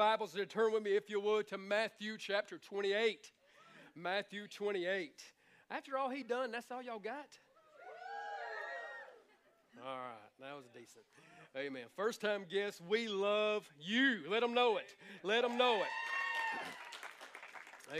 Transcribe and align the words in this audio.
Bibles 0.00 0.32
to 0.32 0.46
turn 0.46 0.72
with 0.72 0.82
me, 0.82 0.96
if 0.96 1.10
you 1.10 1.20
would, 1.20 1.46
to 1.48 1.58
Matthew 1.58 2.16
chapter 2.16 2.56
28. 2.56 3.30
Matthew 3.94 4.48
28. 4.48 5.22
After 5.70 5.98
all 5.98 6.08
he 6.08 6.22
done, 6.22 6.50
that's 6.50 6.70
all 6.70 6.80
y'all 6.80 6.98
got? 6.98 7.28
All 9.86 9.98
right, 9.98 10.30
that 10.40 10.56
was 10.56 10.64
decent. 10.72 11.04
Amen. 11.54 11.82
First 11.96 12.22
time 12.22 12.46
guests, 12.50 12.80
we 12.88 13.08
love 13.08 13.68
you. 13.78 14.20
Let 14.30 14.40
them 14.40 14.54
know 14.54 14.78
it. 14.78 14.96
Let 15.22 15.42
them 15.42 15.58
know 15.58 15.82
it. 15.82 15.88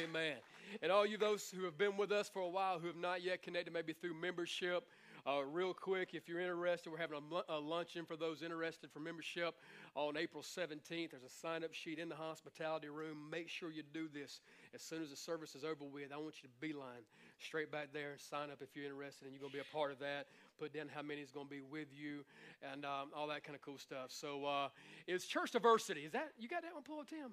Amen. 0.03 0.37
And 0.81 0.91
all 0.91 1.05
you 1.05 1.19
those 1.19 1.53
who 1.55 1.65
have 1.65 1.77
been 1.77 1.99
with 1.99 2.13
us 2.13 2.31
for 2.31 2.41
a 2.41 2.49
while 2.49 2.79
who 2.79 2.87
have 2.87 2.97
not 2.97 3.23
yet 3.23 3.43
connected, 3.43 3.75
maybe 3.75 3.93
through 3.93 4.15
membership, 4.15 4.89
uh, 5.27 5.45
real 5.45 5.75
quick, 5.75 6.11
if 6.15 6.29
you're 6.29 6.41
interested, 6.41 6.91
we're 6.91 6.99
having 6.99 7.19
a, 7.19 7.53
a, 7.53 7.59
luncheon 7.59 8.05
for 8.05 8.17
those 8.17 8.43
interested 8.43 8.91
for 8.91 9.01
membership 9.01 9.55
on 9.95 10.17
April 10.17 10.43
17th. 10.43 11.11
There's 11.11 11.23
a 11.25 11.29
sign 11.29 11.65
up 11.65 11.75
sheet 11.75 11.99
in 11.99 12.09
the 12.09 12.15
hospitality 12.15 12.89
room. 12.89 13.19
Make 13.31 13.49
sure 13.49 13.71
you 13.71 13.83
do 13.93 14.09
this 14.13 14.41
as 14.75 14.83
soon 14.83 15.03
as 15.03 15.11
the 15.11 15.17
service 15.17 15.55
is 15.55 15.65
over 15.65 15.85
with. 15.85 16.13
I 16.13 16.17
want 16.17 16.43
you 16.43 16.49
to 16.49 16.55
beeline 16.61 17.05
straight 17.39 17.71
back 17.71 17.89
there 17.93 18.13
and 18.13 18.21
sign 18.21 18.51
up 18.51 18.63
if 18.63 18.75
you're 18.75 18.85
interested 18.87 19.27
and 19.27 19.35
you're 19.35 19.41
going 19.41 19.53
to 19.53 19.59
be 19.59 19.63
a 19.63 19.75
part 19.75 19.93
of 19.93 19.99
that. 19.99 20.27
Put 20.59 20.73
down 20.73 20.89
how 20.93 21.03
many 21.03 21.21
is 21.21 21.31
going 21.31 21.47
to 21.47 21.51
be 21.51 21.61
with 21.61 21.89
you 21.93 22.25
and 22.73 22.85
um, 22.85 23.11
all 23.15 23.29
that 23.29 23.45
kind 23.45 23.55
of 23.55 23.63
cool 23.63 23.79
stuff. 23.79 24.11
So 24.11 24.45
uh, 24.45 24.69
it's 25.07 25.27
church 25.27 25.53
diversity. 25.53 26.03
Is 26.03 26.13
that 26.13 26.31
you 26.39 26.49
got 26.49 26.63
that 26.63 26.75
one 26.75 26.83
pulled, 26.83 27.09
Tim? 27.09 27.33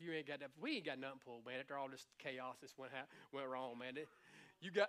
You 0.00 0.14
ain't 0.14 0.26
got 0.26 0.40
that. 0.40 0.48
We 0.58 0.76
ain't 0.76 0.86
got 0.86 0.98
nothing 0.98 1.20
pulled, 1.22 1.44
man. 1.44 1.60
After 1.60 1.76
all 1.76 1.88
this 1.88 2.06
chaos 2.18 2.56
this 2.62 2.72
went, 2.78 2.92
ha- 2.92 3.04
went 3.32 3.46
wrong, 3.48 3.78
man. 3.78 3.98
It, 3.98 4.08
you 4.60 4.70
got 4.70 4.88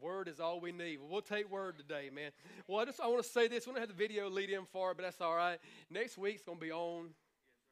Word 0.00 0.28
is 0.28 0.40
all 0.40 0.60
we 0.60 0.72
need. 0.72 0.98
we'll 1.08 1.22
take 1.22 1.50
word 1.50 1.76
today, 1.76 2.10
man. 2.14 2.30
Well, 2.66 2.80
I 2.80 2.84
just 2.84 3.00
I 3.00 3.06
want 3.06 3.22
to 3.22 3.28
say 3.28 3.48
this. 3.48 3.66
We 3.66 3.72
don't 3.72 3.80
have 3.80 3.88
the 3.88 3.94
video 3.94 4.28
lead 4.28 4.50
in 4.50 4.64
for 4.72 4.90
it, 4.90 4.96
but 4.96 5.04
that's 5.04 5.20
all 5.20 5.36
right. 5.36 5.58
Next 5.90 6.18
week's 6.18 6.42
gonna 6.42 6.58
be 6.58 6.72
on 6.72 7.10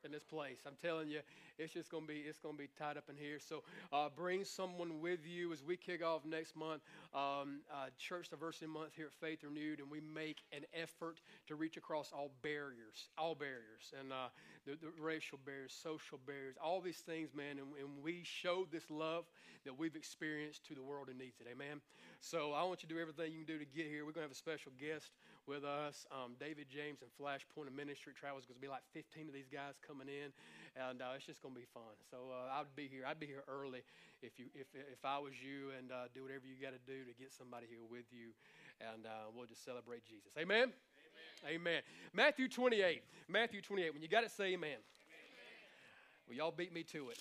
in 0.04 0.12
this 0.12 0.24
place. 0.24 0.60
I'm 0.66 0.76
telling 0.82 1.08
you, 1.08 1.20
it's 1.58 1.72
just 1.72 1.90
gonna 1.90 2.06
be 2.06 2.24
it's 2.26 2.38
gonna 2.38 2.56
be 2.56 2.68
tied 2.78 2.96
up 2.96 3.04
in 3.08 3.16
here. 3.16 3.38
So 3.38 3.62
uh, 3.92 4.08
bring 4.14 4.44
someone 4.44 5.00
with 5.00 5.20
you 5.26 5.52
as 5.52 5.62
we 5.62 5.76
kick 5.76 6.04
off 6.04 6.24
next 6.24 6.56
month, 6.56 6.82
um, 7.14 7.60
uh, 7.72 7.86
Church 7.98 8.28
Diversity 8.30 8.66
Month 8.66 8.92
here 8.96 9.06
at 9.06 9.26
Faith 9.26 9.44
Renewed, 9.44 9.80
and 9.80 9.90
we 9.90 10.00
make 10.00 10.38
an 10.52 10.62
effort 10.74 11.20
to 11.48 11.54
reach 11.54 11.76
across 11.76 12.12
all 12.12 12.30
barriers, 12.42 13.08
all 13.18 13.34
barriers, 13.34 13.92
and 13.98 14.12
uh, 14.12 14.28
the, 14.66 14.72
the, 14.72 14.90
racial 15.00 15.38
barriers, 15.44 15.76
social 15.82 16.18
barriers, 16.26 16.56
all 16.62 16.80
these 16.80 16.98
things, 16.98 17.30
man. 17.34 17.58
And, 17.58 17.68
and 17.78 18.02
we 18.02 18.22
show 18.24 18.66
this 18.70 18.90
love 18.90 19.24
that 19.64 19.78
we've 19.78 19.96
experienced 19.96 20.66
to 20.66 20.74
the 20.74 20.82
world 20.82 21.08
who 21.10 21.18
needs 21.18 21.40
it. 21.40 21.46
Amen. 21.50 21.80
So 22.20 22.52
I 22.52 22.62
want 22.64 22.82
you 22.82 22.88
to 22.88 22.94
do 22.94 23.00
everything 23.00 23.32
you 23.32 23.44
can 23.44 23.56
do 23.56 23.58
to 23.58 23.64
get 23.64 23.86
here. 23.86 24.04
We're 24.04 24.12
going 24.12 24.26
to 24.26 24.28
have 24.28 24.30
a 24.30 24.34
special 24.34 24.72
guest 24.78 25.12
with 25.50 25.66
us, 25.66 26.06
um, 26.14 26.38
David 26.38 26.70
James 26.70 27.02
and 27.02 27.10
Flashpoint 27.18 27.66
of 27.66 27.74
Ministry 27.74 28.14
Travels. 28.14 28.46
Going 28.46 28.54
to 28.54 28.62
be 28.62 28.70
like 28.70 28.86
15 28.94 29.26
of 29.26 29.34
these 29.34 29.50
guys 29.50 29.74
coming 29.82 30.06
in, 30.06 30.30
and 30.78 31.02
uh, 31.02 31.18
it's 31.18 31.26
just 31.26 31.42
going 31.42 31.58
to 31.58 31.58
be 31.58 31.66
fun. 31.74 31.90
So 32.06 32.30
uh, 32.30 32.54
I'd 32.54 32.70
be 32.78 32.86
here. 32.86 33.02
I'd 33.02 33.18
be 33.18 33.26
here 33.26 33.42
early 33.50 33.82
if 34.22 34.38
you 34.38 34.46
if 34.54 34.70
if 34.78 35.02
I 35.02 35.18
was 35.18 35.34
you, 35.42 35.74
and 35.74 35.90
uh, 35.90 36.06
do 36.14 36.22
whatever 36.22 36.46
you 36.46 36.54
got 36.54 36.70
to 36.70 36.82
do 36.86 37.02
to 37.02 37.10
get 37.18 37.34
somebody 37.34 37.66
here 37.66 37.82
with 37.82 38.06
you, 38.14 38.30
and 38.78 39.10
uh, 39.10 39.34
we'll 39.34 39.50
just 39.50 39.66
celebrate 39.66 40.06
Jesus. 40.06 40.30
Amen? 40.38 40.70
amen. 41.42 41.58
Amen. 41.58 41.82
Matthew 42.14 42.46
28. 42.46 43.02
Matthew 43.26 43.58
28. 43.58 43.90
When 43.90 44.02
you 44.06 44.08
got 44.08 44.22
it, 44.22 44.30
say 44.30 44.54
amen. 44.54 44.78
amen. 44.78 44.78
Well, 46.30 46.38
y'all 46.38 46.54
beat 46.54 46.70
me 46.70 46.86
to 46.94 47.10
it. 47.10 47.18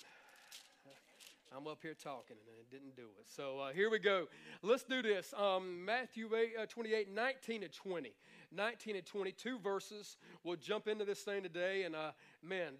I'm 1.56 1.66
up 1.66 1.78
here 1.82 1.94
talking 1.94 2.36
and 2.46 2.58
it 2.60 2.70
didn't 2.70 2.94
do 2.94 3.08
it. 3.18 3.26
So 3.26 3.58
uh, 3.58 3.72
here 3.72 3.90
we 3.90 3.98
go. 3.98 4.26
Let's 4.62 4.84
do 4.84 5.02
this. 5.02 5.34
Um, 5.36 5.84
Matthew 5.84 6.28
8, 6.34 6.52
uh, 6.62 6.66
28, 6.66 7.12
19 7.12 7.62
and 7.64 7.72
20. 7.72 8.12
19 8.52 8.96
and 8.96 9.06
22 9.06 9.58
verses. 9.58 10.16
We'll 10.44 10.56
jump 10.56 10.86
into 10.86 11.04
this 11.04 11.20
thing 11.20 11.42
today. 11.42 11.82
And 11.82 11.96
uh, 11.96 12.12
man, 12.42 12.74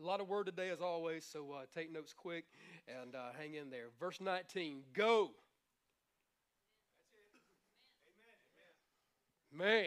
a 0.00 0.04
lot 0.04 0.20
of 0.20 0.28
word 0.28 0.46
today 0.46 0.70
as 0.70 0.80
always. 0.80 1.26
So 1.30 1.52
uh, 1.52 1.64
take 1.74 1.92
notes 1.92 2.14
quick 2.16 2.46
and 2.88 3.14
uh, 3.14 3.32
hang 3.38 3.54
in 3.54 3.68
there. 3.68 3.86
Verse 4.00 4.20
19 4.20 4.80
Go. 4.94 5.32
Man, 9.52 9.86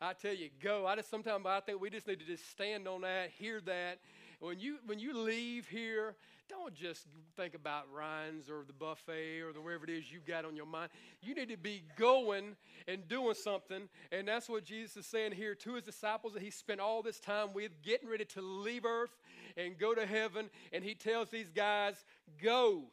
I, 0.00 0.10
I, 0.10 0.12
tell 0.12 0.34
you, 0.34 0.50
go. 0.62 0.86
I 0.86 0.96
just 0.96 1.10
sometimes 1.10 1.46
I 1.46 1.60
think 1.60 1.80
we 1.80 1.88
just 1.88 2.06
need 2.06 2.20
to 2.20 2.26
just 2.26 2.50
stand 2.50 2.86
on 2.86 3.00
that, 3.02 3.30
hear 3.38 3.60
that. 3.62 3.98
When 4.40 4.58
you 4.58 4.76
when 4.84 4.98
you 4.98 5.16
leave 5.18 5.66
here, 5.68 6.16
don't 6.48 6.74
just 6.74 7.06
think 7.36 7.54
about 7.54 7.84
Ryan's 7.92 8.48
or 8.48 8.64
the 8.66 8.72
buffet 8.72 9.40
or 9.40 9.52
the 9.52 9.60
wherever 9.60 9.84
it 9.84 9.90
is 9.90 10.10
you've 10.10 10.26
got 10.26 10.44
on 10.44 10.56
your 10.56 10.66
mind. 10.66 10.90
You 11.22 11.34
need 11.34 11.48
to 11.48 11.56
be 11.56 11.84
going 11.96 12.56
and 12.88 13.06
doing 13.08 13.34
something. 13.34 13.88
And 14.12 14.28
that's 14.28 14.48
what 14.48 14.64
Jesus 14.64 14.96
is 14.96 15.06
saying 15.06 15.32
here 15.32 15.54
to 15.54 15.74
his 15.74 15.84
disciples 15.84 16.32
that 16.34 16.42
he 16.42 16.50
spent 16.50 16.80
all 16.80 17.02
this 17.02 17.20
time 17.20 17.52
with, 17.54 17.70
getting 17.82 18.08
ready 18.08 18.24
to 18.26 18.42
leave 18.42 18.84
earth 18.84 19.16
and 19.56 19.78
go 19.78 19.94
to 19.94 20.06
heaven. 20.06 20.50
And 20.72 20.84
he 20.84 20.94
tells 20.94 21.30
these 21.30 21.50
guys, 21.50 22.04
go, 22.42 22.84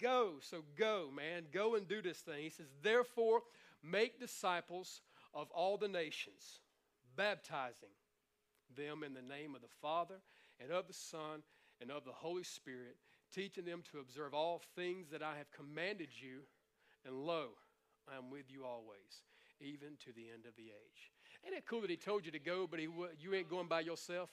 go. 0.00 0.34
So 0.40 0.62
go, 0.76 1.08
man. 1.14 1.44
Go 1.52 1.74
and 1.74 1.86
do 1.86 2.02
this 2.02 2.18
thing. 2.18 2.42
He 2.42 2.50
says, 2.50 2.66
therefore, 2.82 3.42
make 3.82 4.20
disciples 4.20 5.02
of 5.34 5.50
all 5.50 5.76
the 5.76 5.88
nations, 5.88 6.60
baptizing 7.16 7.90
them 8.76 9.02
in 9.02 9.14
the 9.14 9.22
name 9.22 9.54
of 9.54 9.60
the 9.60 9.68
Father 9.80 10.16
and 10.60 10.70
of 10.70 10.86
the 10.86 10.94
Son 10.94 11.42
and 11.80 11.90
of 11.90 12.04
the 12.04 12.12
Holy 12.12 12.44
Spirit, 12.44 12.96
teaching 13.32 13.64
them 13.64 13.82
to 13.92 14.00
observe 14.00 14.34
all 14.34 14.62
things 14.76 15.08
that 15.10 15.22
I 15.22 15.36
have 15.36 15.50
commanded 15.52 16.08
you. 16.10 16.40
And 17.06 17.14
lo, 17.14 17.48
I 18.10 18.16
am 18.16 18.30
with 18.30 18.50
you 18.50 18.64
always, 18.64 19.22
even 19.60 19.96
to 20.04 20.12
the 20.14 20.26
end 20.32 20.46
of 20.46 20.56
the 20.56 20.64
age. 20.64 21.12
Ain't 21.46 21.54
it 21.54 21.64
cool 21.68 21.82
that 21.82 21.90
he 21.90 21.96
told 21.96 22.26
you 22.26 22.32
to 22.32 22.38
go, 22.38 22.66
but 22.68 22.80
he, 22.80 22.88
you 23.20 23.34
ain't 23.34 23.48
going 23.48 23.68
by 23.68 23.80
yourself? 23.80 24.30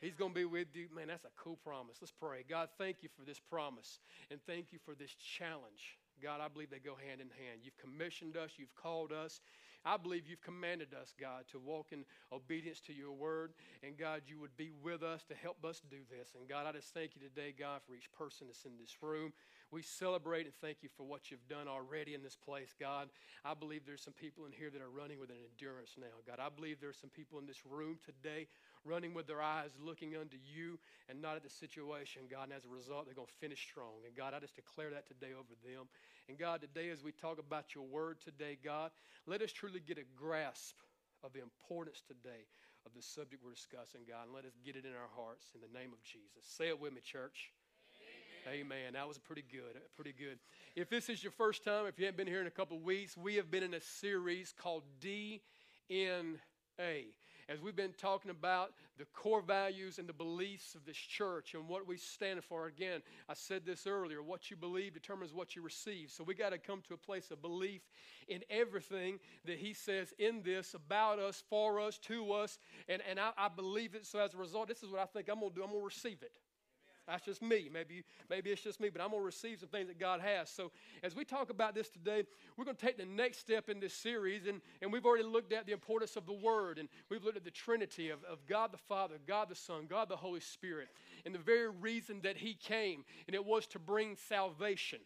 He's 0.00 0.14
going 0.14 0.32
to 0.32 0.34
be 0.34 0.44
with 0.44 0.68
you. 0.74 0.88
Man, 0.94 1.08
that's 1.08 1.24
a 1.24 1.32
cool 1.36 1.56
promise. 1.64 1.96
Let's 2.00 2.12
pray. 2.12 2.44
God, 2.48 2.68
thank 2.76 3.02
you 3.02 3.08
for 3.16 3.24
this 3.24 3.40
promise 3.40 3.98
and 4.30 4.40
thank 4.46 4.72
you 4.72 4.78
for 4.84 4.94
this 4.94 5.14
challenge. 5.14 5.96
God, 6.22 6.40
I 6.40 6.48
believe 6.48 6.70
they 6.70 6.78
go 6.78 6.96
hand 6.96 7.20
in 7.20 7.28
hand. 7.28 7.60
You've 7.62 7.76
commissioned 7.78 8.36
us, 8.36 8.52
you've 8.56 8.74
called 8.74 9.12
us, 9.12 9.40
I 9.86 9.96
believe 9.96 10.26
you've 10.26 10.42
commanded 10.42 10.92
us, 11.00 11.14
God, 11.18 11.44
to 11.52 11.60
walk 11.60 11.92
in 11.92 12.04
obedience 12.32 12.80
to 12.80 12.92
your 12.92 13.12
word. 13.12 13.52
And 13.84 13.96
God, 13.96 14.22
you 14.26 14.40
would 14.40 14.56
be 14.56 14.70
with 14.82 15.04
us 15.04 15.22
to 15.28 15.34
help 15.34 15.64
us 15.64 15.80
do 15.88 15.98
this. 16.10 16.34
And 16.36 16.48
God, 16.48 16.66
I 16.66 16.72
just 16.72 16.92
thank 16.92 17.12
you 17.14 17.22
today, 17.22 17.54
God, 17.56 17.80
for 17.86 17.94
each 17.94 18.10
person 18.12 18.48
that's 18.48 18.64
in 18.64 18.72
this 18.80 18.96
room. 19.00 19.32
We 19.70 19.82
celebrate 19.82 20.46
and 20.46 20.54
thank 20.60 20.78
you 20.82 20.88
for 20.96 21.04
what 21.04 21.30
you've 21.30 21.46
done 21.48 21.68
already 21.68 22.14
in 22.14 22.22
this 22.22 22.36
place, 22.36 22.74
God. 22.78 23.08
I 23.44 23.54
believe 23.54 23.86
there's 23.86 24.02
some 24.02 24.14
people 24.14 24.44
in 24.46 24.52
here 24.52 24.70
that 24.70 24.82
are 24.82 24.90
running 24.90 25.20
with 25.20 25.30
an 25.30 25.36
endurance 25.38 25.94
now, 25.98 26.18
God. 26.26 26.38
I 26.40 26.48
believe 26.48 26.80
there's 26.80 26.98
some 26.98 27.10
people 27.10 27.38
in 27.38 27.46
this 27.46 27.62
room 27.64 27.98
today 28.04 28.48
running 28.86 29.14
with 29.14 29.26
their 29.26 29.42
eyes 29.42 29.70
looking 29.82 30.16
unto 30.16 30.36
you 30.36 30.78
and 31.08 31.20
not 31.20 31.36
at 31.36 31.42
the 31.42 31.50
situation, 31.50 32.22
God. 32.30 32.44
And 32.44 32.52
as 32.52 32.64
a 32.64 32.68
result, 32.68 33.06
they're 33.06 33.14
going 33.14 33.28
to 33.28 33.40
finish 33.40 33.60
strong. 33.60 34.06
And 34.06 34.14
God, 34.16 34.34
I 34.34 34.40
just 34.40 34.56
declare 34.56 34.90
that 34.90 35.06
today 35.06 35.32
over 35.34 35.54
them. 35.64 35.86
And 36.28 36.38
God, 36.38 36.60
today 36.60 36.90
as 36.90 37.02
we 37.02 37.12
talk 37.12 37.38
about 37.38 37.74
your 37.74 37.84
word 37.84 38.20
today, 38.20 38.58
God, 38.62 38.90
let 39.26 39.42
us 39.42 39.52
truly 39.52 39.80
get 39.80 39.98
a 39.98 40.06
grasp 40.16 40.76
of 41.22 41.32
the 41.32 41.42
importance 41.42 42.02
today 42.06 42.46
of 42.86 42.94
the 42.94 43.02
subject 43.02 43.42
we're 43.44 43.52
discussing, 43.52 44.02
God, 44.08 44.26
and 44.26 44.34
let 44.34 44.44
us 44.44 44.52
get 44.64 44.76
it 44.76 44.84
in 44.84 44.92
our 44.92 45.10
hearts 45.16 45.50
in 45.54 45.60
the 45.60 45.78
name 45.78 45.92
of 45.92 46.02
Jesus. 46.02 46.46
Say 46.46 46.68
it 46.68 46.80
with 46.80 46.94
me, 46.94 47.00
church. 47.00 47.50
Amen. 48.48 48.92
That 48.92 49.08
was 49.08 49.18
pretty 49.18 49.42
good. 49.50 49.80
Pretty 49.96 50.14
good. 50.16 50.38
If 50.76 50.88
this 50.88 51.08
is 51.08 51.22
your 51.22 51.32
first 51.32 51.64
time, 51.64 51.86
if 51.86 51.98
you 51.98 52.06
haven't 52.06 52.18
been 52.18 52.28
here 52.28 52.40
in 52.40 52.46
a 52.46 52.50
couple 52.50 52.78
weeks, 52.78 53.16
we 53.16 53.34
have 53.36 53.50
been 53.50 53.64
in 53.64 53.74
a 53.74 53.80
series 53.80 54.54
called 54.56 54.84
DNA 55.00 55.40
as 57.48 57.60
we've 57.60 57.76
been 57.76 57.94
talking 57.96 58.30
about 58.30 58.72
the 58.98 59.04
core 59.06 59.42
values 59.42 59.98
and 59.98 60.08
the 60.08 60.12
beliefs 60.12 60.74
of 60.74 60.84
this 60.84 60.96
church 60.96 61.54
and 61.54 61.68
what 61.68 61.86
we 61.86 61.96
stand 61.96 62.42
for. 62.42 62.66
Again, 62.66 63.02
I 63.28 63.34
said 63.34 63.64
this 63.64 63.86
earlier 63.86 64.22
what 64.22 64.50
you 64.50 64.56
believe 64.56 64.94
determines 64.94 65.32
what 65.32 65.54
you 65.54 65.62
receive. 65.62 66.10
So 66.10 66.24
we 66.24 66.34
got 66.34 66.50
to 66.50 66.58
come 66.58 66.82
to 66.88 66.94
a 66.94 66.98
place 66.98 67.30
of 67.30 67.40
belief 67.42 67.82
in 68.28 68.42
everything 68.50 69.18
that 69.44 69.58
He 69.58 69.74
says 69.74 70.12
in 70.18 70.42
this 70.42 70.74
about 70.74 71.18
us, 71.18 71.42
for 71.48 71.80
us, 71.80 71.98
to 71.98 72.32
us. 72.32 72.58
And, 72.88 73.00
and 73.08 73.20
I, 73.20 73.30
I 73.36 73.48
believe 73.48 73.94
it. 73.94 74.06
So 74.06 74.18
as 74.18 74.34
a 74.34 74.38
result, 74.38 74.68
this 74.68 74.82
is 74.82 74.90
what 74.90 75.00
I 75.00 75.06
think 75.06 75.28
I'm 75.28 75.40
going 75.40 75.50
to 75.50 75.56
do 75.56 75.62
I'm 75.62 75.70
going 75.70 75.82
to 75.82 75.86
receive 75.86 76.22
it. 76.22 76.32
That's 77.06 77.24
just 77.24 77.40
me. 77.40 77.70
Maybe, 77.72 78.02
maybe 78.28 78.50
it's 78.50 78.62
just 78.62 78.80
me, 78.80 78.88
but 78.88 79.00
I'm 79.00 79.10
going 79.10 79.20
to 79.20 79.26
receive 79.26 79.60
some 79.60 79.68
things 79.68 79.86
that 79.88 79.98
God 79.98 80.20
has. 80.20 80.50
So, 80.50 80.72
as 81.04 81.14
we 81.14 81.24
talk 81.24 81.50
about 81.50 81.74
this 81.74 81.88
today, 81.88 82.24
we're 82.56 82.64
going 82.64 82.76
to 82.76 82.84
take 82.84 82.98
the 82.98 83.04
next 83.04 83.38
step 83.38 83.68
in 83.68 83.78
this 83.78 83.94
series. 83.94 84.46
And, 84.46 84.60
and 84.82 84.92
we've 84.92 85.06
already 85.06 85.24
looked 85.24 85.52
at 85.52 85.66
the 85.66 85.72
importance 85.72 86.16
of 86.16 86.26
the 86.26 86.32
Word, 86.32 86.78
and 86.78 86.88
we've 87.08 87.22
looked 87.22 87.36
at 87.36 87.44
the 87.44 87.50
Trinity 87.50 88.10
of, 88.10 88.24
of 88.24 88.44
God 88.46 88.72
the 88.72 88.78
Father, 88.78 89.16
God 89.26 89.48
the 89.48 89.54
Son, 89.54 89.86
God 89.88 90.08
the 90.08 90.16
Holy 90.16 90.40
Spirit, 90.40 90.88
and 91.24 91.34
the 91.34 91.38
very 91.38 91.70
reason 91.70 92.20
that 92.24 92.36
He 92.36 92.54
came, 92.54 93.04
and 93.28 93.34
it 93.34 93.44
was 93.44 93.66
to 93.68 93.78
bring 93.78 94.16
salvation 94.16 94.98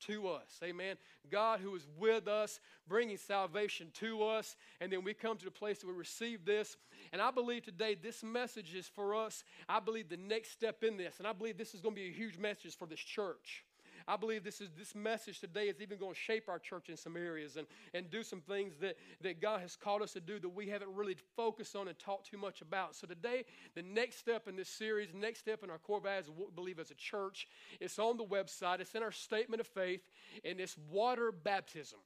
to 0.00 0.28
us. 0.28 0.60
Amen. 0.62 0.96
God 1.30 1.60
who 1.60 1.74
is 1.74 1.86
with 1.98 2.28
us, 2.28 2.60
bringing 2.88 3.16
salvation 3.16 3.88
to 3.94 4.22
us. 4.24 4.56
And 4.80 4.92
then 4.92 5.04
we 5.04 5.14
come 5.14 5.36
to 5.36 5.44
the 5.44 5.50
place 5.50 5.78
that 5.78 5.86
we 5.86 5.92
receive 5.92 6.44
this. 6.44 6.76
And 7.12 7.20
I 7.22 7.30
believe 7.30 7.64
today 7.64 7.94
this 7.94 8.22
message 8.22 8.74
is 8.74 8.88
for 8.88 9.14
us. 9.14 9.44
I 9.68 9.80
believe 9.80 10.08
the 10.08 10.16
next 10.16 10.52
step 10.52 10.84
in 10.84 10.96
this, 10.96 11.18
and 11.18 11.26
I 11.26 11.32
believe 11.32 11.58
this 11.58 11.74
is 11.74 11.80
going 11.80 11.94
to 11.94 12.00
be 12.00 12.08
a 12.08 12.12
huge 12.12 12.38
message 12.38 12.76
for 12.76 12.86
this 12.86 13.00
church. 13.00 13.64
I 14.06 14.16
believe 14.16 14.44
this 14.44 14.60
is 14.60 14.70
this 14.76 14.94
message 14.94 15.40
today 15.40 15.68
is 15.68 15.80
even 15.80 15.98
going 15.98 16.12
to 16.12 16.18
shape 16.18 16.48
our 16.48 16.58
church 16.58 16.90
in 16.90 16.96
some 16.96 17.16
areas 17.16 17.56
and, 17.56 17.66
and 17.94 18.10
do 18.10 18.22
some 18.22 18.40
things 18.40 18.74
that, 18.80 18.96
that 19.22 19.40
God 19.40 19.60
has 19.60 19.76
called 19.76 20.02
us 20.02 20.12
to 20.12 20.20
do 20.20 20.38
that 20.40 20.48
we 20.48 20.68
haven't 20.68 20.94
really 20.94 21.16
focused 21.36 21.74
on 21.74 21.88
and 21.88 21.98
talked 21.98 22.30
too 22.30 22.36
much 22.36 22.60
about. 22.60 22.94
So 22.94 23.06
today, 23.06 23.44
the 23.74 23.82
next 23.82 24.18
step 24.18 24.46
in 24.46 24.56
this 24.56 24.68
series, 24.68 25.10
the 25.10 25.18
next 25.18 25.40
step 25.40 25.64
in 25.64 25.70
our 25.70 25.78
core 25.78 26.00
values 26.00 26.28
what 26.28 26.48
we 26.48 26.54
believe 26.54 26.78
as 26.78 26.90
a 26.90 26.94
church, 26.94 27.48
it's 27.80 27.98
on 27.98 28.16
the 28.16 28.24
website, 28.24 28.80
it's 28.80 28.94
in 28.94 29.02
our 29.02 29.12
statement 29.12 29.60
of 29.60 29.66
faith, 29.66 30.02
and 30.44 30.60
it's 30.60 30.76
water 30.90 31.32
baptism. 31.32 31.98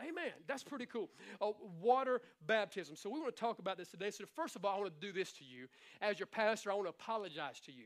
Amen. 0.00 0.32
That's 0.46 0.62
pretty 0.62 0.86
cool. 0.86 1.10
Uh, 1.40 1.50
water 1.80 2.22
baptism. 2.46 2.96
So, 2.96 3.10
we 3.10 3.20
want 3.20 3.34
to 3.34 3.40
talk 3.40 3.58
about 3.58 3.76
this 3.76 3.88
today. 3.88 4.10
So, 4.10 4.24
first 4.34 4.56
of 4.56 4.64
all, 4.64 4.76
I 4.76 4.80
want 4.80 5.00
to 5.00 5.06
do 5.06 5.12
this 5.12 5.32
to 5.34 5.44
you. 5.44 5.68
As 6.00 6.18
your 6.18 6.26
pastor, 6.26 6.70
I 6.70 6.74
want 6.74 6.86
to 6.86 6.90
apologize 6.90 7.60
to 7.66 7.72
you. 7.72 7.84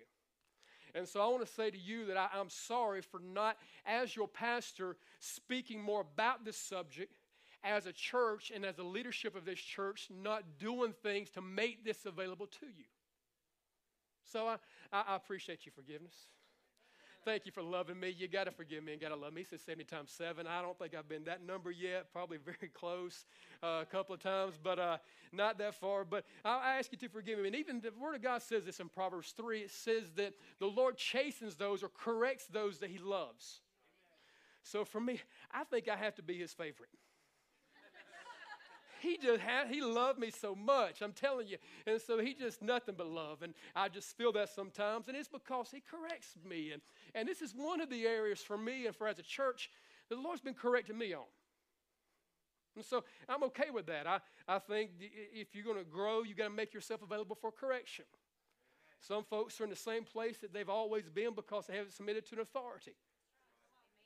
And 0.94 1.08
so 1.08 1.20
I 1.20 1.26
want 1.26 1.44
to 1.44 1.52
say 1.52 1.70
to 1.70 1.78
you 1.78 2.06
that 2.06 2.16
I, 2.16 2.28
am 2.38 2.48
sorry 2.48 3.00
for 3.02 3.18
not, 3.18 3.56
as 3.84 4.14
your 4.14 4.28
pastor, 4.28 4.96
speaking 5.18 5.82
more 5.82 6.02
about 6.02 6.44
this 6.44 6.56
subject 6.56 7.18
as 7.64 7.86
a 7.86 7.92
church 7.92 8.52
and 8.54 8.64
as 8.64 8.78
a 8.78 8.84
leadership 8.84 9.34
of 9.34 9.44
this 9.44 9.58
church, 9.58 10.08
not 10.22 10.44
doing 10.58 10.92
things 11.02 11.30
to 11.30 11.40
make 11.40 11.84
this 11.84 12.06
available 12.06 12.46
to 12.46 12.66
you. 12.66 12.84
So 14.30 14.46
I, 14.46 14.56
I, 14.92 15.16
appreciate 15.16 15.66
your 15.66 15.72
forgiveness. 15.72 16.14
Thank 17.24 17.46
you 17.46 17.52
for 17.52 17.62
loving 17.62 17.98
me. 17.98 18.14
You 18.18 18.28
got 18.28 18.44
to 18.44 18.50
forgive 18.50 18.84
me 18.84 18.92
and 18.92 19.00
got 19.00 19.08
to 19.08 19.16
love 19.16 19.32
me. 19.32 19.40
He 19.40 19.46
said 19.46 19.60
70 19.60 19.84
times 19.84 20.10
7. 20.10 20.46
I 20.46 20.60
don't 20.60 20.78
think 20.78 20.94
I've 20.94 21.08
been 21.08 21.24
that 21.24 21.42
number 21.42 21.70
yet, 21.70 22.12
probably 22.12 22.36
very 22.44 22.70
close 22.74 23.24
uh, 23.62 23.80
a 23.80 23.86
couple 23.90 24.14
of 24.14 24.22
times, 24.22 24.56
but 24.62 24.78
uh, 24.78 24.98
not 25.32 25.56
that 25.56 25.74
far. 25.74 26.04
But 26.04 26.26
I 26.44 26.76
ask 26.78 26.92
you 26.92 26.98
to 26.98 27.08
forgive 27.08 27.38
me. 27.38 27.46
And 27.46 27.56
even 27.56 27.80
the 27.80 27.92
Word 27.98 28.14
of 28.16 28.22
God 28.22 28.42
says 28.42 28.66
this 28.66 28.78
in 28.78 28.90
Proverbs 28.90 29.32
3 29.36 29.60
it 29.60 29.70
says 29.70 30.04
that 30.16 30.34
the 30.58 30.66
Lord 30.66 30.98
chastens 30.98 31.56
those 31.56 31.82
or 31.82 31.88
corrects 31.88 32.44
those 32.46 32.78
that 32.80 32.90
He 32.90 32.98
loves. 32.98 33.60
So 34.62 34.84
for 34.84 35.00
me, 35.00 35.20
I 35.50 35.64
think 35.64 35.88
I 35.88 35.96
have 35.96 36.14
to 36.16 36.22
be 36.22 36.38
His 36.38 36.52
favorite 36.52 36.90
he 39.04 39.18
just 39.18 39.40
had, 39.40 39.68
he 39.68 39.82
loved 39.82 40.18
me 40.18 40.30
so 40.30 40.54
much. 40.54 41.02
I'm 41.02 41.12
telling 41.12 41.46
you. 41.46 41.58
And 41.86 42.00
so 42.00 42.18
he 42.18 42.34
just 42.34 42.62
nothing 42.62 42.94
but 42.96 43.06
love. 43.06 43.42
And 43.42 43.54
I 43.76 43.88
just 43.88 44.16
feel 44.16 44.32
that 44.32 44.48
sometimes. 44.48 45.08
And 45.08 45.16
it's 45.16 45.28
because 45.28 45.70
he 45.70 45.80
corrects 45.80 46.36
me. 46.48 46.72
And, 46.72 46.80
and 47.14 47.28
this 47.28 47.42
is 47.42 47.52
one 47.54 47.80
of 47.80 47.90
the 47.90 48.06
areas 48.06 48.40
for 48.40 48.56
me 48.56 48.86
and 48.86 48.96
for 48.96 49.06
as 49.06 49.18
a 49.18 49.22
church 49.22 49.70
that 50.08 50.16
the 50.16 50.20
Lord's 50.20 50.40
been 50.40 50.54
correcting 50.54 50.96
me 50.96 51.12
on. 51.12 51.26
And 52.76 52.84
so 52.84 53.04
I'm 53.28 53.44
okay 53.44 53.70
with 53.72 53.86
that. 53.86 54.06
I, 54.06 54.20
I 54.48 54.58
think 54.58 54.90
if 54.98 55.54
you're 55.54 55.64
going 55.64 55.78
to 55.78 55.84
grow, 55.84 56.22
you 56.22 56.34
got 56.34 56.44
to 56.44 56.50
make 56.50 56.74
yourself 56.74 57.02
available 57.02 57.36
for 57.40 57.52
correction. 57.52 58.06
Some 59.00 59.22
folks 59.22 59.60
are 59.60 59.64
in 59.64 59.70
the 59.70 59.76
same 59.76 60.04
place 60.04 60.38
that 60.38 60.54
they've 60.54 60.68
always 60.68 61.08
been 61.10 61.34
because 61.34 61.66
they 61.66 61.76
haven't 61.76 61.92
submitted 61.92 62.26
to 62.30 62.36
an 62.36 62.40
authority. 62.40 62.94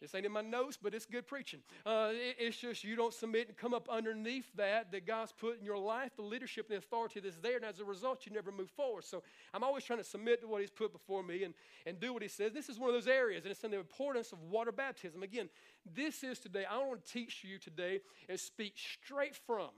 This 0.00 0.14
ain't 0.14 0.26
in 0.26 0.32
my 0.32 0.42
notes, 0.42 0.78
but 0.80 0.94
it's 0.94 1.06
good 1.06 1.26
preaching. 1.26 1.60
Uh, 1.84 2.10
it, 2.12 2.36
it's 2.38 2.56
just 2.56 2.84
you 2.84 2.94
don't 2.94 3.12
submit 3.12 3.48
and 3.48 3.56
come 3.56 3.74
up 3.74 3.88
underneath 3.88 4.46
that 4.56 4.92
that 4.92 5.06
God's 5.06 5.32
put 5.32 5.58
in 5.58 5.64
your 5.64 5.78
life, 5.78 6.14
the 6.16 6.22
leadership 6.22 6.66
and 6.70 6.74
the 6.74 6.78
authority 6.78 7.20
that's 7.20 7.38
there, 7.38 7.56
and 7.56 7.64
as 7.64 7.80
a 7.80 7.84
result, 7.84 8.24
you 8.24 8.32
never 8.32 8.52
move 8.52 8.70
forward. 8.70 9.04
So 9.04 9.22
I'm 9.52 9.64
always 9.64 9.84
trying 9.84 9.98
to 9.98 10.04
submit 10.04 10.40
to 10.42 10.46
what 10.46 10.60
He's 10.60 10.70
put 10.70 10.92
before 10.92 11.22
me 11.22 11.44
and, 11.44 11.54
and 11.86 11.98
do 11.98 12.12
what 12.12 12.22
He 12.22 12.28
says. 12.28 12.52
This 12.52 12.68
is 12.68 12.78
one 12.78 12.88
of 12.88 12.94
those 12.94 13.08
areas, 13.08 13.44
and 13.44 13.50
it's 13.50 13.64
in 13.64 13.70
the 13.70 13.78
importance 13.78 14.32
of 14.32 14.42
water 14.42 14.72
baptism. 14.72 15.22
Again, 15.22 15.48
this 15.94 16.22
is 16.22 16.38
today, 16.38 16.64
I 16.70 16.78
want 16.78 17.04
to 17.04 17.12
teach 17.12 17.44
you 17.44 17.58
today 17.58 18.00
and 18.28 18.38
speak 18.38 18.74
straight 18.76 19.34
from 19.34 19.70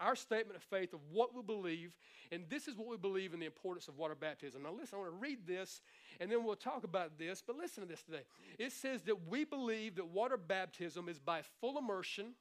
our 0.00 0.16
statement 0.16 0.56
of 0.56 0.62
faith 0.62 0.92
of 0.92 1.00
what 1.10 1.34
we 1.34 1.42
believe, 1.42 1.92
and 2.32 2.44
this 2.48 2.68
is 2.68 2.76
what 2.76 2.88
we 2.88 2.96
believe 2.96 3.32
in 3.32 3.40
the 3.40 3.46
importance 3.46 3.88
of 3.88 3.96
water 3.96 4.14
baptism. 4.14 4.62
Now, 4.62 4.72
listen, 4.72 4.96
I 4.96 5.02
want 5.02 5.12
to 5.12 5.18
read 5.18 5.46
this, 5.46 5.80
and 6.20 6.30
then 6.30 6.44
we'll 6.44 6.56
talk 6.56 6.84
about 6.84 7.18
this, 7.18 7.42
but 7.46 7.56
listen 7.56 7.82
to 7.82 7.88
this 7.88 8.02
today. 8.02 8.22
It 8.58 8.72
says 8.72 9.02
that 9.02 9.28
we 9.28 9.44
believe 9.44 9.96
that 9.96 10.06
water 10.06 10.36
baptism 10.36 11.08
is 11.08 11.18
by 11.18 11.42
full 11.60 11.78
immersion 11.78 12.34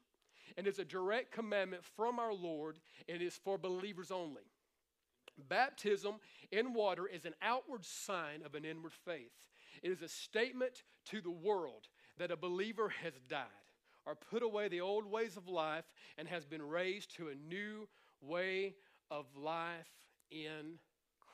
and 0.58 0.68
is 0.68 0.80
a 0.80 0.86
direct 0.86 1.32
commandment 1.32 1.84
from 1.96 2.20
our 2.20 2.34
Lord 2.34 2.80
and 3.08 3.22
is 3.22 3.36
for 3.36 3.58
believers 3.58 4.12
only. 4.12 4.44
Baptism 5.50 6.16
in 6.52 6.74
water 6.74 7.08
is 7.08 7.26
an 7.26 7.34
outward 7.42 7.86
sign 7.86 8.44
of 8.46 8.56
an 8.56 8.66
inward 8.66 8.94
faith. 9.06 9.32
It 9.82 9.92
is 9.92 10.02
a 10.02 10.08
statement 10.08 10.84
to 11.06 11.22
the 11.22 11.32
world 11.32 11.88
that 12.18 12.32
a 12.32 12.38
believer 12.38 12.90
has 13.02 13.14
died 13.28 13.48
or 14.06 14.16
put 14.16 14.44
away 14.44 14.68
the 14.68 14.82
old 14.82 15.10
ways 15.10 15.38
of 15.38 15.48
life 15.48 15.86
and 16.18 16.28
has 16.28 16.46
been 16.46 16.62
raised 16.62 17.16
to 17.16 17.30
a 17.30 17.36
new 17.36 17.88
way 18.22 18.76
of 19.10 19.26
life 19.36 19.90
in 20.32 20.80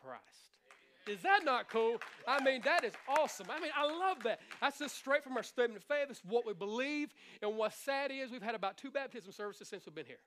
Christ. 0.01 0.59
Is 1.07 1.21
that 1.23 1.41
not 1.43 1.69
cool? 1.69 1.97
I 2.27 2.43
mean, 2.43 2.61
that 2.65 2.83
is 2.83 2.93
awesome. 3.07 3.47
I 3.49 3.59
mean, 3.59 3.71
I 3.75 3.85
love 3.85 4.17
that. 4.23 4.39
That's 4.61 4.77
just 4.77 4.95
straight 4.95 5.23
from 5.23 5.37
our 5.37 5.43
statement 5.43 5.77
of 5.77 5.83
faith. 5.83 6.07
It's 6.09 6.23
what 6.23 6.45
we 6.45 6.53
believe. 6.53 7.09
And 7.41 7.57
what's 7.57 7.77
sad 7.77 8.11
is 8.11 8.31
we've 8.31 8.43
had 8.43 8.53
about 8.53 8.77
two 8.77 8.91
baptism 8.91 9.31
services 9.31 9.67
since 9.67 9.85
we've 9.85 9.95
been 9.95 10.05
here. 10.05 10.19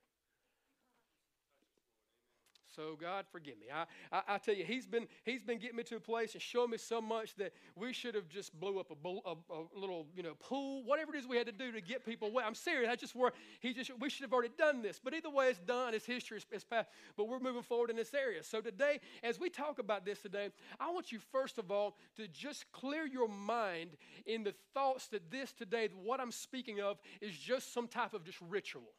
So 2.75 2.97
God, 3.01 3.27
forgive 3.31 3.59
me. 3.59 3.67
I, 3.73 3.85
I, 4.15 4.35
I, 4.35 4.39
tell 4.39 4.55
you, 4.55 4.65
he's 4.65 4.87
been 4.87 5.07
he's 5.25 5.43
been 5.43 5.59
getting 5.59 5.77
me 5.77 5.83
to 5.85 5.97
a 5.97 6.01
place 6.01 6.33
and 6.33 6.43
showing 6.43 6.71
me 6.71 6.79
so 6.79 7.01
much 7.01 7.35
that 7.37 7.53
we 7.77 7.93
should 7.93 8.15
have 8.15 8.29
just 8.29 8.59
blew 8.59 8.79
up 8.79 8.91
a, 8.91 9.09
a, 9.09 9.33
a, 9.33 9.79
little 9.79 10.07
you 10.17 10.23
know 10.23 10.35
pool, 10.41 10.83
whatever 10.85 11.15
it 11.15 11.19
is 11.19 11.27
we 11.27 11.37
had 11.37 11.47
to 11.47 11.53
do 11.53 11.71
to 11.73 11.81
get 11.81 12.05
people 12.05 12.29
away. 12.29 12.45
I'm 12.47 12.55
serious. 12.55 12.91
I 12.91 12.97
just 12.97 13.15
were 13.15 13.33
he 13.61 13.75
just 13.75 13.91
we 14.01 14.09
should 14.09 14.23
have 14.23 14.33
already 14.33 14.53
done 14.57 14.83
this. 14.83 15.01
But 15.03 15.15
either 15.15 15.31
way, 15.31 15.49
it's 15.49 15.59
done. 15.59 15.95
It's 15.95 16.07
history. 16.07 16.39
It's, 16.39 16.47
it's 16.51 16.65
past. 16.65 16.89
But 17.17 17.29
we're 17.29 17.41
moving 17.41 17.63
forward 17.63 17.91
in 17.91 17.97
this 17.97 18.15
area. 18.15 18.43
So 18.43 18.61
today, 18.61 19.01
as 19.23 19.39
we 19.39 19.51
talk 19.51 19.79
about 19.79 20.05
this 20.05 20.21
today, 20.21 20.49
I 20.81 20.91
want 20.91 21.13
you 21.13 21.19
first 21.31 21.59
of 21.59 21.71
all 21.71 21.97
to 22.17 22.27
just 22.29 22.71
clear 22.73 23.07
your 23.07 23.29
mind 23.29 23.91
in 24.25 24.45
the 24.45 24.55
thoughts 24.73 25.09
that 25.09 25.31
this 25.31 25.53
today, 25.53 25.89
what 26.03 26.21
I'm 26.21 26.33
speaking 26.33 26.81
of, 26.81 26.99
is 27.21 27.37
just 27.37 27.75
some 27.75 27.87
type 27.87 28.15
of 28.15 28.25
just 28.25 28.39
ritual. 28.41 28.93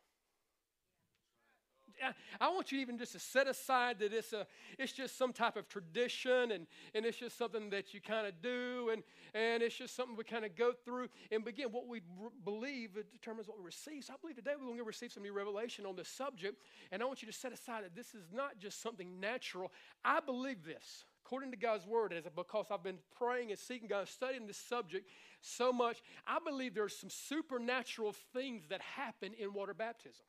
I 2.41 2.49
want 2.49 2.71
you 2.71 2.79
even 2.79 2.97
just 2.97 3.13
to 3.13 3.19
set 3.19 3.47
aside 3.47 3.99
that 3.99 4.13
it's, 4.13 4.33
a, 4.33 4.45
it's 4.77 4.91
just 4.91 5.17
some 5.17 5.33
type 5.33 5.55
of 5.55 5.67
tradition 5.69 6.51
and, 6.51 6.67
and 6.93 7.05
it's 7.05 7.17
just 7.17 7.37
something 7.37 7.69
that 7.69 7.93
you 7.93 8.01
kind 8.01 8.27
of 8.27 8.41
do 8.41 8.89
and, 8.91 9.03
and 9.33 9.63
it's 9.63 9.75
just 9.75 9.95
something 9.95 10.15
we 10.15 10.23
kind 10.23 10.45
of 10.45 10.55
go 10.55 10.73
through. 10.85 11.07
And 11.31 11.43
begin 11.45 11.69
what 11.69 11.87
we 11.87 12.01
believe 12.43 12.91
determines 13.11 13.47
what 13.47 13.57
we 13.57 13.65
receive. 13.65 14.03
So 14.03 14.13
I 14.13 14.17
believe 14.21 14.35
today 14.35 14.51
we're 14.59 14.65
going 14.65 14.77
to 14.77 14.83
receive 14.83 15.11
some 15.11 15.23
new 15.23 15.33
revelation 15.33 15.85
on 15.85 15.95
this 15.95 16.09
subject. 16.09 16.61
And 16.91 17.01
I 17.01 17.05
want 17.05 17.21
you 17.21 17.27
to 17.27 17.33
set 17.33 17.53
aside 17.53 17.83
that 17.83 17.95
this 17.95 18.13
is 18.13 18.25
not 18.33 18.59
just 18.59 18.81
something 18.81 19.19
natural. 19.19 19.71
I 20.03 20.19
believe 20.19 20.63
this 20.63 21.05
according 21.25 21.51
to 21.51 21.57
God's 21.57 21.87
word, 21.87 22.13
as 22.13 22.25
because 22.35 22.65
I've 22.69 22.83
been 22.83 22.99
praying 23.17 23.51
and 23.51 23.57
seeking 23.57 23.87
God, 23.87 24.07
studying 24.09 24.45
this 24.45 24.57
subject 24.57 25.09
so 25.41 25.71
much, 25.71 26.03
I 26.27 26.37
believe 26.45 26.75
there's 26.75 26.97
some 26.97 27.09
supernatural 27.09 28.13
things 28.33 28.63
that 28.69 28.81
happen 28.81 29.33
in 29.39 29.53
water 29.53 29.73
baptism. 29.73 30.25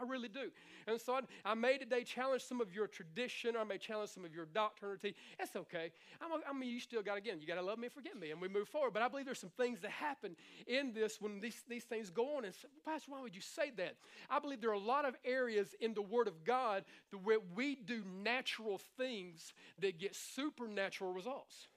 I 0.00 0.04
really 0.04 0.28
do. 0.28 0.50
And 0.86 1.00
so 1.00 1.14
I, 1.14 1.20
I 1.44 1.54
may 1.54 1.78
today 1.78 2.04
challenge 2.04 2.42
some 2.42 2.60
of 2.60 2.72
your 2.74 2.86
tradition, 2.86 3.56
or 3.56 3.60
I 3.60 3.64
may 3.64 3.78
challenge 3.78 4.10
some 4.10 4.24
of 4.24 4.34
your 4.34 4.46
doctrinity. 4.46 5.14
It's 5.38 5.56
okay. 5.56 5.90
I 6.20 6.52
mean, 6.52 6.70
you 6.70 6.80
still 6.80 7.02
got, 7.02 7.18
again, 7.18 7.38
you 7.40 7.46
got 7.46 7.56
to 7.56 7.62
love 7.62 7.78
me 7.78 7.86
and 7.86 7.92
forgive 7.92 8.18
me, 8.18 8.30
and 8.30 8.40
we 8.40 8.48
move 8.48 8.68
forward. 8.68 8.92
But 8.92 9.02
I 9.02 9.08
believe 9.08 9.26
there's 9.26 9.40
some 9.40 9.50
things 9.56 9.80
that 9.80 9.90
happen 9.90 10.36
in 10.66 10.92
this 10.92 11.20
when 11.20 11.40
these, 11.40 11.62
these 11.68 11.84
things 11.84 12.10
go 12.10 12.36
on. 12.36 12.44
And 12.44 12.54
so, 12.54 12.68
Pastor, 12.84 13.10
why 13.10 13.20
would 13.20 13.34
you 13.34 13.40
say 13.40 13.72
that? 13.76 13.96
I 14.30 14.38
believe 14.38 14.60
there 14.60 14.70
are 14.70 14.74
a 14.74 14.78
lot 14.78 15.04
of 15.04 15.14
areas 15.24 15.74
in 15.80 15.94
the 15.94 16.02
Word 16.02 16.28
of 16.28 16.44
God 16.44 16.84
where 17.24 17.38
we 17.54 17.76
do 17.76 18.02
natural 18.22 18.80
things 18.96 19.52
that 19.80 19.98
get 19.98 20.14
supernatural 20.14 21.12
results. 21.12 21.68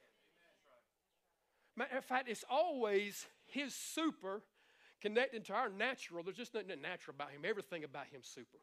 Matter 1.76 1.98
of 1.98 2.06
fact, 2.06 2.30
it's 2.30 2.44
always 2.50 3.26
His 3.46 3.74
super 3.74 4.42
connecting 5.02 5.42
to 5.44 5.54
our 5.54 5.70
natural, 5.70 6.24
there's 6.24 6.38
just 6.38 6.54
nothing 6.54 6.70
natural 6.82 7.16
about 7.16 7.32
him. 7.32 7.42
Everything 7.44 7.84
about 7.84 8.08
him 8.08 8.22
super. 8.24 8.60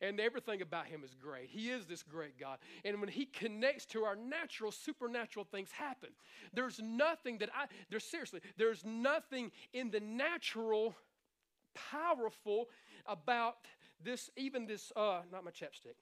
And 0.00 0.18
everything 0.18 0.62
about 0.62 0.86
him 0.86 1.02
is 1.04 1.14
great. 1.14 1.48
He 1.50 1.70
is 1.70 1.84
this 1.84 2.02
great 2.02 2.38
God. 2.38 2.58
And 2.84 3.00
when 3.00 3.08
he 3.08 3.26
connects 3.26 3.84
to 3.86 4.04
our 4.04 4.16
natural, 4.16 4.72
supernatural 4.72 5.46
things 5.50 5.70
happen. 5.72 6.10
There's 6.54 6.80
nothing 6.80 7.38
that 7.38 7.50
I, 7.54 7.66
there's 7.90 8.04
seriously, 8.04 8.40
there's 8.56 8.84
nothing 8.84 9.50
in 9.74 9.90
the 9.90 10.00
natural 10.00 10.94
powerful 11.74 12.68
about 13.06 13.56
this, 14.02 14.30
even 14.36 14.66
this, 14.66 14.92
uh, 14.96 15.20
not 15.30 15.44
my 15.44 15.50
chapstick 15.50 15.96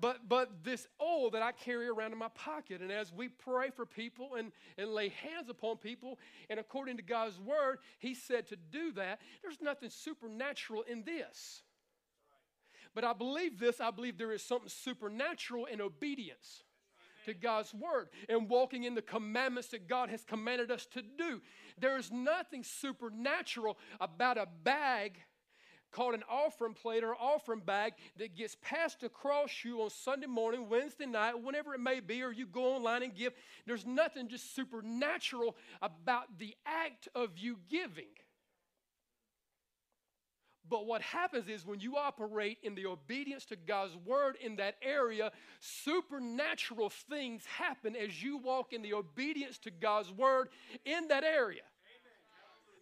but 0.00 0.28
but 0.28 0.64
this 0.64 0.86
oil 1.00 1.30
that 1.30 1.42
I 1.42 1.52
carry 1.52 1.88
around 1.88 2.12
in 2.12 2.18
my 2.18 2.28
pocket. 2.28 2.80
And 2.80 2.90
as 2.90 3.12
we 3.12 3.28
pray 3.28 3.70
for 3.70 3.84
people 3.84 4.34
and, 4.36 4.52
and 4.78 4.90
lay 4.90 5.08
hands 5.08 5.48
upon 5.48 5.76
people, 5.76 6.18
and 6.48 6.58
according 6.58 6.96
to 6.96 7.02
God's 7.02 7.38
word, 7.38 7.78
He 7.98 8.14
said 8.14 8.46
to 8.48 8.56
do 8.56 8.92
that, 8.92 9.20
there's 9.42 9.60
nothing 9.60 9.90
supernatural 9.90 10.82
in 10.82 11.04
this. 11.04 11.62
But 12.94 13.04
I 13.04 13.12
believe 13.12 13.58
this, 13.58 13.80
I 13.80 13.90
believe 13.90 14.18
there 14.18 14.32
is 14.32 14.42
something 14.42 14.68
supernatural 14.68 15.64
in 15.66 15.80
obedience 15.80 16.62
to 17.24 17.34
God's 17.34 17.72
word 17.72 18.08
and 18.28 18.48
walking 18.48 18.84
in 18.84 18.94
the 18.94 19.02
commandments 19.02 19.68
that 19.68 19.88
God 19.88 20.10
has 20.10 20.24
commanded 20.24 20.70
us 20.70 20.86
to 20.86 21.02
do. 21.02 21.40
There 21.78 21.96
is 21.96 22.10
nothing 22.10 22.64
supernatural 22.64 23.78
about 24.00 24.38
a 24.38 24.46
bag 24.64 25.18
called 25.92 26.14
an 26.14 26.24
offering 26.28 26.74
plate 26.74 27.04
or 27.04 27.14
offering 27.14 27.60
bag 27.60 27.92
that 28.18 28.36
gets 28.36 28.56
passed 28.62 29.02
across 29.02 29.64
you 29.64 29.82
on 29.82 29.90
Sunday 29.90 30.26
morning, 30.26 30.68
Wednesday 30.68 31.06
night, 31.06 31.40
whenever 31.40 31.74
it 31.74 31.80
may 31.80 32.00
be, 32.00 32.22
or 32.22 32.32
you 32.32 32.46
go 32.46 32.74
online 32.74 33.02
and 33.02 33.14
give. 33.14 33.32
There's 33.66 33.86
nothing 33.86 34.28
just 34.28 34.54
supernatural 34.54 35.56
about 35.80 36.38
the 36.38 36.54
act 36.66 37.08
of 37.14 37.36
you 37.36 37.58
giving. 37.68 38.04
But 40.68 40.86
what 40.86 41.02
happens 41.02 41.48
is 41.48 41.66
when 41.66 41.80
you 41.80 41.98
operate 41.98 42.56
in 42.62 42.74
the 42.74 42.86
obedience 42.86 43.44
to 43.46 43.56
God's 43.56 43.94
word 44.06 44.36
in 44.40 44.56
that 44.56 44.76
area, 44.80 45.30
supernatural 45.60 46.88
things 46.88 47.44
happen 47.44 47.94
as 47.94 48.22
you 48.22 48.38
walk 48.38 48.72
in 48.72 48.80
the 48.80 48.94
obedience 48.94 49.58
to 49.58 49.70
God's 49.70 50.10
word 50.10 50.48
in 50.86 51.08
that 51.08 51.24
area. 51.24 51.60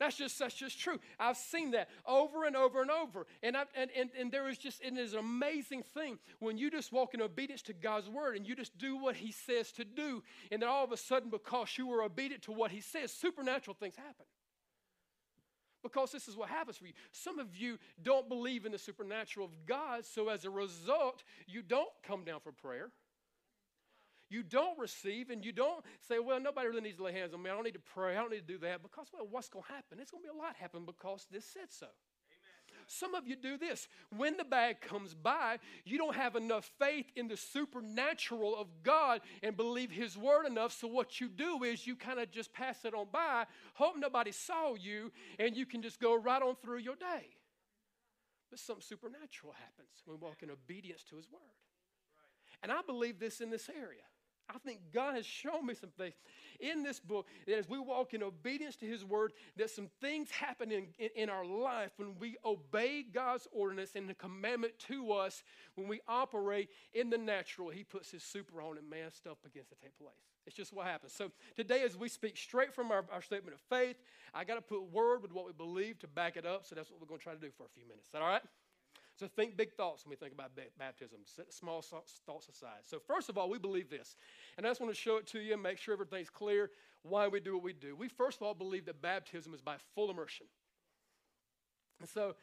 That's 0.01 0.17
just 0.17 0.39
that's 0.39 0.55
just 0.55 0.81
true. 0.81 0.99
I've 1.19 1.37
seen 1.37 1.73
that 1.73 1.91
over 2.07 2.47
and 2.47 2.57
over 2.57 2.81
and 2.81 2.91
over. 2.91 3.27
And 3.43 3.55
I, 3.55 3.65
and, 3.77 3.91
and, 3.95 4.09
and 4.19 4.33
there 4.33 4.49
is 4.49 4.57
just 4.57 4.83
it 4.83 4.97
is 4.97 5.13
an 5.13 5.19
amazing 5.19 5.83
thing 5.83 6.19
when 6.39 6.57
you 6.57 6.71
just 6.71 6.91
walk 6.91 7.13
in 7.13 7.21
obedience 7.21 7.61
to 7.63 7.75
God's 7.75 8.09
word 8.09 8.37
and 8.37 8.49
you 8.49 8.57
just 8.57 8.77
do 8.79 8.97
what 8.97 9.15
He 9.15 9.31
says 9.31 9.71
to 9.73 9.85
do, 9.85 10.23
and 10.51 10.63
then 10.63 10.71
all 10.71 10.83
of 10.83 10.91
a 10.91 10.97
sudden, 10.97 11.29
because 11.29 11.77
you 11.77 11.87
were 11.87 12.03
obedient 12.03 12.43
to 12.45 12.53
what 12.53 12.71
He 12.71 12.81
says, 12.81 13.13
supernatural 13.13 13.77
things 13.79 13.95
happen. 13.95 14.25
Because 15.83 16.13
this 16.13 16.29
is 16.29 16.37
what 16.37 16.49
happens 16.49 16.79
for 16.79 16.87
you. 16.87 16.93
Some 17.13 17.39
of 17.39 17.55
you 17.57 17.79
don't 18.03 18.29
believe 18.29 18.67
in 18.67 18.73
the 18.73 18.79
supernatural 18.79 19.47
of 19.47 19.53
God, 19.67 20.05
so 20.07 20.29
as 20.29 20.45
a 20.45 20.51
result, 20.51 21.25
you 21.47 21.63
don't 21.63 21.89
come 22.03 22.25
down 22.25 22.41
for 22.41 22.53
prayer. 22.53 22.91
You 24.31 24.45
don't 24.45 24.79
receive, 24.79 25.31
and 25.31 25.45
you 25.45 25.53
don't 25.53 25.85
say, 26.09 26.21
Well, 26.21 26.41
nobody 26.41 26.69
really 26.69 26.83
needs 26.83 26.97
to 26.99 27.03
lay 27.03 27.13
hands 27.13 27.35
on 27.35 27.43
me. 27.43 27.51
I 27.51 27.55
don't 27.55 27.65
need 27.65 27.75
to 27.75 27.81
pray. 27.81 28.17
I 28.17 28.21
don't 28.21 28.31
need 28.31 28.47
to 28.47 28.53
do 28.53 28.59
that. 28.59 28.81
Because, 28.81 29.09
well, 29.13 29.27
what's 29.29 29.49
going 29.49 29.65
to 29.67 29.73
happen? 29.73 29.99
It's 30.01 30.11
going 30.11 30.23
to 30.23 30.31
be 30.31 30.39
a 30.39 30.41
lot 30.41 30.55
happen 30.57 30.85
because 30.87 31.27
this 31.31 31.45
said 31.45 31.69
so. 31.69 31.89
Some 32.87 33.15
of 33.15 33.27
you 33.27 33.37
do 33.37 33.57
this. 33.57 33.87
When 34.17 34.37
the 34.37 34.45
bag 34.45 34.81
comes 34.81 35.15
by, 35.15 35.59
you 35.85 35.97
don't 35.97 36.17
have 36.17 36.35
enough 36.35 36.69
faith 36.79 37.07
in 37.15 37.29
the 37.29 37.37
supernatural 37.37 38.57
of 38.57 38.67
God 38.83 39.21
and 39.43 39.57
believe 39.57 39.91
His 39.93 40.17
word 40.17 40.47
enough. 40.47 40.73
So, 40.73 40.89
what 40.89 41.21
you 41.21 41.29
do 41.29 41.63
is 41.63 41.87
you 41.87 41.95
kind 41.95 42.19
of 42.19 42.31
just 42.31 42.53
pass 42.53 42.85
it 42.85 42.95
on 42.95 43.07
by, 43.13 43.47
hope 43.75 43.95
nobody 43.97 44.33
saw 44.33 44.75
you, 44.75 45.13
and 45.39 45.57
you 45.57 45.67
can 45.67 45.83
just 45.83 46.01
go 46.01 46.17
right 46.17 46.43
on 46.43 46.57
through 46.63 46.79
your 46.79 46.97
day. 46.97 47.29
But 48.51 48.59
something 48.59 48.83
supernatural 48.83 49.53
happens 49.53 50.03
when 50.05 50.19
we 50.19 50.27
walk 50.27 50.43
in 50.43 50.51
obedience 50.51 51.05
to 51.11 51.17
His 51.17 51.31
word. 51.31 51.41
And 52.63 52.73
I 52.73 52.83
believe 52.83 53.19
this 53.19 53.41
in 53.41 53.51
this 53.51 53.69
area. 53.69 54.03
I 54.55 54.59
think 54.59 54.81
God 54.93 55.15
has 55.15 55.27
shown 55.27 55.67
me 55.67 55.75
some 55.75 55.91
things 55.91 56.15
in 56.61 56.83
this 56.83 57.01
book 57.01 57.27
that 57.47 57.57
as 57.57 57.69
we 57.69 57.79
walk 57.79 58.15
in 58.15 58.23
obedience 58.23 58.77
to 58.77 58.87
His 58.87 59.05
word, 59.05 59.33
that 59.57 59.71
some 59.71 59.89
things 60.01 60.31
happen 60.31 60.71
in, 60.73 60.89
in, 60.99 61.09
in, 61.17 61.31
our 61.31 61.45
life 61.45 61.93
when 61.97 62.19
we 62.19 62.37
obey 62.45 63.03
God's 63.03 63.47
ordinance 63.53 63.93
and 63.95 64.09
the 64.09 64.15
commandment 64.15 64.75
to 64.89 65.13
us, 65.13 65.43
when 65.75 65.89
we 65.89 66.01
operate 66.09 66.69
in 66.93 67.11
the 67.11 67.19
natural, 67.19 67.71
He 67.71 67.85
puts 67.85 68.11
His 68.11 68.23
super 68.23 68.61
on 68.61 68.79
and 68.79 68.89
man, 68.89 69.11
stuff 69.11 69.39
begins 69.43 69.69
to 69.69 69.77
take 69.77 69.97
place. 69.99 70.15
It's 70.47 70.57
just 70.57 70.73
what 70.73 70.87
happens. 70.87 71.13
So 71.13 71.31
today, 71.55 71.83
as 71.83 71.97
we 71.97 72.09
speak 72.09 72.37
straight 72.37 72.75
from 72.75 72.91
our, 72.91 73.05
our 73.13 73.23
statement 73.23 73.55
of 73.55 73.61
faith, 73.61 73.97
I 74.35 74.45
got 74.45 74.57
to 74.57 74.63
put 74.63 74.91
word 74.93 75.23
with 75.23 75.33
what 75.33 75.47
we 75.47 75.53
believe 75.53 75.99
to 76.01 76.09
back 76.09 76.37
it 76.37 76.47
up. 76.47 76.67
So 76.67 76.75
that's 76.75 76.91
what 76.91 77.01
we're 77.01 77.07
going 77.07 77.21
to 77.21 77.25
try 77.25 77.35
to 77.35 77.41
do 77.41 77.51
for 77.57 77.67
a 77.67 77.69
few 77.69 77.87
minutes. 77.87 78.09
All 78.15 78.21
right? 78.21 78.43
So 79.21 79.29
think 79.29 79.55
big 79.55 79.75
thoughts 79.75 80.07
when 80.07 80.11
we 80.11 80.17
think 80.17 80.33
about 80.33 80.53
baptism. 80.79 81.19
Small 81.51 81.83
thoughts 81.83 82.49
aside. 82.49 82.81
So 82.87 82.99
first 82.99 83.29
of 83.29 83.37
all, 83.37 83.51
we 83.51 83.59
believe 83.59 83.91
this. 83.91 84.17
And 84.57 84.67
I 84.67 84.71
just 84.71 84.81
want 84.81 84.95
to 84.95 84.99
show 84.99 85.19
it 85.19 85.27
to 85.27 85.41
you 85.41 85.53
and 85.53 85.63
make 85.63 85.77
sure 85.77 85.93
everything's 85.93 86.31
clear 86.31 86.71
why 87.03 87.29
we 87.29 87.39
do 87.39 87.53
what 87.53 87.63
we 87.63 87.75
do. 87.75 87.95
We 87.95 88.09
first 88.09 88.39
of 88.39 88.47
all 88.47 88.55
believe 88.55 88.87
that 88.87 89.03
baptism 89.03 89.53
is 89.53 89.61
by 89.61 89.77
full 89.95 90.11
immersion. 90.11 90.47
And 92.01 92.09
so 92.09 92.35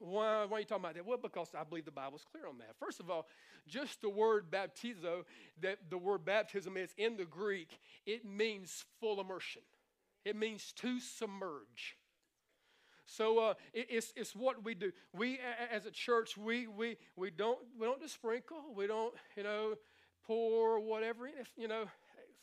why, 0.00 0.44
why, 0.46 0.56
are 0.56 0.60
you 0.60 0.66
talking 0.66 0.82
about 0.82 0.94
that? 0.94 1.06
Well, 1.06 1.18
because 1.22 1.50
I 1.56 1.62
believe 1.62 1.84
the 1.84 1.92
Bible's 1.92 2.24
clear 2.28 2.48
on 2.48 2.58
that. 2.58 2.74
First 2.80 2.98
of 2.98 3.08
all, 3.08 3.28
just 3.68 4.02
the 4.02 4.10
word 4.10 4.50
baptizo, 4.50 5.22
that 5.62 5.78
the 5.88 5.98
word 5.98 6.24
baptism 6.24 6.76
is 6.76 6.92
in 6.98 7.16
the 7.16 7.26
Greek, 7.26 7.78
it 8.06 8.24
means 8.24 8.84
full 8.98 9.20
immersion. 9.20 9.62
It 10.24 10.34
means 10.34 10.72
to 10.78 10.98
submerge. 10.98 11.96
So 13.06 13.38
uh, 13.38 13.54
it, 13.72 13.86
it's, 13.90 14.12
it's 14.16 14.34
what 14.34 14.64
we 14.64 14.74
do. 14.74 14.92
We, 15.12 15.38
as 15.70 15.86
a 15.86 15.90
church, 15.90 16.36
we, 16.36 16.66
we, 16.66 16.96
we, 17.16 17.30
don't, 17.30 17.58
we 17.78 17.86
don't 17.86 18.00
just 18.00 18.14
sprinkle. 18.14 18.62
We 18.74 18.86
don't, 18.86 19.14
you 19.36 19.42
know, 19.42 19.74
pour 20.26 20.80
whatever. 20.80 21.26
If, 21.26 21.50
you 21.56 21.68
know, 21.68 21.84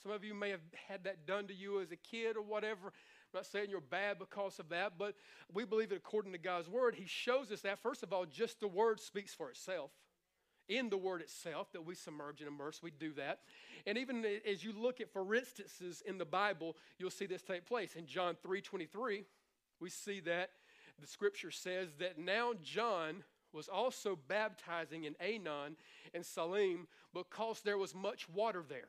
some 0.03 0.11
of 0.11 0.23
you 0.23 0.33
may 0.33 0.49
have 0.49 0.61
had 0.87 1.03
that 1.03 1.25
done 1.25 1.47
to 1.47 1.53
you 1.53 1.81
as 1.81 1.91
a 1.91 1.95
kid 1.95 2.35
or 2.35 2.41
whatever. 2.41 2.87
I'm 2.87 3.39
not 3.39 3.45
saying 3.45 3.67
you're 3.69 3.79
bad 3.79 4.19
because 4.19 4.59
of 4.59 4.69
that, 4.69 4.93
but 4.97 5.15
we 5.53 5.63
believe 5.63 5.89
that 5.89 5.95
according 5.95 6.33
to 6.33 6.37
God's 6.37 6.67
word, 6.67 6.95
He 6.95 7.05
shows 7.05 7.51
us 7.51 7.61
that, 7.61 7.79
first 7.79 8.03
of 8.03 8.11
all, 8.11 8.25
just 8.25 8.59
the 8.59 8.67
word 8.67 8.99
speaks 8.99 9.33
for 9.33 9.49
itself. 9.49 9.91
In 10.67 10.89
the 10.89 10.97
word 10.97 11.21
itself, 11.21 11.71
that 11.73 11.85
we 11.85 11.95
submerge 11.95 12.39
and 12.39 12.47
immerse, 12.47 12.81
we 12.81 12.91
do 12.91 13.13
that. 13.13 13.39
And 13.85 13.97
even 13.97 14.25
as 14.49 14.63
you 14.63 14.73
look 14.73 15.01
at, 15.01 15.11
for 15.11 15.35
instances 15.35 16.01
in 16.05 16.17
the 16.17 16.25
Bible, 16.25 16.77
you'll 16.97 17.09
see 17.09 17.25
this 17.25 17.41
take 17.41 17.65
place. 17.65 17.95
In 17.95 18.05
John 18.05 18.35
3 18.41 18.61
23, 18.61 19.25
we 19.81 19.89
see 19.89 20.19
that 20.21 20.51
the 20.99 21.07
scripture 21.07 21.51
says 21.51 21.89
that 21.99 22.19
now 22.19 22.53
John 22.63 23.23
was 23.51 23.67
also 23.67 24.17
baptizing 24.27 25.03
in 25.03 25.15
Aenon 25.15 25.75
and 26.13 26.25
Salim 26.25 26.87
because 27.13 27.61
there 27.61 27.77
was 27.77 27.93
much 27.93 28.29
water 28.29 28.63
there. 28.67 28.87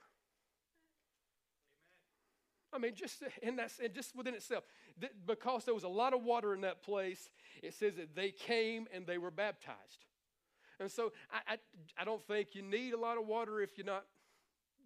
I 2.73 2.79
mean, 2.79 2.95
just 2.95 3.23
in 3.43 3.57
that, 3.57 3.71
just 3.95 4.17
within 4.17 4.35
itself, 4.35 4.65
because 5.27 5.65
there 5.65 5.75
was 5.75 5.85
a 5.85 5.89
lot 5.89 6.15
of 6.15 6.23
water 6.23 6.55
in 6.55 6.63
that 6.63 6.83
place, 6.83 7.31
it 7.63 7.75
says 7.75 7.97
that 7.97 8.15
they 8.15 8.31
came 8.31 8.87
and 8.95 9.07
they 9.07 9.19
were 9.19 9.31
baptized. 9.31 10.07
And 10.81 10.91
so 10.91 11.13
I, 11.31 11.55
I, 11.55 11.59
I 12.01 12.05
don't 12.05 12.23
think 12.23 12.55
you 12.55 12.63
need 12.63 12.95
a 12.95 12.99
lot 12.99 13.19
of 13.19 13.27
water 13.27 13.61
if 13.61 13.77
you're 13.77 13.87
not 13.87 14.05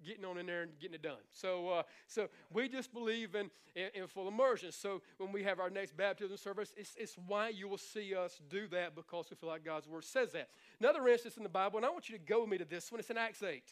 getting 0.05 0.25
on 0.25 0.38
in 0.38 0.47
there 0.47 0.62
and 0.62 0.73
getting 0.81 0.95
it 0.95 1.03
done. 1.03 1.19
So, 1.33 1.69
uh, 1.69 1.83
so 2.07 2.29
we 2.53 2.69
just 2.69 2.93
believe 2.93 3.35
in, 3.35 3.50
in, 3.75 4.03
in, 4.03 4.07
full 4.07 4.29
immersion. 4.29 4.73
So 4.73 5.03
when 5.19 5.33
we 5.33 5.43
have 5.45 5.61
our 5.61 5.71
next 5.71 5.97
baptism 5.97 6.37
service, 6.37 6.73
it's, 6.76 6.95
it's 6.99 7.17
why 7.26 7.50
you 7.50 7.69
will 7.69 7.79
see 7.79 8.15
us 8.15 8.41
do 8.50 8.67
that 8.69 8.95
because 8.95 9.26
we 9.31 9.37
feel 9.37 9.49
like 9.49 9.65
God's 9.65 9.88
word 9.88 10.05
says 10.05 10.33
that. 10.33 10.49
Another 10.81 11.07
instance 11.09 11.37
in 11.37 11.43
the 11.43 11.49
Bible, 11.49 11.76
and 11.79 11.87
I 11.87 11.91
want 11.91 12.09
you 12.09 12.19
to 12.19 12.25
go 12.25 12.41
with 12.41 12.50
me 12.50 12.59
to 12.59 12.65
this 12.65 12.91
one. 12.91 13.00
It's 13.00 13.11
in 13.11 13.19
Acts 13.19 13.43
8. 13.43 13.62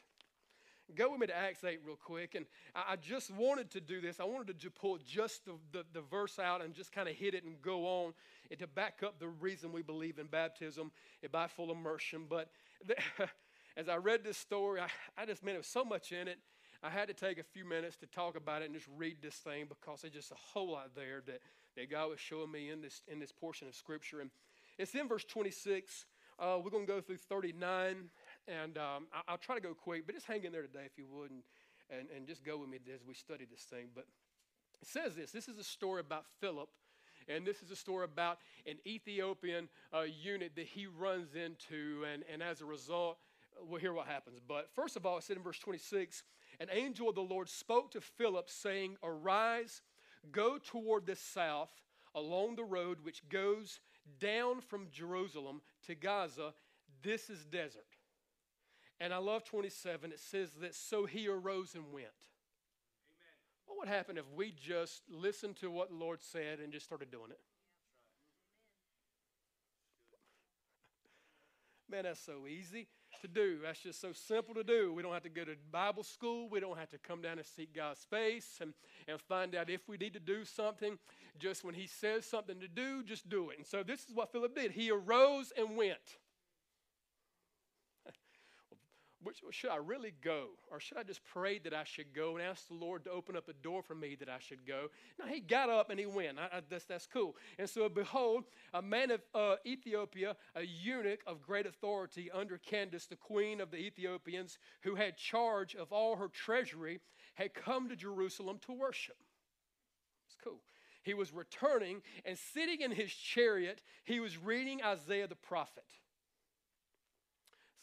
Go 0.95 1.13
with 1.13 1.21
me 1.21 1.27
to 1.27 1.37
Acts 1.37 1.65
8 1.65 1.81
real 1.87 1.97
quick. 1.97 2.35
And 2.35 2.45
I, 2.75 2.93
I 2.93 2.97
just 2.97 3.31
wanted 3.31 3.71
to 3.71 3.81
do 3.81 4.01
this. 4.01 4.21
I 4.21 4.25
wanted 4.25 4.61
to 4.61 4.71
pull 4.71 4.99
just 5.07 5.45
the, 5.47 5.53
the, 5.73 5.85
the 5.93 6.03
verse 6.03 6.39
out 6.39 6.63
and 6.63 6.75
just 6.75 6.93
kind 6.93 7.09
of 7.09 7.15
hit 7.15 7.35
it 7.35 7.45
and 7.45 7.61
go 7.63 7.87
on 7.87 8.15
and 8.51 8.59
to 8.59 8.67
back 8.67 9.01
up 9.03 9.19
the 9.19 9.29
reason 9.29 9.73
we 9.73 9.83
believe 9.83 10.19
in 10.19 10.27
baptism 10.27 10.93
by 11.33 11.47
full 11.47 11.73
immersion. 11.73 12.27
But 12.29 12.51
the, 12.87 12.97
as 13.77 13.89
I 13.89 13.97
read 13.97 14.25
this 14.25 14.39
story, 14.39 14.81
I, 14.81 14.89
I 15.21 15.27
just, 15.27 15.43
man, 15.43 15.55
there 15.55 15.61
was 15.61 15.67
so 15.67 15.85
much 15.85 16.13
in 16.13 16.29
it. 16.29 16.39
I 16.83 16.91
had 16.91 17.09
to 17.09 17.15
take 17.15 17.39
a 17.39 17.43
few 17.43 17.65
minutes 17.65 17.97
to 17.99 18.07
talk 18.07 18.37
about 18.37 18.63
it 18.63 18.67
and 18.67 18.75
just 18.75 18.89
read 18.97 19.17
this 19.23 19.37
thing 19.37 19.67
because 19.69 20.03
there's 20.03 20.13
just 20.13 20.31
a 20.31 20.37
whole 20.53 20.73
lot 20.73 20.91
there 20.95 21.23
that, 21.27 21.41
that 21.77 21.91
God 21.91 22.11
was 22.11 22.21
showing 22.21 22.53
me 22.53 22.71
in 22.71 22.83
this, 22.83 23.03
in 23.09 23.19
this 23.19 23.33
portion 23.33 23.67
of 23.69 23.75
Scripture. 23.75 24.21
And 24.21 24.31
it's 24.79 24.95
in 24.95 25.09
verse 25.09 25.25
26. 25.25 26.05
Uh, 26.39 26.59
we're 26.63 26.71
going 26.71 26.87
to 26.87 26.93
go 26.93 27.01
through 27.01 27.17
39, 27.17 28.11
and 28.49 28.77
um, 28.77 29.07
I, 29.13 29.33
will 29.33 29.39
try 29.39 29.55
to 29.55 29.61
go 29.61 29.73
quick, 29.73 30.05
but 30.05 30.15
just 30.15 30.27
hang 30.27 30.45
in 30.45 30.53
there 30.53 30.63
today 30.63 30.83
if 30.85 30.99
you 30.99 31.07
would, 31.13 31.31
and, 31.31 31.43
and, 31.89 32.09
and 32.15 32.27
just 32.27 32.45
go 32.45 32.59
with 32.59 32.69
me 32.69 32.79
as 32.93 33.01
we 33.07 33.15
study 33.15 33.47
this 33.49 33.63
thing. 33.63 33.87
But 33.95 34.07
it 34.83 34.89
says 34.89 35.15
this 35.15 35.31
this 35.31 35.49
is 35.49 35.59
a 35.59 35.65
story 35.65 36.01
about 36.01 36.25
Philip. 36.41 36.69
And 37.27 37.47
this 37.47 37.63
is 37.63 37.71
a 37.71 37.77
story 37.77 38.05
about 38.05 38.39
an 38.67 38.77
Ethiopian 38.87 39.71
uh, 39.95 40.03
eunuch 40.03 40.57
that 40.57 40.67
he 40.67 40.87
runs 40.87 41.35
into, 41.35 42.05
and, 42.13 42.23
and 42.31 42.43
as 42.43 42.61
a 42.61 42.67
result, 42.67 43.17
we'll 43.63 43.81
hear 43.81 43.93
what 43.93 44.07
happens. 44.07 44.39
But 44.47 44.69
first 44.75 44.97
of 44.97 45.07
all, 45.07 45.19
it 45.19 45.25
said 45.25 45.37
in 45.37 45.43
verse 45.43 45.59
26 45.59 46.23
An 46.61 46.69
angel 46.71 47.09
of 47.09 47.15
the 47.15 47.23
Lord 47.23 47.49
spoke 47.49 47.91
to 47.93 48.01
Philip, 48.01 48.51
saying, 48.51 48.97
Arise, 49.03 49.83
go 50.31 50.59
toward 50.59 51.07
the 51.07 51.17
south 51.17 51.71
along 52.15 52.57
the 52.57 52.65
road 52.65 52.99
which 53.03 53.29
goes 53.29 53.81
down 54.21 54.61
from 54.61 54.89
Jerusalem 54.91 55.61
to 55.87 55.95
Gaza. 55.95 56.55
This 57.03 57.29
is 57.29 57.45
desert. 57.45 57.87
And 59.01 59.13
I 59.13 59.19
love 59.19 59.45
27. 59.45 60.13
It 60.13 60.21
says 60.21 60.51
that 60.61 60.75
so 60.75 61.05
he 61.05 61.29
arose 61.29 61.75
and 61.75 61.93
went. 61.93 62.07
Amen. 62.07 63.27
What 63.67 63.79
would 63.79 63.89
happen 63.89 64.17
if 64.17 64.25
we 64.35 64.53
just 64.53 65.03
listened 65.11 65.57
to 65.57 65.71
what 65.71 65.89
the 65.91 65.97
Lord 65.97 66.23
said 66.23 66.61
and 66.61 66.73
just 66.73 66.87
started 66.87 67.11
doing 67.11 67.31
it? 67.31 67.41
Man, 71.91 72.05
that's 72.05 72.21
so 72.21 72.47
easy 72.47 72.87
to 73.21 73.29
do. 73.29 73.59
That's 73.63 73.81
just 73.81 74.01
so 74.01 74.13
simple 74.13 74.55
to 74.55 74.65
do. 74.65 74.93
We 74.93 75.03
don't 75.03 75.13
have 75.13 75.23
to 75.23 75.29
go 75.29 75.45
to 75.45 75.55
Bible 75.71 76.03
school. 76.03 76.49
We 76.49 76.61
don't 76.61 76.79
have 76.79 76.91
to 76.91 76.99
come 76.99 77.23
down 77.23 77.39
and 77.39 77.47
seek 77.47 77.75
God's 77.75 78.05
face 78.05 78.59
and, 78.61 78.75
and 79.09 79.21
find 79.21 79.55
out 79.55 79.71
if 79.71 79.89
we 79.89 79.97
need 79.97 80.15
to 80.15 80.21
do 80.21 80.45
something. 80.45 80.99
Just 81.39 81.65
when 81.65 81.75
He 81.75 81.87
says 81.87 82.25
something 82.27 82.61
to 82.61 82.69
do, 82.69 83.03
just 83.03 83.29
do 83.29 83.51
it. 83.51 83.59
And 83.59 83.67
so 83.67 83.83
this 83.83 84.01
is 84.01 84.15
what 84.15 84.33
Philip 84.33 84.55
did. 84.55 84.71
He 84.71 84.91
arose 84.91 85.53
and 85.57 85.77
went. 85.77 86.19
Which, 89.25 89.43
should 89.51 89.71
I 89.71 89.77
really 89.77 90.13
go? 90.23 90.49
Or 90.71 90.79
should 90.79 90.99
I 90.99 91.03
just 91.03 91.21
pray 91.25 91.59
that 91.61 91.75
I 91.75 91.85
should 91.85 92.15
go 92.15 92.37
and 92.37 92.45
ask 92.45 92.69
the 92.69 92.75
Lord 92.75 93.05
to 93.05 93.11
open 93.11 93.37
up 93.37 93.49
a 93.49 93.53
door 93.53 93.83
for 93.83 93.95
me 93.95 94.15
that 94.21 94.29
I 94.29 94.39
should 94.39 94.67
go? 94.67 94.89
Now 95.19 95.27
he 95.27 95.41
got 95.41 95.71
up 95.71 95.91
and 95.91 95.99
he 95.99 96.07
went. 96.07 96.39
I, 96.39 96.59
I, 96.59 96.61
that's, 96.69 96.85
that's 96.85 97.07
cool. 97.07 97.37
And 97.59 97.69
so, 97.69 97.89
behold, 97.89 98.45
a 98.73 98.83
man 98.83 99.11
of 99.11 99.23
uh, 99.35 99.57
Ethiopia, 99.67 100.37
a 100.55 100.63
eunuch 100.63 101.21
of 101.27 101.43
great 101.43 101.67
authority 101.67 102.31
under 102.31 102.59
Candace, 102.59 103.07
the 103.07 103.17
queen 103.17 103.61
of 103.61 103.71
the 103.71 103.79
Ethiopians, 103.79 104.59
who 104.83 104.95
had 104.95 105.17
charge 105.17 105.75
of 105.75 105.93
all 105.93 106.17
her 106.17 106.29
treasury, 106.29 107.01
had 107.35 107.55
come 107.55 107.89
to 107.89 107.97
Jerusalem 107.97 108.61
to 108.67 108.73
worship. 108.73 109.17
It's 110.27 110.37
cool. 110.43 110.61
He 111.03 111.15
was 111.15 111.33
returning 111.33 112.03
and 112.25 112.39
sitting 112.39 112.81
in 112.81 112.91
his 112.91 113.13
chariot, 113.13 113.83
he 114.05 114.21
was 114.21 114.39
reading 114.39 114.83
Isaiah 114.83 115.27
the 115.27 115.35
prophet. 115.35 115.85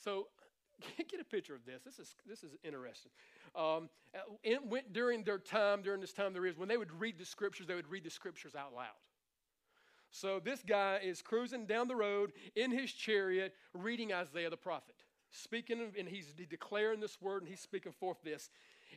So 0.03 0.27
get 0.97 1.19
a 1.19 1.23
picture 1.23 1.55
of 1.55 1.65
this. 1.65 1.81
This 1.83 1.99
is, 1.99 2.15
this 2.27 2.43
is 2.43 2.55
interesting. 2.63 3.11
Um, 3.55 3.89
it 4.43 4.65
went 4.65 4.93
during 4.93 5.23
their 5.23 5.37
time, 5.37 5.81
during 5.81 6.01
this 6.01 6.13
time 6.13 6.33
there 6.33 6.45
is, 6.45 6.57
when 6.57 6.67
they 6.67 6.77
would 6.77 6.91
read 6.99 7.17
the 7.17 7.25
scriptures, 7.25 7.67
they 7.67 7.75
would 7.75 7.89
read 7.89 8.03
the 8.03 8.09
scriptures 8.09 8.55
out 8.55 8.73
loud. 8.75 8.87
So 10.11 10.41
this 10.43 10.61
guy 10.61 10.99
is 11.03 11.21
cruising 11.21 11.65
down 11.65 11.87
the 11.87 11.95
road 11.95 12.33
in 12.55 12.71
his 12.71 12.91
chariot, 12.91 13.53
reading 13.73 14.13
Isaiah 14.13 14.49
the 14.49 14.57
prophet, 14.57 14.95
speaking, 15.29 15.91
and 15.97 16.07
he's 16.07 16.33
declaring 16.49 16.99
this 16.99 17.21
word, 17.21 17.43
and 17.43 17.49
he's 17.49 17.61
speaking 17.61 17.93
forth 17.93 18.17
this. 18.23 18.49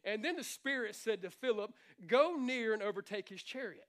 And 0.05 0.25
then 0.25 0.37
the 0.37 0.45
Spirit 0.45 0.97
said 0.97 1.23
to 1.23 1.31
Philip, 1.31 1.73
Go 2.09 2.35
near 2.37 2.75
and 2.75 2.83
overtake 2.83 3.29
his 3.29 3.43
chariot. 3.43 3.87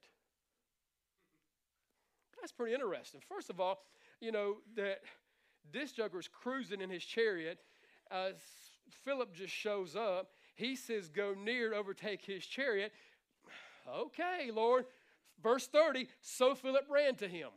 That's 2.39 2.51
pretty 2.51 2.75
interesting. 2.75 3.21
First 3.27 3.49
of 3.49 3.59
all, 3.59 3.79
you 4.21 4.31
know, 4.31 4.57
that 4.75 5.01
this 5.73 5.91
joker 5.91 6.19
is 6.19 6.27
cruising 6.27 6.79
in 6.79 6.91
his 6.91 7.03
chariot. 7.03 7.57
Uh, 8.11 8.29
Philip 9.03 9.33
just 9.33 9.53
shows 9.53 9.95
up. 9.95 10.31
He 10.55 10.75
says, 10.75 11.09
Go 11.09 11.33
near, 11.33 11.73
overtake 11.73 12.23
his 12.25 12.45
chariot. 12.45 12.91
Okay, 13.87 14.51
Lord. 14.53 14.85
Verse 15.43 15.67
30 15.67 16.07
So 16.21 16.55
Philip 16.55 16.85
ran 16.89 17.15
to 17.15 17.27
him. 17.27 17.49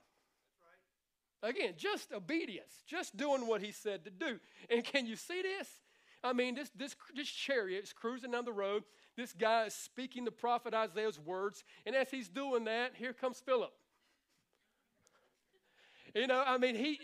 Again, 1.43 1.75
just 1.77 2.13
obedience, 2.13 2.83
just 2.87 3.17
doing 3.17 3.47
what 3.47 3.63
he 3.63 3.71
said 3.71 4.05
to 4.05 4.11
do. 4.11 4.41
And 4.69 4.83
can 4.83 5.07
you 5.07 5.15
see 5.15 5.41
this? 5.43 5.69
I 6.25 6.33
mean, 6.33 6.57
this, 6.57 6.71
this, 6.71 6.97
this 7.15 7.29
chariot 7.29 7.85
is 7.85 7.93
cruising 7.93 8.33
down 8.33 8.45
the 8.45 8.53
road. 8.53 8.83
This 9.17 9.33
guy 9.33 9.67
is 9.67 9.75
speaking 9.75 10.25
the 10.25 10.33
prophet 10.33 10.75
Isaiah's 10.75 11.19
words. 11.19 11.63
And 11.87 11.95
as 11.95 12.11
he's 12.11 12.29
doing 12.29 12.65
that, 12.65 12.93
here 12.97 13.13
comes 13.13 13.39
Philip. 13.39 13.73
You 16.15 16.27
know, 16.27 16.43
I 16.45 16.59
mean, 16.59 16.75
he, 16.75 16.99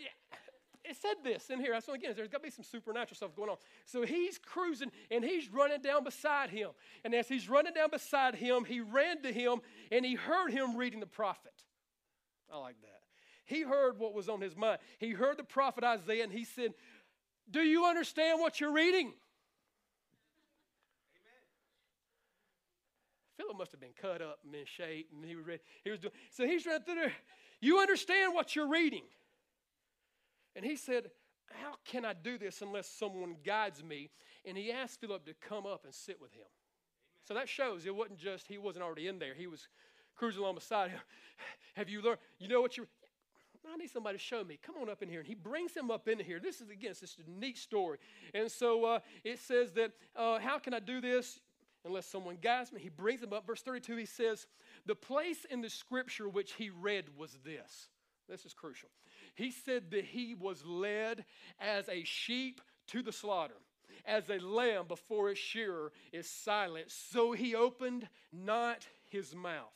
it 0.89 0.95
said 1.01 1.15
this 1.23 1.49
in 1.49 1.59
here. 1.59 1.79
So 1.81 1.93
again, 1.93 2.13
there's 2.15 2.27
got 2.27 2.39
to 2.39 2.43
be 2.43 2.49
some 2.49 2.63
supernatural 2.63 3.15
stuff 3.15 3.35
going 3.35 3.49
on. 3.49 3.57
So 3.85 4.03
he's 4.03 4.37
cruising 4.37 4.91
and 5.11 5.23
he's 5.23 5.49
running 5.51 5.81
down 5.81 6.03
beside 6.03 6.49
him. 6.49 6.69
And 7.03 7.13
as 7.13 7.27
he's 7.27 7.49
running 7.49 7.73
down 7.73 7.89
beside 7.91 8.35
him, 8.35 8.65
he 8.65 8.79
ran 8.79 9.21
to 9.23 9.31
him 9.31 9.59
and 9.91 10.05
he 10.05 10.15
heard 10.15 10.51
him 10.51 10.75
reading 10.75 10.99
the 10.99 11.05
prophet. 11.05 11.53
I 12.51 12.57
like 12.57 12.79
that. 12.81 13.01
He 13.45 13.61
heard 13.61 13.99
what 13.99 14.13
was 14.13 14.29
on 14.29 14.41
his 14.41 14.55
mind. 14.55 14.79
He 14.97 15.11
heard 15.11 15.37
the 15.37 15.43
prophet 15.43 15.83
Isaiah 15.83 16.23
and 16.23 16.31
he 16.31 16.45
said, 16.45 16.73
Do 17.49 17.61
you 17.61 17.85
understand 17.85 18.39
what 18.39 18.59
you're 18.59 18.73
reading? 18.73 19.13
Philip 23.37 23.57
must 23.57 23.71
have 23.71 23.81
been 23.81 23.89
cut 24.01 24.21
up 24.21 24.39
and 24.45 24.55
in 24.55 24.65
shape, 24.65 25.09
and 25.13 25.23
he 25.25 25.35
was 25.35 25.45
ready. 25.45 25.61
He 25.83 25.91
was 25.91 25.99
doing 25.99 26.13
so. 26.31 26.47
He's 26.47 26.65
running 26.65 26.83
through 26.83 26.95
there. 26.95 27.13
You 27.59 27.79
understand 27.79 28.33
what 28.33 28.55
you're 28.55 28.69
reading? 28.69 29.03
And 30.55 30.65
he 30.65 30.75
said, 30.75 31.11
How 31.61 31.73
can 31.85 32.05
I 32.05 32.13
do 32.13 32.37
this 32.37 32.61
unless 32.61 32.87
someone 32.87 33.35
guides 33.43 33.83
me? 33.83 34.09
And 34.45 34.57
he 34.57 34.71
asked 34.71 35.01
Philip 35.01 35.25
to 35.25 35.33
come 35.33 35.65
up 35.65 35.85
and 35.85 35.93
sit 35.93 36.21
with 36.21 36.31
him. 36.33 36.45
Amen. 36.45 37.23
So 37.27 37.33
that 37.33 37.49
shows 37.49 37.85
it 37.85 37.95
wasn't 37.95 38.19
just 38.19 38.47
he 38.47 38.57
wasn't 38.57 38.83
already 38.83 39.07
in 39.07 39.19
there. 39.19 39.33
He 39.33 39.47
was 39.47 39.67
cruising 40.15 40.41
along 40.41 40.55
beside 40.55 40.91
him. 40.91 40.99
Have 41.75 41.89
you 41.89 42.01
learned? 42.01 42.19
You 42.39 42.47
know 42.47 42.61
what 42.61 42.77
you're. 42.77 42.87
I 43.71 43.77
need 43.77 43.89
somebody 43.89 44.17
to 44.17 44.23
show 44.23 44.43
me. 44.43 44.59
Come 44.61 44.75
on 44.81 44.89
up 44.89 45.01
in 45.01 45.09
here. 45.09 45.19
And 45.19 45.27
he 45.27 45.33
brings 45.33 45.75
him 45.75 45.89
up 45.89 46.07
in 46.07 46.19
here. 46.19 46.39
This 46.39 46.61
is, 46.61 46.69
again, 46.69 46.91
it's 46.91 46.99
just 46.99 47.19
a 47.19 47.23
neat 47.27 47.57
story. 47.57 47.97
And 48.33 48.51
so 48.51 48.85
uh, 48.85 48.99
it 49.23 49.39
says 49.39 49.71
that, 49.73 49.91
uh, 50.15 50.37
how 50.37 50.59
can 50.59 50.75
I 50.75 50.79
do 50.79 51.01
this 51.01 51.39
unless 51.83 52.05
someone 52.05 52.37
guides 52.41 52.71
me? 52.71 52.79
He 52.79 52.89
brings 52.89 53.23
him 53.23 53.33
up. 53.33 53.47
Verse 53.47 53.61
32, 53.61 53.95
he 53.95 54.05
says, 54.05 54.45
The 54.85 54.93
place 54.93 55.45
in 55.49 55.61
the 55.61 55.69
scripture 55.69 56.29
which 56.29 56.53
he 56.53 56.69
read 56.69 57.05
was 57.17 57.37
this. 57.43 57.87
This 58.29 58.45
is 58.45 58.53
crucial. 58.53 58.89
He 59.35 59.51
said 59.51 59.91
that 59.91 60.05
he 60.05 60.33
was 60.33 60.65
led 60.65 61.25
as 61.59 61.87
a 61.89 62.03
sheep 62.03 62.61
to 62.87 63.01
the 63.01 63.11
slaughter, 63.11 63.55
as 64.05 64.29
a 64.29 64.39
lamb 64.39 64.85
before 64.87 65.29
its 65.29 65.39
shearer 65.39 65.91
is 66.11 66.29
silent, 66.29 66.89
so 66.89 67.33
he 67.33 67.53
opened 67.53 68.07
not 68.31 68.87
his 69.09 69.35
mouth. 69.35 69.71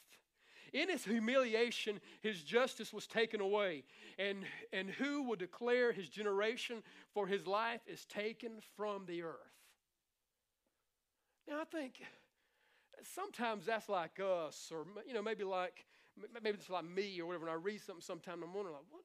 In 0.71 0.89
his 0.89 1.03
humiliation, 1.03 1.99
his 2.21 2.43
justice 2.43 2.93
was 2.93 3.07
taken 3.07 3.41
away. 3.41 3.83
And, 4.17 4.43
and 4.71 4.89
who 4.89 5.23
will 5.23 5.35
declare 5.35 5.91
his 5.91 6.09
generation? 6.09 6.83
For 7.13 7.25
his 7.25 7.47
life 7.47 7.81
is 7.87 8.05
taken 8.05 8.51
from 8.75 9.05
the 9.07 9.23
earth. 9.23 9.33
Now, 11.47 11.61
I 11.61 11.63
think 11.63 11.95
sometimes 13.01 13.65
that's 13.65 13.89
like 13.89 14.19
us, 14.19 14.71
or 14.71 14.85
you 15.07 15.13
know, 15.15 15.23
maybe 15.23 15.43
like 15.43 15.85
maybe 16.43 16.57
it's 16.57 16.69
like 16.69 16.85
me 16.85 17.19
or 17.19 17.27
whatever. 17.27 17.47
And 17.47 17.53
I 17.53 17.57
read 17.57 17.81
something 17.81 18.01
sometime, 18.01 18.43
I'm 18.43 18.53
wondering, 18.53 18.75
like, 18.75 18.85
what, 18.91 19.03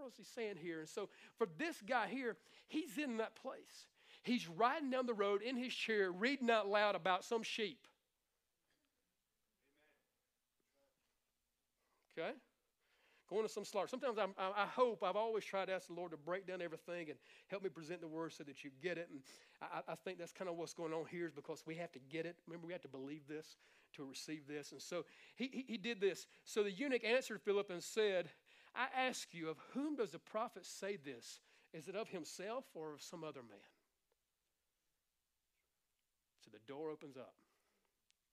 world 0.00 0.12
is 0.12 0.18
he 0.18 0.24
saying 0.24 0.56
here? 0.60 0.80
And 0.80 0.88
so 0.88 1.08
for 1.36 1.46
this 1.58 1.76
guy 1.86 2.08
here, 2.08 2.36
he's 2.68 2.98
in 2.98 3.18
that 3.18 3.36
place. 3.36 3.86
He's 4.22 4.48
riding 4.48 4.90
down 4.90 5.06
the 5.06 5.14
road 5.14 5.42
in 5.42 5.56
his 5.56 5.72
chair, 5.72 6.10
reading 6.10 6.50
out 6.50 6.68
loud 6.68 6.94
about 6.94 7.24
some 7.24 7.42
sheep. 7.42 7.86
Okay? 12.18 12.32
Going 13.28 13.44
to 13.44 13.48
some 13.48 13.64
slaughter. 13.64 13.86
Sometimes 13.86 14.18
I'm, 14.18 14.34
i 14.38 14.66
hope, 14.66 15.04
I've 15.04 15.16
always 15.16 15.44
tried 15.44 15.66
to 15.66 15.72
ask 15.72 15.86
the 15.86 15.94
Lord 15.94 16.10
to 16.10 16.16
break 16.16 16.48
down 16.48 16.60
everything 16.60 17.10
and 17.10 17.18
help 17.46 17.62
me 17.62 17.68
present 17.68 18.00
the 18.00 18.08
word 18.08 18.32
so 18.32 18.42
that 18.44 18.64
you 18.64 18.70
get 18.82 18.98
it. 18.98 19.08
And 19.10 19.20
I, 19.62 19.92
I 19.92 19.94
think 19.94 20.18
that's 20.18 20.32
kind 20.32 20.50
of 20.50 20.56
what's 20.56 20.74
going 20.74 20.92
on 20.92 21.04
here 21.08 21.26
is 21.26 21.32
because 21.32 21.62
we 21.64 21.76
have 21.76 21.92
to 21.92 22.00
get 22.10 22.26
it. 22.26 22.36
Remember, 22.48 22.66
we 22.66 22.72
have 22.72 22.82
to 22.82 22.88
believe 22.88 23.22
this 23.28 23.56
to 23.94 24.04
receive 24.04 24.46
this. 24.48 24.72
And 24.72 24.82
so 24.82 25.04
he, 25.36 25.48
he, 25.52 25.64
he 25.68 25.76
did 25.76 26.00
this. 26.00 26.26
So 26.44 26.62
the 26.62 26.72
eunuch 26.72 27.04
answered 27.04 27.40
Philip 27.40 27.70
and 27.70 27.82
said, 27.82 28.30
I 28.74 28.86
ask 29.06 29.28
you, 29.32 29.48
of 29.48 29.56
whom 29.74 29.96
does 29.96 30.12
the 30.12 30.18
prophet 30.18 30.64
say 30.64 30.96
this? 30.96 31.40
Is 31.72 31.88
it 31.88 31.96
of 31.96 32.08
himself 32.08 32.64
or 32.74 32.94
of 32.94 33.02
some 33.02 33.24
other 33.24 33.42
man? 33.42 33.58
So 36.44 36.50
the 36.52 36.72
door 36.72 36.90
opens 36.90 37.16
up. 37.16 37.34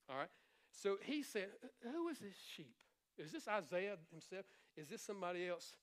All 0.09 0.17
right? 0.17 0.29
So 0.71 0.97
he 1.01 1.23
said, 1.23 1.47
Who 1.83 2.07
is 2.09 2.19
this 2.19 2.35
sheep? 2.55 2.75
Is 3.17 3.31
this 3.31 3.47
Isaiah 3.47 3.97
himself? 4.11 4.45
Is 4.75 4.87
this 4.87 5.01
somebody 5.01 5.47
else? 5.47 5.75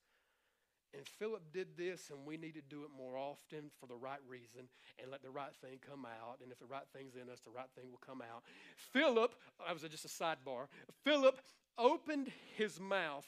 And 0.96 1.06
Philip 1.08 1.42
did 1.52 1.76
this, 1.76 2.10
and 2.10 2.24
we 2.24 2.36
need 2.36 2.54
to 2.54 2.62
do 2.62 2.84
it 2.84 2.90
more 2.96 3.16
often 3.16 3.70
for 3.80 3.86
the 3.86 3.96
right 3.96 4.20
reason 4.28 4.68
and 5.02 5.10
let 5.10 5.22
the 5.22 5.30
right 5.30 5.54
thing 5.60 5.80
come 5.84 6.06
out. 6.06 6.38
And 6.40 6.52
if 6.52 6.58
the 6.60 6.66
right 6.66 6.86
thing's 6.94 7.16
in 7.16 7.28
us, 7.28 7.40
the 7.40 7.50
right 7.50 7.68
thing 7.74 7.90
will 7.90 8.00
come 8.04 8.22
out. 8.22 8.44
Philip, 8.76 9.34
I 9.66 9.72
was 9.72 9.82
just 9.82 10.04
a 10.04 10.08
sidebar, 10.08 10.68
Philip 11.02 11.40
opened 11.76 12.30
his 12.56 12.78
mouth 12.78 13.26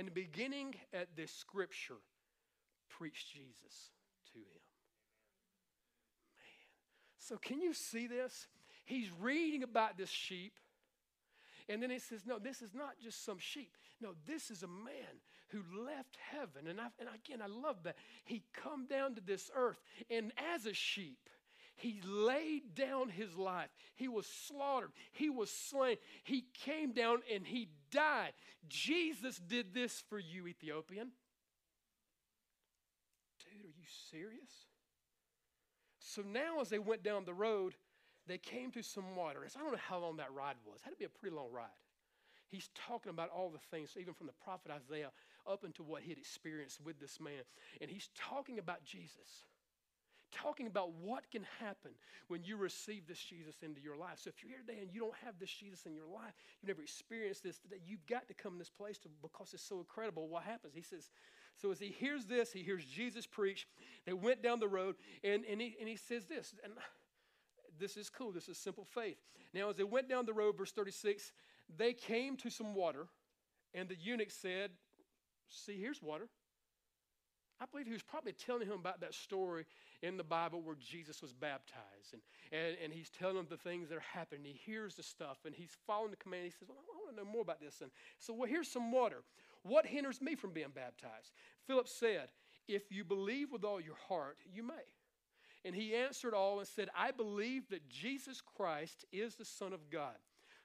and 0.00 0.14
beginning 0.14 0.74
at 0.94 1.14
this 1.14 1.30
scripture, 1.30 1.98
preach 2.88 3.26
Jesus 3.34 3.90
to 4.32 4.38
him. 4.38 4.62
Man. 6.38 6.68
So, 7.18 7.36
can 7.36 7.60
you 7.60 7.74
see 7.74 8.06
this? 8.06 8.46
He's 8.86 9.10
reading 9.20 9.62
about 9.62 9.98
this 9.98 10.08
sheep. 10.08 10.54
And 11.68 11.82
then 11.82 11.90
he 11.90 11.98
says, 11.98 12.22
No, 12.24 12.38
this 12.38 12.62
is 12.62 12.74
not 12.74 12.98
just 13.02 13.26
some 13.26 13.38
sheep. 13.38 13.76
No, 14.00 14.14
this 14.26 14.50
is 14.50 14.62
a 14.62 14.68
man 14.68 15.20
who 15.48 15.58
left 15.84 16.16
heaven. 16.30 16.66
And, 16.66 16.80
I, 16.80 16.86
and 16.98 17.08
again, 17.14 17.42
I 17.42 17.46
love 17.46 17.82
that. 17.82 17.96
He 18.24 18.42
come 18.54 18.86
down 18.86 19.16
to 19.16 19.20
this 19.20 19.50
earth. 19.54 19.82
And 20.08 20.32
as 20.54 20.64
a 20.64 20.72
sheep, 20.72 21.28
he 21.80 22.00
laid 22.04 22.74
down 22.74 23.08
his 23.08 23.36
life. 23.36 23.70
He 23.96 24.06
was 24.06 24.26
slaughtered. 24.26 24.90
He 25.12 25.30
was 25.30 25.50
slain. 25.50 25.96
He 26.24 26.44
came 26.64 26.92
down 26.92 27.18
and 27.32 27.46
he 27.46 27.68
died. 27.90 28.32
Jesus 28.68 29.38
did 29.38 29.72
this 29.72 30.02
for 30.08 30.18
you, 30.18 30.46
Ethiopian. 30.46 31.12
Dude, 33.40 33.64
are 33.64 33.68
you 33.68 33.86
serious? 34.10 34.50
So 35.98 36.22
now, 36.22 36.60
as 36.60 36.68
they 36.68 36.78
went 36.78 37.02
down 37.02 37.24
the 37.24 37.34
road, 37.34 37.74
they 38.26 38.38
came 38.38 38.70
to 38.72 38.82
some 38.82 39.16
water. 39.16 39.40
I 39.44 39.60
don't 39.60 39.72
know 39.72 39.78
how 39.88 39.98
long 39.98 40.18
that 40.18 40.32
ride 40.32 40.56
was. 40.64 40.80
It 40.80 40.84
had 40.84 40.90
to 40.90 40.96
be 40.96 41.04
a 41.04 41.08
pretty 41.08 41.34
long 41.34 41.50
ride. 41.50 41.68
He's 42.48 42.68
talking 42.74 43.10
about 43.10 43.30
all 43.30 43.48
the 43.48 43.58
things, 43.70 43.96
even 43.98 44.12
from 44.12 44.26
the 44.26 44.32
prophet 44.44 44.70
Isaiah 44.70 45.12
up 45.50 45.64
into 45.64 45.82
what 45.82 46.02
he 46.02 46.10
had 46.10 46.18
experienced 46.18 46.80
with 46.84 47.00
this 47.00 47.20
man. 47.20 47.42
And 47.80 47.90
he's 47.90 48.10
talking 48.14 48.58
about 48.58 48.84
Jesus 48.84 49.44
talking 50.30 50.66
about 50.66 50.92
what 50.92 51.30
can 51.30 51.44
happen 51.58 51.92
when 52.28 52.42
you 52.44 52.56
receive 52.56 53.06
this 53.06 53.18
Jesus 53.18 53.56
into 53.62 53.80
your 53.80 53.96
life. 53.96 54.18
So 54.18 54.28
if 54.28 54.42
you're 54.42 54.50
here 54.50 54.60
today 54.66 54.80
and 54.80 54.92
you 54.92 55.00
don't 55.00 55.14
have 55.24 55.34
this 55.38 55.50
Jesus 55.50 55.86
in 55.86 55.94
your 55.94 56.06
life, 56.06 56.34
you've 56.60 56.68
never 56.68 56.82
experienced 56.82 57.42
this 57.42 57.58
today, 57.58 57.80
you've 57.86 58.06
got 58.06 58.28
to 58.28 58.34
come 58.34 58.52
to 58.52 58.58
this 58.58 58.70
place 58.70 58.98
to, 58.98 59.08
because 59.22 59.52
it's 59.52 59.62
so 59.62 59.78
incredible 59.78 60.28
what 60.28 60.42
happens. 60.42 60.74
He 60.74 60.82
says, 60.82 61.10
So 61.56 61.70
as 61.70 61.78
he 61.78 61.88
hears 61.88 62.26
this, 62.26 62.52
he 62.52 62.62
hears 62.62 62.84
Jesus 62.84 63.26
preach. 63.26 63.66
They 64.06 64.12
went 64.12 64.42
down 64.42 64.60
the 64.60 64.68
road, 64.68 64.96
and, 65.24 65.44
and, 65.44 65.60
he, 65.60 65.76
and 65.78 65.88
he 65.88 65.96
says 65.96 66.26
this, 66.26 66.54
and 66.64 66.72
this 67.78 67.96
is 67.96 68.10
cool. 68.10 68.30
This 68.32 68.48
is 68.48 68.58
simple 68.58 68.84
faith. 68.84 69.16
Now, 69.52 69.70
as 69.70 69.76
they 69.76 69.84
went 69.84 70.08
down 70.08 70.26
the 70.26 70.32
road, 70.32 70.56
verse 70.56 70.72
36, 70.72 71.32
they 71.76 71.92
came 71.92 72.36
to 72.38 72.50
some 72.50 72.74
water, 72.74 73.06
and 73.74 73.88
the 73.88 73.96
eunuch 73.96 74.30
said, 74.30 74.70
See, 75.48 75.80
here's 75.80 76.00
water. 76.00 76.28
I 77.60 77.66
believe 77.70 77.86
he 77.86 77.92
was 77.92 78.02
probably 78.02 78.32
telling 78.32 78.66
him 78.66 78.78
about 78.78 79.00
that 79.02 79.14
story 79.14 79.66
in 80.02 80.16
the 80.16 80.24
Bible 80.24 80.62
where 80.62 80.76
Jesus 80.76 81.20
was 81.20 81.34
baptized. 81.34 82.14
And, 82.14 82.22
and, 82.52 82.76
and 82.82 82.92
he's 82.92 83.10
telling 83.10 83.36
him 83.36 83.46
the 83.50 83.58
things 83.58 83.90
that 83.90 83.96
are 83.96 84.04
happening. 84.14 84.44
He 84.44 84.58
hears 84.64 84.94
the 84.94 85.02
stuff 85.02 85.38
and 85.44 85.54
he's 85.54 85.76
following 85.86 86.10
the 86.10 86.16
command. 86.16 86.44
He 86.44 86.50
says, 86.50 86.68
well, 86.68 86.78
I 86.78 86.96
want 86.96 87.16
to 87.16 87.22
know 87.22 87.30
more 87.30 87.42
about 87.42 87.60
this. 87.60 87.82
And 87.82 87.90
so, 88.18 88.32
well, 88.32 88.48
here's 88.48 88.68
some 88.68 88.90
water. 88.90 89.22
What 89.62 89.84
hinders 89.84 90.22
me 90.22 90.34
from 90.34 90.52
being 90.52 90.72
baptized? 90.74 91.32
Philip 91.66 91.86
said, 91.86 92.30
If 92.66 92.90
you 92.90 93.04
believe 93.04 93.52
with 93.52 93.64
all 93.64 93.80
your 93.80 93.98
heart, 94.08 94.38
you 94.50 94.62
may. 94.62 94.88
And 95.64 95.74
he 95.74 95.94
answered 95.94 96.32
all 96.32 96.58
and 96.58 96.66
said, 96.66 96.88
I 96.96 97.10
believe 97.10 97.68
that 97.68 97.88
Jesus 97.88 98.40
Christ 98.40 99.04
is 99.12 99.34
the 99.34 99.44
Son 99.44 99.74
of 99.74 99.90
God. 99.90 100.16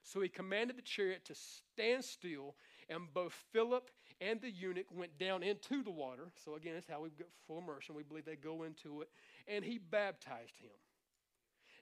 So 0.01 0.21
he 0.21 0.29
commanded 0.29 0.77
the 0.77 0.83
chariot 0.83 1.25
to 1.25 1.35
stand 1.35 2.05
still, 2.05 2.55
and 2.89 3.11
both 3.13 3.33
Philip 3.51 3.89
and 4.21 4.41
the 4.41 4.49
eunuch 4.49 4.87
went 4.91 5.17
down 5.17 5.43
into 5.43 5.83
the 5.83 5.91
water. 5.91 6.31
So 6.43 6.55
again, 6.55 6.75
it's 6.75 6.87
how 6.87 7.01
we 7.01 7.09
get 7.09 7.27
full 7.47 7.59
immersion. 7.59 7.95
We 7.95 8.03
believe 8.03 8.25
they 8.25 8.35
go 8.35 8.63
into 8.63 9.01
it. 9.01 9.09
And 9.47 9.63
he 9.63 9.77
baptized 9.77 10.57
him. 10.59 10.71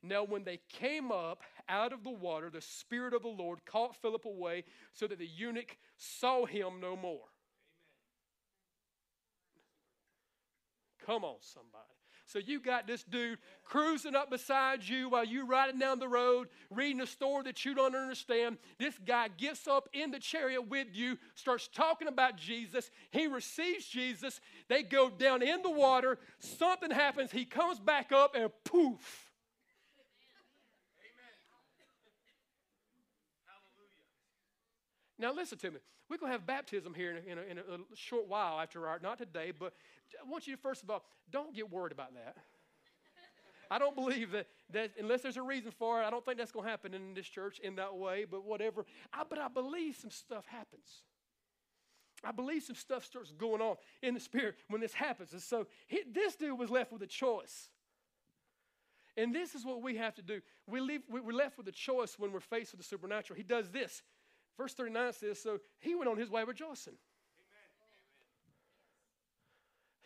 Now, 0.02 0.24
when 0.26 0.43
they 0.43 0.60
came 0.67 1.12
up 1.12 1.43
out 1.69 1.93
of 1.93 2.04
the 2.04 2.12
water, 2.12 2.50
the 2.50 2.60
Spirit 2.60 3.13
of 3.13 3.22
the 3.22 3.30
Lord 3.30 3.65
caught 3.65 3.96
Philip 3.96 4.26
away 4.26 4.65
so 4.91 5.08
that 5.08 5.17
the 5.17 5.28
eunuch 5.28 5.78
saw 5.98 6.46
him 6.46 6.82
no 6.82 6.98
more. 6.98 7.30
Amen. 9.56 9.63
Come 11.06 11.24
on, 11.24 11.38
somebody. 11.39 12.02
So 12.25 12.39
you 12.39 12.59
got 12.59 12.88
this 12.88 13.03
dude 13.03 13.38
cruising 13.63 14.15
up 14.15 14.29
beside 14.29 14.83
you 14.83 15.09
while 15.09 15.25
you 15.25 15.45
riding 15.45 15.79
down 15.79 15.99
the 15.99 16.07
road, 16.07 16.47
reading 16.69 17.01
a 17.01 17.07
story 17.07 17.43
that 17.43 17.65
you 17.65 17.75
don't 17.75 17.95
understand. 17.95 18.57
This 18.79 18.97
guy 19.05 19.27
gets 19.38 19.67
up 19.67 19.89
in 19.93 20.12
the 20.12 20.19
chariot 20.19 20.69
with 20.69 20.88
you, 20.93 21.17
starts 21.36 21.67
talking 21.67 22.07
about 22.07 22.38
Jesus. 22.38 22.89
He 23.12 23.27
receives 23.27 23.86
Jesus. 23.86 24.39
They 24.69 24.83
go 24.83 25.09
down 25.09 25.41
in 25.43 25.62
the 25.62 25.71
water. 25.71 26.17
Something 26.39 26.91
happens. 26.91 27.31
He 27.31 27.45
comes 27.45 27.79
back 27.79 28.12
up 28.12 28.36
and 28.36 28.49
poof. 28.63 29.29
Now, 35.19 35.33
listen 35.33 35.57
to 35.59 35.71
me. 35.71 35.77
We're 36.09 36.17
going 36.17 36.31
to 36.31 36.38
have 36.38 36.45
baptism 36.45 36.93
here 36.93 37.12
in 37.12 37.38
a, 37.38 37.41
in, 37.41 37.57
a, 37.57 37.73
in 37.75 37.79
a, 37.81 37.95
short 37.95 38.27
while 38.27 38.59
after 38.59 38.88
our, 38.88 38.99
not 39.01 39.17
today, 39.17 39.53
but 39.57 39.73
I 40.21 40.30
want 40.30 40.47
you 40.47 40.56
to, 40.56 40.62
first 40.62 40.84
of 40.84 40.89
all, 40.89 41.04
don't 41.32 41.54
get 41.56 41.71
worried 41.71 41.91
about 41.91 42.13
that. 42.13 42.38
I 43.71 43.80
don't 43.80 43.95
believe 43.95 44.32
that, 44.32 44.47
that 44.71 44.91
unless 44.99 45.21
there's 45.21 45.38
a 45.38 45.41
reason 45.41 45.71
for 45.71 46.02
it, 46.02 46.06
I 46.06 46.10
don't 46.10 46.23
think 46.23 46.38
that's 46.38 46.52
going 46.52 46.65
to 46.65 46.69
happen 46.69 46.93
in 46.93 47.13
this 47.13 47.28
church 47.28 47.60
in 47.60 47.76
that 47.76 47.95
way, 47.95 48.26
but 48.30 48.45
whatever. 48.45 48.86
I, 49.12 49.23
but 49.28 49.39
I 49.39 49.47
believe 49.47 49.95
some 49.95 50.12
stuff 50.12 50.45
happens. 50.45 51.02
I 52.23 52.32
believe 52.32 52.63
some 52.63 52.76
stuff 52.76 53.04
starts 53.04 53.32
going 53.32 53.62
on 53.62 53.76
in 54.02 54.13
the 54.13 54.19
spirit 54.19 54.56
when 54.69 54.80
this 54.80 54.93
happens. 54.93 55.34
And 55.34 55.41
so 55.41 55.67
he, 55.88 56.04
this 56.12 56.36
dude 56.36 56.58
was 56.58 56.69
left 56.69 56.91
with 56.91 57.02
a 57.02 57.08
choice. 57.08 57.69
And 59.17 59.34
this 59.34 59.56
is 59.56 59.65
what 59.65 59.82
we 59.82 59.97
have 59.97 60.15
to 60.15 60.21
do. 60.21 60.41
We 60.67 60.80
leave, 60.80 61.02
we, 61.10 61.19
we're 61.19 61.34
left 61.34 61.58
with 61.58 61.67
a 61.67 61.71
choice 61.71 62.17
when 62.17 62.32
we're 62.32 62.39
faced 62.39 62.71
with 62.71 62.82
the 62.82 62.86
supernatural. 62.86 63.38
He 63.38 63.43
does 63.43 63.69
this. 63.69 64.02
Verse 64.58 64.73
39 64.73 65.13
says, 65.13 65.41
So 65.41 65.60
he 65.80 65.95
went 65.95 66.10
on 66.10 66.17
his 66.17 66.30
way 66.30 66.43
rejoicing. 66.43 66.93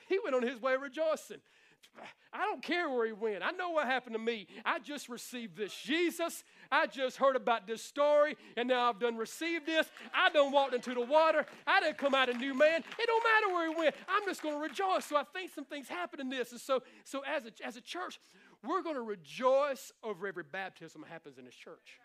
He 0.10 0.20
went 0.24 0.36
on 0.36 0.44
his 0.44 0.62
way 0.62 0.76
rejoicing. 0.76 1.42
I 2.34 2.46
don't 2.46 2.62
care 2.62 2.90
where 2.90 3.06
he 3.06 3.14
went. 3.14 3.44
I 3.44 3.52
know 3.52 3.72
what 3.72 3.88
happened 3.88 4.14
to 4.14 4.20
me. 4.20 4.48
I 4.64 4.80
just 4.80 5.10
received 5.10 5.58
this 5.58 5.74
Jesus. 5.74 6.44
I 6.72 6.86
just 6.86 7.18
heard 7.18 7.36
about 7.36 7.66
this 7.66 7.82
story, 7.82 8.36
and 8.56 8.68
now 8.68 8.90
I've 8.90 9.00
done 9.00 9.18
received 9.18 9.66
this. 9.66 9.88
I 10.14 10.30
done 10.30 10.52
walked 10.52 10.76
into 10.76 10.94
the 10.94 11.02
water. 11.02 11.46
I 11.66 11.80
didn't 11.80 11.98
come 11.98 12.14
out 12.14 12.30
a 12.30 12.34
new 12.34 12.54
man. 12.54 12.84
It 13.00 13.08
don't 13.08 13.24
matter 13.24 13.54
where 13.54 13.70
he 13.70 13.76
went. 13.76 13.96
I'm 14.08 14.26
just 14.26 14.44
going 14.44 14.56
to 14.56 14.62
rejoice. 14.62 15.06
So 15.06 15.16
I 15.16 15.24
think 15.34 15.52
some 15.54 15.66
things 15.66 15.88
happen 15.88 16.20
in 16.20 16.30
this. 16.30 16.52
And 16.52 16.62
so, 16.62 16.84
so 17.04 17.24
as 17.26 17.46
a, 17.46 17.52
as 17.66 17.78
a 17.78 17.82
church, 17.82 18.20
we're 18.64 18.84
going 18.84 18.96
to 18.96 19.02
rejoice 19.02 19.92
over 20.04 20.28
every 20.28 20.44
baptism 20.44 21.02
that 21.02 21.10
happens 21.10 21.38
in 21.38 21.46
this 21.46 21.56
church. 21.56 22.00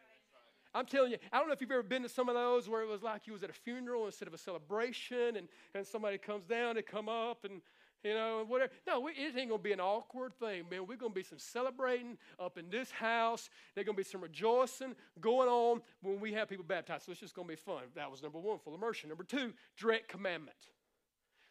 I'm 0.74 0.86
telling 0.86 1.10
you, 1.10 1.18
I 1.30 1.38
don't 1.38 1.48
know 1.48 1.52
if 1.52 1.60
you've 1.60 1.70
ever 1.70 1.82
been 1.82 2.02
to 2.02 2.08
some 2.08 2.30
of 2.30 2.34
those 2.34 2.66
where 2.66 2.80
it 2.80 2.88
was 2.88 3.02
like 3.02 3.26
you 3.26 3.34
was 3.34 3.42
at 3.42 3.50
a 3.50 3.52
funeral 3.52 4.06
instead 4.06 4.26
of 4.26 4.32
a 4.32 4.38
celebration, 4.38 5.36
and, 5.36 5.48
and 5.74 5.86
somebody 5.86 6.16
comes 6.16 6.46
down, 6.46 6.76
they 6.76 6.82
come 6.82 7.10
up, 7.10 7.44
and 7.44 7.60
you 8.02 8.14
know, 8.14 8.44
whatever. 8.46 8.72
No, 8.86 9.00
we, 9.00 9.12
it 9.12 9.36
ain't 9.36 9.48
gonna 9.50 9.62
be 9.62 9.72
an 9.72 9.80
awkward 9.80 10.34
thing, 10.34 10.64
man. 10.70 10.86
We're 10.86 10.96
gonna 10.96 11.14
be 11.14 11.22
some 11.22 11.38
celebrating 11.38 12.18
up 12.38 12.58
in 12.58 12.68
this 12.68 12.90
house. 12.90 13.48
There's 13.74 13.86
gonna 13.86 13.96
be 13.96 14.02
some 14.02 14.20
rejoicing 14.20 14.94
going 15.20 15.48
on 15.48 15.82
when 16.02 16.20
we 16.20 16.32
have 16.32 16.48
people 16.48 16.64
baptized. 16.66 17.06
So 17.06 17.12
it's 17.12 17.20
just 17.20 17.34
gonna 17.34 17.48
be 17.48 17.56
fun. 17.56 17.82
That 17.94 18.10
was 18.10 18.22
number 18.22 18.38
one, 18.38 18.58
full 18.58 18.74
immersion. 18.74 19.08
Number 19.08 19.24
two, 19.24 19.52
direct 19.76 20.08
commandment. 20.08 20.56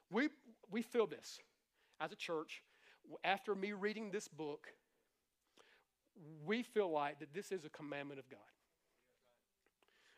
We 0.10 0.30
we 0.70 0.82
feel 0.82 1.08
this 1.08 1.40
as 2.00 2.12
a 2.12 2.16
church. 2.16 2.64
After 3.24 3.56
me 3.56 3.72
reading 3.72 4.12
this 4.12 4.28
book, 4.28 4.68
we 6.46 6.64
feel 6.64 6.92
like 6.92 7.20
that 7.20 7.34
this 7.34 7.52
is 7.52 7.66
a 7.66 7.70
commandment 7.70 8.20
of 8.20 8.30
God. 8.30 8.40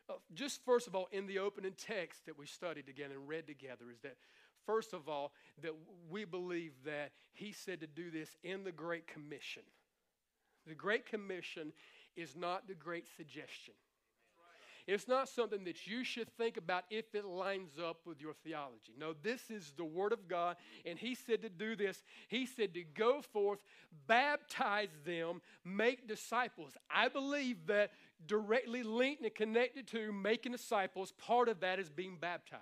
Uh, 0.09 0.13
just 0.33 0.65
first 0.65 0.87
of 0.87 0.95
all, 0.95 1.07
in 1.11 1.27
the 1.27 1.39
opening 1.39 1.73
text 1.77 2.25
that 2.25 2.37
we 2.37 2.45
studied 2.45 2.85
together 2.85 3.15
and 3.15 3.27
read 3.27 3.47
together, 3.47 3.85
is 3.91 4.01
that 4.01 4.15
first 4.65 4.93
of 4.93 5.07
all, 5.07 5.31
that 5.61 5.73
we 6.09 6.25
believe 6.25 6.73
that 6.85 7.11
he 7.33 7.51
said 7.51 7.81
to 7.81 7.87
do 7.87 8.11
this 8.11 8.35
in 8.43 8.63
the 8.63 8.71
Great 8.71 9.07
Commission. 9.07 9.63
The 10.67 10.75
Great 10.75 11.05
Commission 11.05 11.73
is 12.15 12.35
not 12.35 12.67
the 12.67 12.75
Great 12.75 13.07
Suggestion. 13.17 13.73
It's 14.85 15.07
not 15.07 15.29
something 15.29 15.63
that 15.63 15.87
you 15.87 16.03
should 16.03 16.27
think 16.37 16.57
about 16.57 16.83
if 16.89 17.15
it 17.15 17.23
lines 17.25 17.79
up 17.81 18.01
with 18.05 18.19
your 18.19 18.33
theology. 18.43 18.93
No, 18.99 19.13
this 19.23 19.49
is 19.49 19.73
the 19.77 19.85
Word 19.85 20.11
of 20.11 20.27
God, 20.27 20.57
and 20.85 20.99
He 20.99 21.15
said 21.15 21.41
to 21.43 21.49
do 21.49 21.75
this. 21.75 22.03
He 22.27 22.45
said 22.45 22.73
to 22.73 22.83
go 22.83 23.21
forth, 23.21 23.59
baptize 24.07 24.89
them, 25.05 25.41
make 25.63 26.07
disciples. 26.07 26.75
I 26.93 27.07
believe 27.07 27.65
that 27.67 27.91
directly 28.27 28.83
linked 28.83 29.23
and 29.23 29.33
connected 29.33 29.87
to 29.87 30.11
making 30.11 30.51
disciples, 30.51 31.13
part 31.13 31.47
of 31.47 31.61
that 31.61 31.79
is 31.79 31.89
being 31.89 32.17
baptized. 32.19 32.61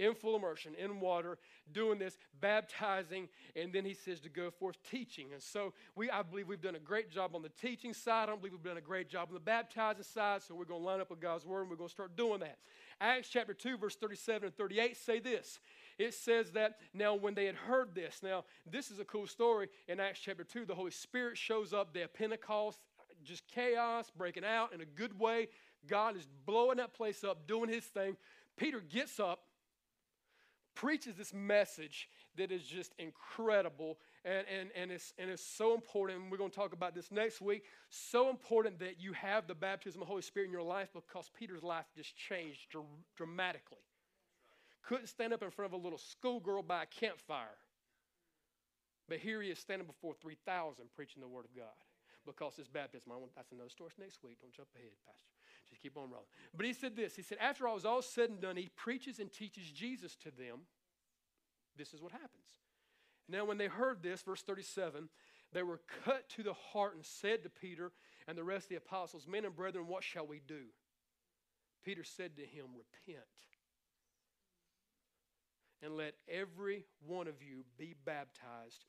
In 0.00 0.14
full 0.14 0.34
immersion, 0.34 0.74
in 0.76 0.98
water, 0.98 1.36
doing 1.72 1.98
this, 1.98 2.16
baptizing, 2.40 3.28
and 3.54 3.70
then 3.72 3.84
he 3.84 3.92
says 3.92 4.18
to 4.20 4.30
go 4.30 4.50
forth 4.50 4.76
teaching. 4.90 5.26
And 5.32 5.42
so 5.42 5.74
we, 5.94 6.10
I 6.10 6.22
believe 6.22 6.48
we've 6.48 6.60
done 6.60 6.74
a 6.74 6.80
great 6.80 7.10
job 7.10 7.34
on 7.34 7.42
the 7.42 7.50
teaching 7.60 7.92
side. 7.92 8.24
I 8.24 8.26
don't 8.26 8.40
believe 8.40 8.54
we've 8.54 8.62
done 8.62 8.78
a 8.78 8.80
great 8.80 9.10
job 9.10 9.28
on 9.28 9.34
the 9.34 9.40
baptizing 9.40 10.02
side, 10.02 10.42
so 10.42 10.54
we're 10.54 10.64
going 10.64 10.80
to 10.80 10.86
line 10.86 11.00
up 11.00 11.10
with 11.10 11.20
God's 11.20 11.44
word 11.44 11.62
and 11.62 11.70
we're 11.70 11.76
going 11.76 11.88
to 11.88 11.94
start 11.94 12.16
doing 12.16 12.40
that. 12.40 12.56
Acts 13.00 13.28
chapter 13.28 13.52
2, 13.52 13.76
verse 13.76 13.96
37 13.96 14.46
and 14.46 14.56
38 14.56 14.96
say 14.96 15.20
this. 15.20 15.60
It 15.98 16.14
says 16.14 16.52
that 16.52 16.78
now 16.94 17.14
when 17.14 17.34
they 17.34 17.44
had 17.44 17.56
heard 17.56 17.94
this, 17.94 18.20
now 18.22 18.44
this 18.70 18.90
is 18.90 19.00
a 19.00 19.04
cool 19.04 19.26
story. 19.26 19.68
In 19.86 20.00
Acts 20.00 20.20
chapter 20.20 20.44
2, 20.44 20.64
the 20.64 20.74
Holy 20.74 20.90
Spirit 20.90 21.36
shows 21.36 21.74
up 21.74 21.92
there 21.92 22.08
Pentecost 22.08 22.80
just 23.24 23.46
chaos 23.48 24.10
breaking 24.16 24.44
out 24.44 24.72
in 24.72 24.80
a 24.80 24.84
good 24.84 25.18
way. 25.18 25.48
God 25.86 26.16
is 26.16 26.26
blowing 26.46 26.78
that 26.78 26.94
place 26.94 27.24
up, 27.24 27.46
doing 27.46 27.68
his 27.68 27.84
thing. 27.84 28.16
Peter 28.56 28.80
gets 28.80 29.18
up, 29.18 29.40
preaches 30.74 31.16
this 31.16 31.32
message 31.34 32.08
that 32.36 32.50
is 32.50 32.62
just 32.62 32.94
incredible 32.98 33.98
and, 34.24 34.44
and, 34.48 34.70
and, 34.76 34.90
it's, 34.90 35.12
and 35.18 35.30
it's 35.30 35.44
so 35.44 35.74
important. 35.74 36.30
We're 36.30 36.38
going 36.38 36.50
to 36.50 36.56
talk 36.56 36.72
about 36.72 36.94
this 36.94 37.10
next 37.10 37.40
week. 37.40 37.64
So 37.88 38.28
important 38.28 38.78
that 38.80 39.00
you 39.00 39.12
have 39.14 39.46
the 39.46 39.54
baptism 39.54 40.00
of 40.00 40.06
the 40.06 40.10
Holy 40.10 40.22
Spirit 40.22 40.46
in 40.46 40.52
your 40.52 40.62
life 40.62 40.88
because 40.92 41.30
Peter's 41.38 41.62
life 41.62 41.86
just 41.96 42.14
changed 42.16 42.70
dr- 42.70 42.84
dramatically. 43.16 43.78
Couldn't 44.82 45.08
stand 45.08 45.32
up 45.32 45.42
in 45.42 45.50
front 45.50 45.72
of 45.72 45.80
a 45.80 45.82
little 45.82 45.98
schoolgirl 45.98 46.62
by 46.62 46.82
a 46.82 46.86
campfire. 46.86 47.58
But 49.08 49.18
here 49.18 49.42
he 49.42 49.50
is 49.50 49.58
standing 49.58 49.86
before 49.86 50.14
3,000 50.20 50.84
preaching 50.94 51.20
the 51.20 51.28
Word 51.28 51.44
of 51.44 51.56
God 51.56 51.74
because 52.26 52.54
it's 52.58 52.68
baptism. 52.68 53.12
That's 53.34 53.52
another 53.52 53.70
story 53.70 53.90
next 53.98 54.22
week. 54.22 54.38
Don't 54.40 54.52
jump 54.54 54.68
ahead, 54.76 54.92
Pastor. 55.06 55.39
Just 55.70 55.82
keep 55.82 55.96
on 55.96 56.10
rolling. 56.10 56.26
But 56.54 56.66
he 56.66 56.72
said 56.72 56.96
this 56.96 57.16
He 57.16 57.22
said, 57.22 57.38
After 57.40 57.66
all 57.66 57.74
was 57.74 57.84
all 57.84 58.02
said 58.02 58.30
and 58.30 58.40
done, 58.40 58.56
he 58.56 58.70
preaches 58.76 59.18
and 59.18 59.32
teaches 59.32 59.70
Jesus 59.70 60.16
to 60.16 60.30
them. 60.30 60.60
This 61.76 61.94
is 61.94 62.02
what 62.02 62.12
happens. 62.12 62.28
Now, 63.28 63.44
when 63.44 63.58
they 63.58 63.68
heard 63.68 64.02
this, 64.02 64.22
verse 64.22 64.42
37, 64.42 65.08
they 65.52 65.62
were 65.62 65.80
cut 66.04 66.28
to 66.30 66.42
the 66.42 66.52
heart 66.52 66.96
and 66.96 67.04
said 67.04 67.44
to 67.44 67.48
Peter 67.48 67.92
and 68.26 68.36
the 68.36 68.44
rest 68.44 68.64
of 68.64 68.70
the 68.70 68.76
apostles, 68.76 69.26
Men 69.28 69.44
and 69.44 69.54
brethren, 69.54 69.86
what 69.86 70.02
shall 70.02 70.26
we 70.26 70.40
do? 70.46 70.64
Peter 71.84 72.04
said 72.04 72.36
to 72.36 72.42
him, 72.42 72.66
Repent 72.76 73.24
and 75.82 75.96
let 75.96 76.14
every 76.28 76.84
one 77.06 77.26
of 77.26 77.42
you 77.42 77.64
be 77.78 77.94
baptized 78.04 78.84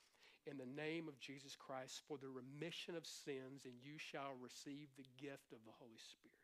in 0.46 0.58
the 0.58 0.82
name 0.82 1.08
of 1.08 1.20
Jesus 1.20 1.56
Christ 1.56 2.02
for 2.08 2.18
the 2.18 2.28
remission 2.28 2.96
of 2.96 3.06
sins, 3.06 3.64
and 3.66 3.74
you 3.82 3.98
shall 3.98 4.34
receive 4.42 4.88
the 4.98 5.06
gift 5.18 5.54
of 5.54 5.60
the 5.66 5.72
Holy 5.80 5.98
Spirit. 5.98 6.41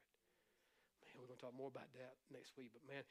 We're 1.28 1.36
going 1.36 1.40
to 1.40 1.46
talk 1.46 1.58
more 1.58 1.68
about 1.68 1.92
that 2.00 2.16
next 2.32 2.54
week, 2.58 2.72
but 2.72 2.88
man, 2.88 3.04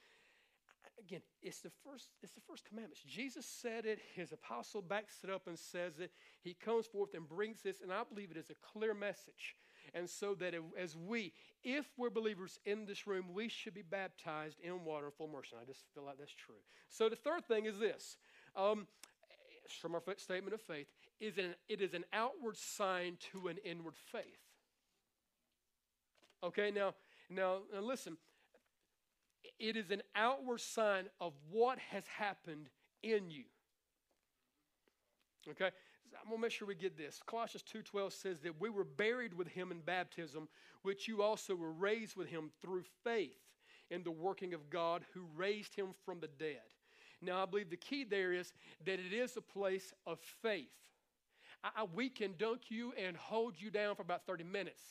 again, 0.98 1.20
it's 1.42 1.60
the 1.60 1.70
first, 1.84 2.08
it's 2.22 2.32
the 2.32 2.40
first 2.40 2.64
commandments. 2.64 3.02
Jesus 3.06 3.44
said 3.44 3.84
it, 3.84 3.98
his 4.14 4.32
apostle 4.32 4.80
backs 4.80 5.16
it 5.22 5.28
up 5.28 5.46
and 5.46 5.58
says 5.58 5.98
it. 6.00 6.12
He 6.40 6.54
comes 6.54 6.86
forth 6.86 7.12
and 7.12 7.28
brings 7.28 7.60
this, 7.60 7.82
and 7.82 7.92
I 7.92 8.02
believe 8.08 8.30
it 8.30 8.38
is 8.38 8.48
a 8.48 8.54
clear 8.72 8.94
message. 8.94 9.56
And 9.92 10.08
so 10.08 10.34
that 10.36 10.54
as 10.80 10.96
we, 10.96 11.34
if 11.62 11.86
we're 11.98 12.08
believers 12.08 12.58
in 12.64 12.86
this 12.86 13.06
room, 13.06 13.26
we 13.34 13.48
should 13.48 13.74
be 13.74 13.82
baptized 13.82 14.56
in 14.62 14.82
water 14.84 15.06
in 15.06 15.12
full 15.12 15.28
immersion. 15.28 15.58
I 15.60 15.66
just 15.66 15.84
feel 15.94 16.04
like 16.04 16.18
that's 16.18 16.32
true. 16.32 16.56
So 16.88 17.10
the 17.10 17.16
third 17.16 17.44
thing 17.44 17.66
is 17.66 17.78
this. 17.78 18.16
Um, 18.56 18.86
from 19.80 19.94
our 19.94 20.02
statement 20.16 20.54
of 20.54 20.62
faith, 20.62 20.86
is 21.20 21.36
an, 21.36 21.54
it 21.68 21.82
is 21.82 21.92
an 21.92 22.04
outward 22.14 22.56
sign 22.56 23.18
to 23.32 23.48
an 23.48 23.58
inward 23.62 23.94
faith. 24.10 24.40
Okay, 26.42 26.70
now, 26.70 26.94
now, 27.28 27.58
now 27.72 27.80
listen, 27.80 28.16
it 29.58 29.76
is 29.76 29.90
an 29.90 30.02
outward 30.14 30.60
sign 30.60 31.04
of 31.20 31.32
what 31.50 31.78
has 31.90 32.04
happened 32.06 32.68
in 33.02 33.30
you. 33.30 33.44
Okay? 35.48 35.70
I'm 36.20 36.28
going 36.28 36.38
to 36.38 36.42
make 36.42 36.52
sure 36.52 36.66
we 36.66 36.74
get 36.74 36.96
this. 36.96 37.20
Colossians 37.26 37.64
2:12 37.64 38.12
says 38.12 38.40
that 38.40 38.60
we 38.60 38.70
were 38.70 38.84
buried 38.84 39.34
with 39.34 39.48
him 39.48 39.70
in 39.70 39.80
baptism, 39.80 40.48
which 40.82 41.08
you 41.08 41.22
also 41.22 41.54
were 41.54 41.72
raised 41.72 42.16
with 42.16 42.28
him 42.28 42.50
through 42.62 42.84
faith 43.04 43.38
in 43.90 44.02
the 44.02 44.10
working 44.10 44.54
of 44.54 44.70
God 44.70 45.04
who 45.14 45.26
raised 45.36 45.74
him 45.74 45.88
from 46.04 46.20
the 46.20 46.28
dead. 46.28 46.62
Now, 47.22 47.42
I 47.42 47.46
believe 47.46 47.70
the 47.70 47.76
key 47.76 48.04
there 48.04 48.32
is 48.32 48.52
that 48.84 48.98
it 48.98 49.12
is 49.12 49.36
a 49.36 49.40
place 49.40 49.92
of 50.06 50.18
faith. 50.42 50.68
I, 51.64 51.84
we 51.94 52.08
can 52.08 52.34
dunk 52.38 52.70
you 52.70 52.92
and 52.92 53.16
hold 53.16 53.54
you 53.58 53.70
down 53.70 53.94
for 53.94 54.02
about 54.02 54.26
30 54.26 54.44
minutes, 54.44 54.82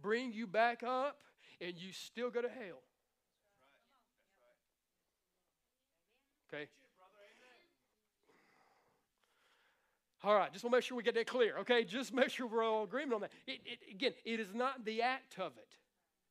bring 0.00 0.32
you 0.32 0.46
back 0.46 0.82
up, 0.82 1.18
and 1.60 1.74
you 1.76 1.92
still 1.92 2.30
go 2.30 2.42
to 2.42 2.48
hell. 2.48 2.82
Okay? 6.48 6.68
All 10.22 10.34
right, 10.34 10.52
just 10.52 10.64
want 10.64 10.72
to 10.72 10.76
make 10.78 10.84
sure 10.84 10.96
we 10.96 11.02
get 11.02 11.14
that 11.14 11.26
clear, 11.26 11.58
okay? 11.58 11.84
Just 11.84 12.12
make 12.12 12.30
sure 12.30 12.46
we're 12.46 12.64
all 12.64 12.84
agreement 12.84 13.14
on 13.14 13.20
that. 13.22 13.30
It, 13.46 13.60
it, 13.64 13.78
again, 13.90 14.12
it 14.24 14.40
is 14.40 14.54
not 14.54 14.84
the 14.84 15.02
act 15.02 15.38
of 15.38 15.52
it. 15.56 15.76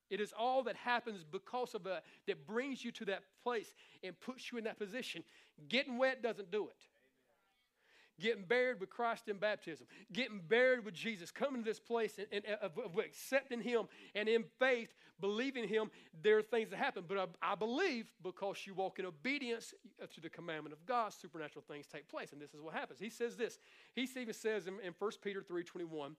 It 0.10 0.22
is 0.22 0.34
all 0.38 0.64
that 0.64 0.76
happens 0.76 1.24
because 1.24 1.74
of 1.74 1.84
that 1.84 2.04
that 2.28 2.46
brings 2.46 2.84
you 2.84 2.92
to 2.92 3.06
that 3.06 3.24
place 3.44 3.74
and 4.04 4.20
puts 4.20 4.52
you 4.52 4.58
in 4.58 4.66
that 4.66 4.78
position. 4.78 5.24
Getting 5.68 5.98
wet 5.98 6.22
doesn't 6.22 6.52
do 6.52 6.68
it 6.68 6.88
getting 8.20 8.44
buried 8.44 8.80
with 8.80 8.90
Christ 8.90 9.28
in 9.28 9.38
baptism, 9.38 9.88
getting 10.14 10.40
buried 10.48 10.86
with 10.86 10.94
Jesus, 10.94 11.32
coming 11.32 11.64
to 11.64 11.70
this 11.70 11.80
place 11.80 12.18
and, 12.18 12.28
and 12.32 12.44
uh, 12.50 12.66
of, 12.66 12.78
of, 12.78 12.98
accepting 12.98 13.62
Him 13.62 13.84
and 14.14 14.30
in 14.30 14.44
faith, 14.60 14.94
believing 15.20 15.68
Him, 15.68 15.92
there 16.24 16.38
are 16.38 16.42
things 16.42 16.70
that 16.70 16.78
happen. 16.78 17.04
But 17.08 17.18
I, 17.18 17.52
I, 17.52 17.56
believe 17.56 18.06
because 18.24 18.66
you 18.66 18.74
walk 18.74 19.00
in 19.00 19.06
obedience 19.06 19.74
uh, 20.02 20.06
to 20.14 20.22
the 20.22 20.30
commandment 20.30 20.74
of 20.74 20.86
God, 20.86 21.14
supernatural 21.14 21.64
things 21.68 21.88
take 21.88 22.08
place. 22.08 22.32
And 22.32 22.42
this 22.42 22.54
is 22.54 22.62
what 22.62 22.74
happens. 22.74 23.00
He 23.00 23.10
says 23.10 23.36
this. 23.36 23.60
He 23.96 24.08
even 24.16 24.34
says 24.34 24.68
in, 24.68 24.76
in 24.84 24.94
1 24.98 25.12
Peter 25.22 25.42
3.21, 25.42 26.12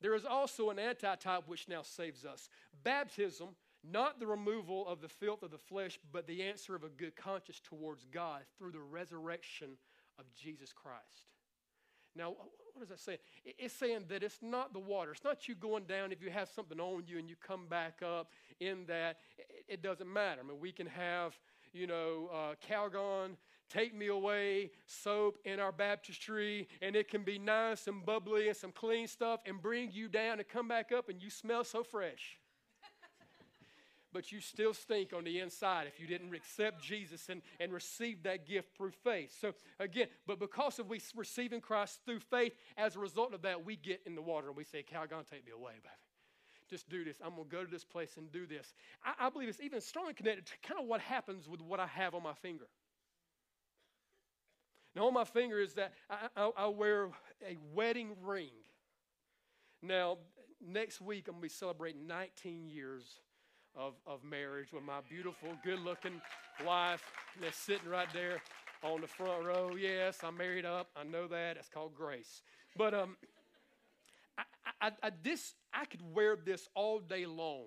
there 0.00 0.14
is 0.14 0.24
also 0.24 0.70
an 0.70 0.78
antitype 0.78 1.42
which 1.46 1.68
now 1.68 1.82
saves 1.82 2.24
us. 2.24 2.48
Baptism, 2.84 3.48
not 3.84 4.20
the 4.20 4.26
removal 4.26 4.86
of 4.86 5.00
the 5.00 5.08
filth 5.08 5.42
of 5.42 5.50
the 5.50 5.58
flesh, 5.58 5.98
but 6.12 6.26
the 6.26 6.42
answer 6.42 6.74
of 6.74 6.84
a 6.84 6.88
good 6.88 7.16
conscience 7.16 7.60
towards 7.62 8.04
God 8.12 8.42
through 8.58 8.72
the 8.72 8.80
resurrection 8.80 9.76
of 10.18 10.24
Jesus 10.34 10.72
Christ. 10.72 11.28
Now, 12.16 12.30
what 12.30 12.80
does 12.80 12.88
that 12.88 13.00
say? 13.00 13.18
It's 13.44 13.74
saying 13.74 14.04
that 14.08 14.22
it's 14.22 14.38
not 14.42 14.72
the 14.72 14.80
water. 14.80 15.12
It's 15.12 15.24
not 15.24 15.48
you 15.48 15.54
going 15.54 15.84
down 15.84 16.10
if 16.12 16.22
you 16.22 16.30
have 16.30 16.48
something 16.48 16.80
on 16.80 17.04
you 17.06 17.18
and 17.18 17.28
you 17.28 17.36
come 17.36 17.66
back 17.68 18.02
up 18.02 18.30
in 18.60 18.86
that. 18.86 19.18
It 19.68 19.82
doesn't 19.82 20.12
matter. 20.12 20.40
I 20.44 20.48
mean, 20.48 20.60
we 20.60 20.72
can 20.72 20.86
have, 20.86 21.38
you 21.72 21.86
know, 21.86 22.30
uh, 22.32 22.54
Calgon, 22.66 23.36
take 23.68 23.94
me 23.94 24.08
away, 24.08 24.70
soap 24.86 25.38
in 25.44 25.60
our 25.60 25.72
baptistry, 25.72 26.68
and 26.82 26.96
it 26.96 27.08
can 27.08 27.22
be 27.22 27.38
nice 27.38 27.86
and 27.86 28.04
bubbly 28.04 28.48
and 28.48 28.56
some 28.56 28.72
clean 28.72 29.06
stuff 29.06 29.40
and 29.46 29.60
bring 29.60 29.90
you 29.92 30.08
down 30.08 30.38
and 30.38 30.48
come 30.48 30.66
back 30.66 30.90
up 30.90 31.08
and 31.08 31.22
you 31.22 31.30
smell 31.30 31.64
so 31.64 31.82
fresh 31.82 32.38
but 34.12 34.32
you 34.32 34.40
still 34.40 34.72
stink 34.72 35.12
on 35.12 35.24
the 35.24 35.40
inside 35.40 35.86
if 35.86 36.00
you 36.00 36.06
didn't 36.06 36.34
accept 36.34 36.82
Jesus 36.82 37.28
and, 37.28 37.42
and 37.60 37.72
receive 37.72 38.22
that 38.22 38.46
gift 38.46 38.76
through 38.76 38.92
faith. 39.04 39.36
So, 39.40 39.52
again, 39.78 40.08
but 40.26 40.38
because 40.38 40.78
of 40.78 40.88
we 40.88 41.00
receiving 41.14 41.60
Christ 41.60 42.00
through 42.04 42.20
faith, 42.20 42.54
as 42.76 42.96
a 42.96 42.98
result 42.98 43.34
of 43.34 43.42
that, 43.42 43.64
we 43.64 43.76
get 43.76 44.00
in 44.06 44.14
the 44.14 44.22
water 44.22 44.48
and 44.48 44.56
we 44.56 44.64
say, 44.64 44.82
Calgon, 44.82 45.28
take 45.28 45.44
me 45.44 45.52
away, 45.52 45.72
baby. 45.82 45.94
Just 46.68 46.88
do 46.88 47.04
this. 47.04 47.16
I'm 47.24 47.34
going 47.34 47.48
to 47.48 47.56
go 47.56 47.64
to 47.64 47.70
this 47.70 47.84
place 47.84 48.16
and 48.16 48.30
do 48.30 48.46
this. 48.46 48.74
I, 49.04 49.26
I 49.26 49.30
believe 49.30 49.48
it's 49.48 49.60
even 49.60 49.80
strongly 49.80 50.14
connected 50.14 50.46
to 50.46 50.52
kind 50.62 50.80
of 50.80 50.86
what 50.86 51.00
happens 51.00 51.48
with 51.48 51.60
what 51.60 51.80
I 51.80 51.86
have 51.86 52.14
on 52.14 52.22
my 52.22 52.34
finger. 52.34 52.66
Now, 54.94 55.06
on 55.06 55.14
my 55.14 55.24
finger 55.24 55.60
is 55.60 55.74
that 55.74 55.92
I, 56.10 56.28
I, 56.36 56.50
I 56.56 56.66
wear 56.66 57.06
a 57.46 57.56
wedding 57.74 58.16
ring. 58.22 58.50
Now, 59.82 60.18
next 60.66 61.00
week, 61.00 61.28
I'm 61.28 61.34
going 61.34 61.42
to 61.42 61.46
be 61.46 61.48
celebrating 61.48 62.06
19 62.06 62.68
years 62.68 63.20
of, 63.78 63.94
of 64.06 64.24
marriage 64.24 64.72
with 64.72 64.82
my 64.82 65.00
beautiful, 65.08 65.50
good 65.64 65.78
looking 65.80 66.20
wife 66.66 67.02
that's 67.40 67.56
sitting 67.56 67.88
right 67.88 68.08
there 68.12 68.42
on 68.82 69.00
the 69.00 69.06
front 69.06 69.44
row. 69.44 69.76
Yes, 69.78 70.18
I'm 70.22 70.36
married 70.36 70.64
up. 70.64 70.88
I 70.96 71.04
know 71.04 71.28
that. 71.28 71.56
It's 71.56 71.68
called 71.68 71.94
grace. 71.94 72.42
But 72.76 72.92
um, 72.92 73.16
I, 74.36 74.42
I, 74.80 74.90
I, 75.02 75.10
this, 75.22 75.54
I 75.72 75.84
could 75.84 76.02
wear 76.14 76.36
this 76.36 76.68
all 76.74 76.98
day 76.98 77.24
long. 77.24 77.66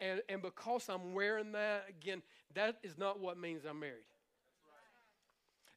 And, 0.00 0.22
and 0.28 0.42
because 0.42 0.88
I'm 0.88 1.12
wearing 1.12 1.52
that, 1.52 1.86
again, 1.88 2.22
that 2.54 2.76
is 2.82 2.96
not 2.96 3.20
what 3.20 3.38
means 3.38 3.64
I'm 3.68 3.80
married. 3.80 4.04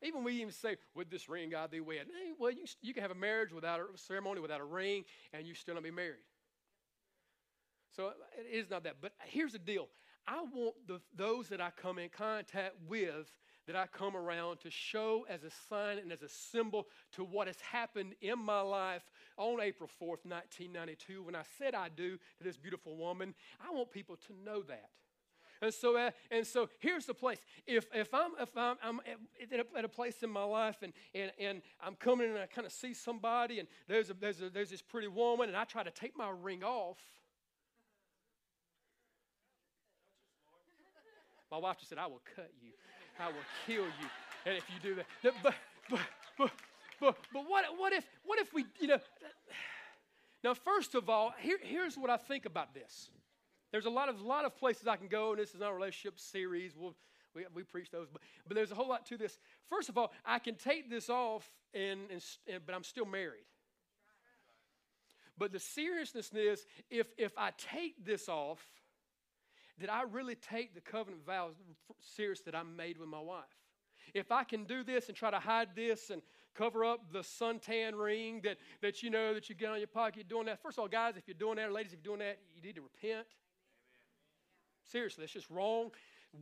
Even 0.04 0.24
we 0.24 0.34
even 0.34 0.52
say, 0.52 0.78
with 0.96 1.10
this 1.10 1.28
ring 1.28 1.50
God 1.50 1.72
be 1.72 1.80
wed? 1.80 2.06
Hey, 2.06 2.32
well, 2.38 2.52
you, 2.52 2.66
you 2.82 2.94
can 2.94 3.02
have 3.02 3.10
a 3.10 3.16
marriage 3.16 3.52
without 3.52 3.80
a 3.80 3.98
ceremony, 3.98 4.40
without 4.42 4.62
a 4.62 4.66
ring, 4.66 5.04
and 5.34 5.48
you 5.48 5.56
still 5.56 5.74
not 5.74 5.84
be 5.84 5.90
married. 5.90 6.22
So 7.98 8.12
it 8.38 8.56
is 8.56 8.70
not 8.70 8.84
that. 8.84 8.98
But 9.02 9.14
here's 9.26 9.54
the 9.54 9.60
deal 9.60 9.90
I 10.28 10.44
want 10.54 10.76
the, 10.88 11.02
those 11.16 11.50
that 11.50 11.60
I 11.60 11.72
come 11.76 11.98
in 11.98 12.10
contact 12.10 12.76
with, 12.88 13.32
that 13.66 13.76
I 13.76 13.88
come 13.88 14.16
around 14.16 14.60
to 14.62 14.70
show 14.70 15.26
as 15.28 15.44
a 15.44 15.50
sign 15.68 15.98
and 15.98 16.12
as 16.12 16.22
a 16.22 16.30
symbol 16.30 16.88
to 17.14 17.24
what 17.24 17.48
has 17.48 17.60
happened 17.60 18.14
in 18.22 18.38
my 18.38 18.62
life 18.62 19.04
on 19.36 19.60
April 19.60 19.90
4th, 19.90 20.24
1992, 20.26 21.24
when 21.24 21.36
I 21.36 21.42
said 21.58 21.74
I 21.74 21.90
do 21.90 22.18
to 22.38 22.44
this 22.44 22.56
beautiful 22.56 22.96
woman. 22.96 23.34
I 23.60 23.74
want 23.74 23.92
people 23.92 24.16
to 24.28 24.34
know 24.46 24.62
that. 24.64 24.90
And 25.62 25.74
so, 25.74 25.98
uh, 25.98 26.12
and 26.30 26.46
so 26.46 26.70
here's 26.80 27.06
the 27.06 27.16
place. 27.16 27.40
If, 27.66 27.88
if 27.94 28.14
I'm, 28.14 28.32
if 28.40 28.56
I'm, 28.56 28.76
I'm 28.84 29.00
at, 29.52 29.60
a, 29.60 29.78
at 29.78 29.86
a 29.86 29.90
place 29.90 30.22
in 30.22 30.30
my 30.30 30.44
life 30.44 30.78
and, 30.84 30.94
and, 31.16 31.32
and 31.40 31.62
I'm 31.84 31.96
coming 31.96 32.30
and 32.30 32.38
I 32.38 32.46
kind 32.46 32.68
of 32.68 32.72
see 32.72 32.94
somebody 32.94 33.60
and 33.60 33.68
there's, 33.88 34.10
a, 34.10 34.14
there's, 34.14 34.42
a, 34.42 34.50
there's 34.50 34.70
this 34.70 34.84
pretty 34.84 35.08
woman 35.08 35.50
and 35.50 35.58
I 35.58 35.64
try 35.64 35.84
to 35.84 35.92
take 35.92 36.16
my 36.16 36.30
ring 36.30 36.64
off, 36.64 36.98
My 41.52 41.58
wife 41.58 41.78
just 41.78 41.90
said, 41.90 41.98
I 41.98 42.08
will 42.08 42.22
cut 42.36 42.52
you. 42.62 42.72
I 43.20 43.28
will 43.28 43.36
kill 43.66 43.86
you. 43.86 44.10
And 44.46 44.58
if 44.58 44.64
you 44.70 44.90
do 44.90 44.96
that. 44.96 45.06
But, 45.24 45.34
but, 45.90 46.00
but, 46.38 46.52
but, 47.00 47.18
but 47.34 47.50
what, 47.50 47.66
what, 47.78 47.94
if, 47.94 48.06
what 48.26 48.40
if 48.40 48.54
we, 48.54 48.66
you 48.80 48.88
know. 48.88 49.00
Now, 50.44 50.54
first 50.54 50.96
of 50.96 51.10
all, 51.10 51.34
here, 51.40 51.58
here's 51.62 51.98
what 51.98 52.10
I 52.10 52.18
think 52.18 52.46
about 52.46 52.74
this. 52.74 53.10
There's 53.72 53.86
a 53.86 53.90
lot 53.90 54.08
of, 54.10 54.22
lot 54.22 54.46
of 54.46 54.56
places 54.56 54.88
I 54.88 54.96
can 54.96 55.08
go, 55.08 55.32
and 55.32 55.40
this 55.40 55.54
is 55.54 55.62
our 55.62 55.74
relationship 55.74 56.20
series. 56.20 56.74
We'll, 56.78 56.96
we, 57.36 57.46
we 57.54 57.64
preach 57.64 57.92
those, 57.92 58.08
but, 58.12 58.22
but 58.48 58.56
there's 58.56 58.72
a 58.72 58.76
whole 58.76 58.88
lot 58.88 59.06
to 59.08 59.18
this. 59.18 59.38
First 59.70 59.90
of 59.90 59.98
all, 59.98 60.12
I 60.26 60.40
can 60.40 60.56
take 60.56 60.90
this 60.90 61.10
off, 61.10 61.50
and, 61.74 62.00
and, 62.12 62.24
and 62.52 62.66
but 62.66 62.76
I'm 62.76 62.84
still 62.84 63.06
married. 63.06 63.46
But 65.38 65.52
the 65.52 65.60
seriousness 65.60 66.32
is, 66.34 66.66
if, 66.90 67.08
if 67.18 67.32
I 67.38 67.52
take 67.58 68.04
this 68.06 68.28
off, 68.28 68.60
did 69.80 69.90
I 69.90 70.04
really 70.04 70.36
take 70.36 70.74
the 70.74 70.82
covenant 70.82 71.26
vows 71.26 71.56
serious 72.02 72.42
that 72.42 72.56
I 72.56 72.63
made 72.63 72.98
with 72.98 73.10
my 73.10 73.20
wife? 73.20 73.44
If 74.13 74.32
I 74.32 74.44
can 74.44 74.63
do 74.63 74.84
this 74.84 75.08
and 75.08 75.18
try 75.18 75.32
to 75.32 75.40
hide 75.40 75.70
this 75.76 76.10
and 76.10 76.22
cover 76.56 76.84
up 76.84 77.12
the 77.12 77.20
suntan 77.20 77.94
ring 77.96 78.42
that, 78.44 78.58
that 78.82 79.04
you 79.04 79.10
know 79.10 79.34
that 79.34 79.50
you 79.50 79.56
get 79.56 79.70
on 79.70 79.78
your 79.78 79.88
pocket, 79.88 80.28
doing 80.28 80.48
that. 80.48 80.62
First 80.62 80.78
of 80.78 80.84
all, 80.84 80.88
guys, 80.88 81.13
if 81.16 81.28
you're 81.28 81.36
doing 81.36 81.58
that, 81.58 81.72
ladies, 81.72 81.94
if 81.94 82.00
you're 82.04 82.16
doing 82.16 82.28
that, 82.28 82.40
you 82.56 82.62
need 82.62 82.76
to 82.76 82.82
repent. 82.82 83.28
Seriously, 84.92 85.26
it's 85.26 85.34
just 85.34 85.50
wrong. 85.50 85.92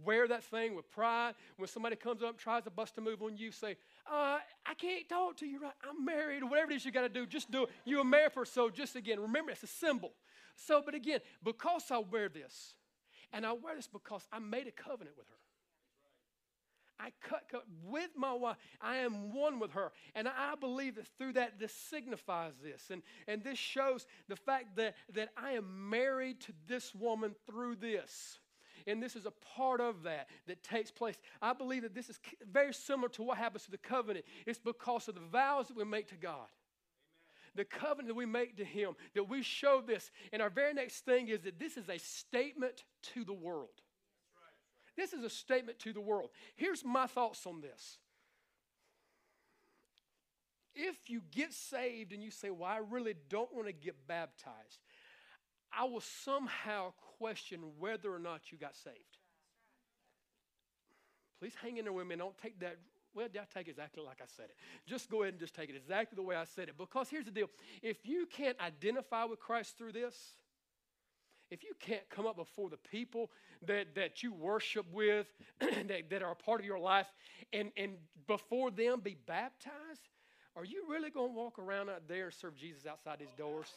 Wear 0.03 0.27
that 0.27 0.43
thing 0.43 0.75
with 0.75 0.89
pride. 0.89 1.35
When 1.57 1.67
somebody 1.67 1.95
comes 1.95 2.23
up 2.23 2.37
tries 2.37 2.63
to 2.63 2.69
bust 2.69 2.97
a 2.97 3.01
move 3.01 3.21
on 3.21 3.37
you, 3.37 3.51
say, 3.51 3.75
uh, 4.09 4.39
I 4.65 4.73
can't 4.77 5.07
talk 5.07 5.37
to 5.37 5.45
you 5.45 5.59
right. 5.61 5.73
I'm 5.87 6.05
married, 6.05 6.43
whatever 6.43 6.71
it 6.71 6.75
is 6.75 6.85
you 6.85 6.91
got 6.91 7.01
to 7.01 7.09
do, 7.09 7.25
just 7.25 7.51
do 7.51 7.63
it. 7.63 7.69
You're 7.85 8.01
a 8.01 8.05
married 8.05 8.33
person, 8.33 8.53
so 8.53 8.69
just 8.69 8.95
again, 8.95 9.19
remember 9.19 9.51
it's 9.51 9.63
a 9.63 9.67
symbol. 9.67 10.11
So, 10.55 10.81
but 10.83 10.95
again, 10.95 11.19
because 11.43 11.83
I 11.91 11.99
wear 11.99 12.29
this, 12.29 12.73
and 13.35 13.45
I 13.45 13.51
wear 13.51 13.75
this 13.75 13.87
because 13.87 14.25
I 14.31 14.39
made 14.39 14.65
a 14.65 14.71
covenant 14.71 15.17
with 15.17 15.27
her. 15.27 15.35
I 16.97 17.09
cut, 17.21 17.43
cut 17.51 17.65
with 17.83 18.11
my 18.15 18.31
wife. 18.31 18.55
I 18.81 18.97
am 18.97 19.33
one 19.33 19.59
with 19.59 19.71
her. 19.73 19.91
And 20.15 20.29
I 20.29 20.55
believe 20.57 20.95
that 20.95 21.07
through 21.17 21.33
that, 21.33 21.59
this 21.59 21.73
signifies 21.73 22.53
this. 22.63 22.87
And, 22.89 23.01
and 23.27 23.43
this 23.43 23.59
shows 23.59 24.07
the 24.29 24.37
fact 24.37 24.77
that, 24.77 24.95
that 25.13 25.29
I 25.35 25.51
am 25.51 25.89
married 25.89 26.39
to 26.41 26.53
this 26.67 26.95
woman 26.95 27.35
through 27.45 27.75
this. 27.75 28.39
And 28.87 29.03
this 29.03 29.17
is 29.17 29.25
a 29.25 29.31
part 29.31 29.81
of 29.81 30.03
that 30.03 30.29
that 30.47 30.63
takes 30.63 30.89
place. 30.89 31.17
I 31.41 31.51
believe 31.51 31.81
that 31.81 31.93
this 31.93 32.09
is 32.09 32.17
very 32.49 32.73
similar 32.73 33.09
to 33.09 33.23
what 33.23 33.37
happens 33.37 33.65
to 33.65 33.71
the 33.71 33.77
covenant. 33.77 34.25
It's 34.45 34.59
because 34.59 35.09
of 35.09 35.15
the 35.15 35.21
vows 35.21 35.67
that 35.67 35.75
we 35.75 35.83
make 35.83 36.07
to 36.09 36.15
God. 36.15 36.47
The 37.55 37.65
covenant 37.65 38.09
that 38.09 38.15
we 38.15 38.25
make 38.25 38.57
to 38.57 38.65
Him, 38.65 38.95
that 39.13 39.29
we 39.29 39.41
show 39.41 39.81
this. 39.85 40.11
And 40.33 40.41
our 40.41 40.49
very 40.49 40.73
next 40.73 41.05
thing 41.05 41.29
is 41.29 41.41
that 41.41 41.59
this 41.59 41.77
is 41.77 41.89
a 41.89 41.97
statement 41.97 42.83
to 43.13 43.23
the 43.23 43.33
world. 43.33 43.81
This 44.97 45.13
is 45.13 45.23
a 45.23 45.29
statement 45.29 45.79
to 45.79 45.93
the 45.93 46.01
world. 46.01 46.29
Here's 46.55 46.83
my 46.83 47.07
thoughts 47.07 47.45
on 47.45 47.61
this. 47.61 47.97
If 50.73 51.09
you 51.09 51.21
get 51.31 51.53
saved 51.53 52.11
and 52.11 52.21
you 52.21 52.31
say, 52.31 52.49
Well, 52.49 52.69
I 52.69 52.79
really 52.89 53.15
don't 53.29 53.53
want 53.53 53.67
to 53.67 53.73
get 53.73 53.95
baptized, 54.07 54.79
I 55.77 55.85
will 55.85 56.01
somehow 56.01 56.93
question 57.17 57.59
whether 57.79 58.13
or 58.13 58.19
not 58.19 58.51
you 58.51 58.57
got 58.57 58.75
saved. 58.75 59.17
Please 61.39 61.53
hang 61.61 61.77
in 61.77 61.85
there 61.85 61.93
with 61.93 62.07
me. 62.07 62.15
Don't 62.15 62.37
take 62.37 62.59
that. 62.59 62.77
Well, 63.15 63.27
I 63.33 63.57
take 63.57 63.67
it 63.67 63.71
exactly 63.71 64.03
like 64.03 64.19
I 64.21 64.25
said 64.35 64.45
it. 64.45 64.55
Just 64.85 65.09
go 65.09 65.23
ahead 65.23 65.35
and 65.35 65.39
just 65.39 65.55
take 65.55 65.69
it 65.69 65.75
exactly 65.75 66.17
the 66.17 66.21
way 66.21 66.35
I 66.35 66.43
said 66.43 66.67
it. 66.67 66.77
Because 66.77 67.09
here's 67.09 67.25
the 67.25 67.31
deal 67.31 67.49
if 67.81 68.05
you 68.05 68.25
can't 68.25 68.59
identify 68.59 69.23
with 69.23 69.39
Christ 69.39 69.77
through 69.77 69.93
this, 69.93 70.15
if 71.49 71.63
you 71.63 71.71
can't 71.79 72.07
come 72.09 72.27
up 72.27 72.35
before 72.35 72.69
the 72.69 72.77
people 72.77 73.31
that, 73.65 73.95
that 73.95 74.21
you 74.21 74.33
worship 74.33 74.85
with, 74.91 75.27
that, 75.59 76.09
that 76.09 76.23
are 76.23 76.31
a 76.31 76.35
part 76.35 76.59
of 76.59 76.65
your 76.65 76.79
life, 76.79 77.07
and, 77.53 77.71
and 77.77 77.93
before 78.27 78.69
them 78.69 78.99
be 78.99 79.15
baptized, 79.25 80.09
are 80.57 80.65
you 80.65 80.83
really 80.89 81.09
going 81.09 81.31
to 81.31 81.37
walk 81.37 81.57
around 81.57 81.89
out 81.89 82.07
there 82.07 82.25
and 82.25 82.33
serve 82.33 82.55
Jesus 82.55 82.85
outside 82.85 83.19
these 83.19 83.33
doors? 83.37 83.67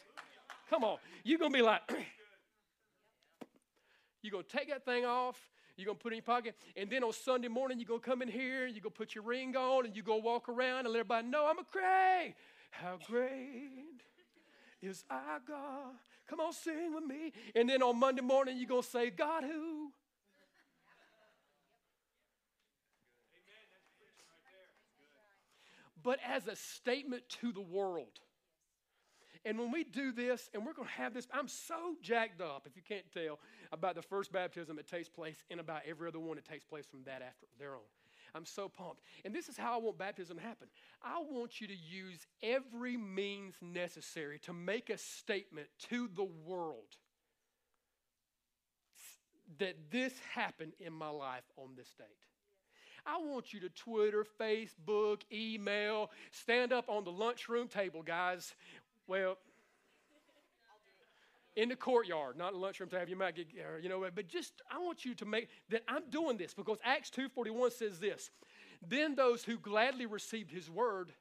Come 0.71 0.83
on. 0.83 0.99
You're 1.23 1.39
going 1.39 1.53
to 1.53 1.59
be 1.59 1.63
like, 1.63 1.83
you're 4.23 4.33
going 4.33 4.45
to 4.45 4.57
take 4.57 4.69
that 4.69 4.85
thing 4.85 5.05
off. 5.05 5.39
You're 5.79 5.87
going 5.87 5.97
to 5.97 6.03
put 6.03 6.13
it 6.13 6.17
in 6.17 6.23
your 6.27 6.37
pocket. 6.37 6.57
And 6.77 6.91
then 6.91 7.05
on 7.05 7.13
Sunday 7.13 7.47
morning, 7.47 7.79
you're 7.79 7.87
going 7.87 8.01
to 8.01 8.07
come 8.07 8.21
in 8.21 8.27
here 8.27 8.67
and 8.67 8.75
you're 8.75 8.83
going 8.83 8.93
to 8.93 8.99
put 8.99 9.15
your 9.15 9.23
ring 9.23 9.57
on 9.57 9.87
and 9.87 9.95
you're 9.95 10.05
going 10.05 10.23
to 10.23 10.27
walk 10.27 10.49
around 10.49 10.81
and 10.81 10.89
let 10.89 10.99
everybody 10.99 11.29
know 11.29 11.47
I'm 11.49 11.61
a 11.61 11.65
Craig. 11.65 12.35
How 12.73 12.99
great 13.07 14.03
is 14.83 15.05
our 15.09 15.39
God. 15.47 15.95
Come 16.29 16.41
on, 16.41 16.53
sing 16.53 16.93
with 16.93 17.05
me. 17.05 17.33
And 17.55 17.69
then 17.71 17.81
on 17.83 17.97
Monday 17.97 18.23
morning, 18.23 18.59
you're 18.59 18.67
going 18.67 18.83
to 18.83 18.89
say, 18.89 19.11
God 19.11 19.45
who? 19.45 19.93
But 26.03 26.19
as 26.27 26.49
a 26.49 26.57
statement 26.57 27.23
to 27.41 27.53
the 27.53 27.61
world. 27.61 28.19
And 29.45 29.59
when 29.59 29.71
we 29.71 29.85
do 29.85 30.13
this, 30.13 30.51
and 30.53 30.65
we're 30.65 30.73
going 30.73 30.89
to 30.89 30.95
have 30.95 31.15
this, 31.15 31.27
I'm 31.33 31.49
so 31.49 31.95
jacked 32.03 32.41
up, 32.41 32.67
if 32.67 32.77
you 32.77 32.83
can't 32.87 33.11
tell, 33.13 33.39
about 33.73 33.95
the 33.95 34.03
first 34.03 34.33
baptism 34.33 34.77
that 34.77 34.89
takes 34.89 35.09
place 35.09 35.43
and 35.51 35.61
about 35.61 35.83
every 35.89 36.09
other 36.09 36.19
one 36.19 36.37
that 36.37 36.45
takes 36.45 36.65
place 36.65 36.87
from 36.87 37.03
that 37.05 37.23
after 37.23 37.47
their 37.59 37.75
own. 37.75 37.89
I'm 38.35 38.45
so 38.45 38.69
pumped. 38.69 39.03
And 39.25 39.35
this 39.35 39.49
is 39.49 39.57
how 39.57 39.75
I 39.75 39.79
want 39.79 39.99
baptism 39.99 40.37
to 40.37 40.43
happen. 40.43 40.69
I 41.03 41.23
want 41.31 41.61
you 41.61 41.67
to 41.67 41.75
use 41.75 42.27
every 42.43 42.97
means 42.97 43.55
necessary 43.63 44.39
to 44.41 44.53
make 44.53 44.91
a 44.91 44.99
statement 44.99 45.69
to 45.91 46.09
the 46.15 46.29
world 46.47 46.97
that 49.59 49.77
this 49.91 50.13
happened 50.35 50.73
in 50.79 50.93
my 50.93 51.09
life 51.09 51.45
on 51.57 51.71
this 51.77 51.89
date. 51.97 52.07
I 53.07 53.17
want 53.17 53.55
you 53.55 53.61
to 53.61 53.71
Twitter, 53.71 54.27
Facebook, 54.39 55.23
email, 55.33 56.11
stand 56.31 56.73
up 56.75 56.91
on 56.91 57.05
the 57.05 57.11
lunchroom 57.11 57.69
table, 57.69 58.03
guys, 58.03 58.55
well, 59.09 59.39
in 61.57 61.71
the 61.71 61.77
courtyard, 61.77 62.37
not 62.37 62.55
in 62.55 62.61
lunchroom 62.61 62.89
table. 62.89 63.09
You 63.09 63.17
might 63.17 63.35
get, 63.35 63.49
uh, 63.59 63.79
you 63.83 63.89
know, 63.89 64.07
but 64.15 64.29
just 64.29 64.63
I 64.71 64.79
want 64.79 65.05
you 65.05 65.15
to 65.17 65.25
make 65.25 65.49
that 65.71 65.83
I'm 65.89 66.09
doing 66.09 66.37
this 66.37 66.55
because 66.55 66.79
Acts 66.85 67.11
2:41 67.11 67.73
says 67.73 67.99
this. 67.99 68.31
Then 68.81 69.17
those 69.17 69.43
who 69.43 69.59
gladly 69.59 70.07
received 70.07 70.53
his 70.53 70.71
word 70.71 71.13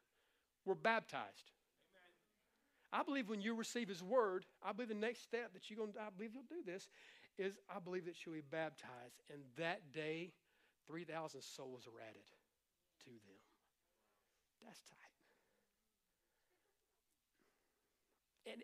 were 0.63 0.75
baptized. 0.75 1.51
I 2.93 3.01
believe 3.01 3.29
when 3.29 3.41
you 3.41 3.55
receive 3.55 3.87
his 3.89 4.03
word, 4.03 4.45
I 4.61 4.73
believe 4.73 4.89
the 4.89 4.95
next 4.95 5.23
step 5.23 5.53
that 5.53 5.69
you're 5.69 5.77
going 5.77 5.93
to, 5.93 5.99
I 5.99 6.09
believe 6.15 6.31
you'll 6.33 6.43
do 6.49 6.63
this, 6.63 6.87
is 7.37 7.57
I 7.67 7.79
believe 7.79 8.05
that 8.05 8.23
you'll 8.23 8.35
be 8.35 8.41
baptized. 8.41 9.21
And 9.33 9.41
that 9.57 9.91
day, 9.91 10.33
3,000 10.87 11.41
souls 11.41 11.87
are 11.87 11.99
added 11.99 12.23
to 13.05 13.09
them. 13.09 13.41
That's 14.63 14.79
and, 18.51 18.63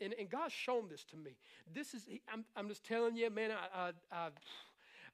and, 0.00 0.14
and 0.18 0.28
God's 0.28 0.52
shown 0.52 0.88
this 0.88 1.04
to 1.04 1.16
me. 1.16 1.36
This 1.72 1.94
is, 1.94 2.08
I'm, 2.32 2.44
I'm 2.56 2.68
just 2.68 2.84
telling 2.84 3.16
you, 3.16 3.30
man, 3.30 3.50
I, 3.50 3.88
I, 3.88 3.92
I 4.10 4.28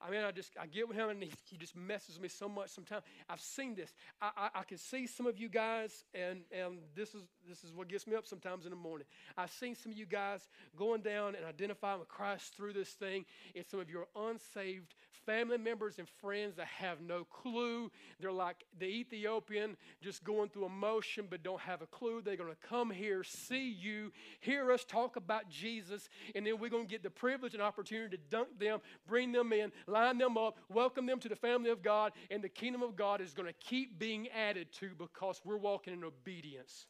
I 0.01 0.11
mean, 0.11 0.23
I 0.23 0.31
just 0.31 0.53
I 0.61 0.67
get 0.67 0.87
with 0.87 0.97
him 0.97 1.09
and 1.09 1.23
he, 1.23 1.33
he 1.51 1.57
just 1.57 1.75
messes 1.75 2.15
with 2.15 2.23
me 2.23 2.29
so 2.29 2.49
much. 2.49 2.71
Sometimes 2.71 3.03
I've 3.29 3.41
seen 3.41 3.75
this. 3.75 3.93
I, 4.23 4.31
I, 4.37 4.61
I, 4.61 4.63
can 4.63 4.79
see 4.79 5.07
some 5.07 5.27
of 5.27 5.39
you 5.39 5.49
guys, 5.49 6.05
and 6.15 6.43
and 6.53 6.79
this 6.95 7.15
is 7.15 7.23
this 7.49 7.65
is 7.65 7.73
what 7.73 7.89
gets 7.89 8.07
me 8.07 8.15
up 8.15 8.25
sometimes 8.25 8.65
in 8.65 8.71
the 8.71 8.77
morning. 8.77 9.07
I've 9.37 9.51
seen 9.51 9.75
some 9.75 9.91
of 9.93 9.99
you 9.99 10.07
guys 10.07 10.49
going 10.77 11.01
down 11.01 11.35
and 11.35 11.45
identifying 11.45 11.99
with 11.99 12.09
Christ 12.09 12.57
through 12.57 12.75
this 12.75 12.91
thing. 12.91 13.25
It's 13.55 13.71
some 13.71 13.81
of 13.81 13.91
your 13.91 14.07
unsaved 14.15 14.95
family 15.29 15.59
members 15.59 15.99
and 15.99 16.09
friends 16.09 16.57
that 16.57 16.67
have 16.67 17.03
no 17.03 17.25
clue. 17.25 17.91
They're 18.19 18.33
like 18.33 18.65
the 18.79 18.87
Ethiopian, 18.87 19.77
just 20.01 20.25
going 20.25 20.49
through 20.49 20.65
emotion 20.65 21.27
but 21.29 21.43
don't 21.43 21.61
have 21.61 21.83
a 21.83 21.87
clue. 21.87 22.23
They're 22.25 22.37
going 22.37 22.49
to 22.49 22.67
come 22.67 22.91
here, 22.91 23.23
see 23.23 23.69
you, 23.69 24.11
hear 24.41 24.73
us 24.73 24.87
talk 24.87 25.17
about 25.17 25.51
Jesus, 25.51 26.09
and 26.35 26.47
then 26.47 26.59
we're 26.59 26.71
going 26.71 26.87
to 26.87 26.91
get 26.91 27.03
the 27.03 27.11
privilege 27.11 27.53
and 27.53 27.63
opportunity 27.63 28.17
to 28.17 28.23
dunk 28.31 28.59
them, 28.59 28.81
bring 29.07 29.31
them 29.33 29.53
in, 29.53 29.71
line 29.87 30.17
them 30.17 30.39
up, 30.39 30.57
welcome 30.71 31.05
them 31.05 31.21
to 31.21 31.29
the 31.29 31.37
family 31.37 31.69
of 31.69 31.83
God, 31.83 32.13
and 32.31 32.43
the 32.43 32.49
kingdom 32.49 32.83
of 32.83 32.97
God 32.97 33.21
is 33.21 33.35
going 33.35 33.49
to 33.49 33.55
keep 33.61 33.99
being 33.99 34.29
added 34.29 34.73
to 34.81 34.93
because 34.97 35.43
we're 35.45 35.59
walking 35.59 35.93
in 35.93 36.05
obedience 36.05 36.87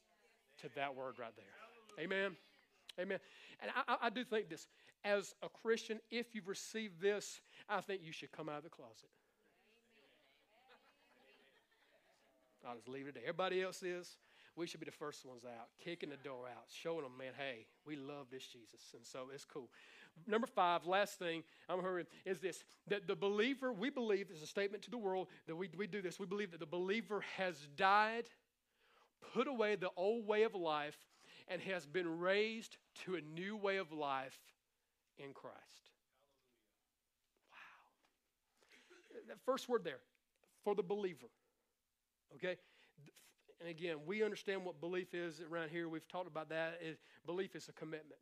to 0.63 0.69
that 0.77 0.95
word 0.95 1.15
right 1.19 1.35
there. 1.35 2.05
Amen. 2.05 2.37
Amen. 3.01 3.19
And 3.61 3.73
I, 3.89 3.97
I, 4.03 4.11
do 4.11 4.25
think 4.25 4.49
this 4.49 4.67
as 5.05 5.35
a 5.43 5.49
Christian, 5.49 6.01
if 6.11 6.35
you've 6.35 6.49
received 6.49 7.01
this, 7.01 7.41
I 7.69 7.81
think 7.81 8.03
you 8.05 8.13
should 8.13 8.33
come 8.33 8.49
out 8.49 8.59
of 8.59 8.65
the 8.65 8.71
closet. 8.71 9.09
I'll 12.67 12.77
just 12.77 12.89
leave 12.89 13.07
it 13.07 13.15
there. 13.15 13.23
Everybody 13.23 13.63
else 13.63 13.83
is. 13.83 14.17
We 14.57 14.67
should 14.67 14.81
be 14.81 14.87
the 14.87 14.91
first 14.91 15.25
ones 15.25 15.45
out, 15.45 15.69
kicking 15.83 16.11
the 16.11 16.17
door 16.17 16.47
out, 16.49 16.65
showing 16.69 17.03
them, 17.03 17.13
man, 17.17 17.33
hey, 17.39 17.67
we 17.87 17.95
love 17.95 18.27
this 18.31 18.45
Jesus. 18.45 18.81
And 18.93 19.07
so 19.07 19.29
it's 19.33 19.45
cool. 19.45 19.71
Number 20.27 20.49
five, 20.49 20.85
last 20.85 21.17
thing 21.17 21.45
I'm 21.69 21.81
hearing 21.81 22.07
is 22.25 22.41
this 22.41 22.65
that 22.89 23.07
the 23.07 23.15
believer, 23.15 23.73
we 23.73 23.89
believe, 23.89 24.33
is 24.33 24.43
a 24.43 24.49
statement 24.49 24.83
to 24.83 24.91
the 24.91 24.99
world 24.99 25.29
that 25.47 25.55
we, 25.55 25.71
we 25.79 25.87
do 25.87 26.03
this. 26.03 26.19
We 26.19 26.27
believe 26.27 26.51
that 26.51 26.61
the 26.61 26.67
believer 26.67 27.23
has 27.37 27.69
died, 27.77 28.25
put 29.33 29.47
away 29.47 29.77
the 29.77 29.91
old 29.97 30.27
way 30.27 30.43
of 30.43 30.57
life, 30.57 30.99
and 31.47 31.63
has 31.63 31.87
been 31.87 32.19
raised 32.19 32.79
to 33.05 33.15
a 33.15 33.21
new 33.21 33.57
way 33.57 33.77
of 33.77 33.93
life 33.93 34.41
in 35.19 35.33
Christ. 35.33 35.91
Wow. 37.51 39.21
That 39.29 39.39
first 39.45 39.69
word 39.69 39.85
there, 39.85 40.01
for 40.65 40.75
the 40.75 40.83
believer. 40.83 41.29
Okay? 42.37 42.57
And 43.61 43.69
again, 43.69 43.97
we 44.07 44.23
understand 44.23 44.65
what 44.65 44.81
belief 44.81 45.15
is 45.15 45.41
around 45.41 45.71
here. 45.71 45.89
We've 45.89 46.07
talked 46.07 46.29
about 46.29 46.49
that. 46.51 46.79
It, 46.81 46.99
belief 47.27 47.57
is 47.57 47.69
a 47.69 47.73
commitment. 47.73 48.21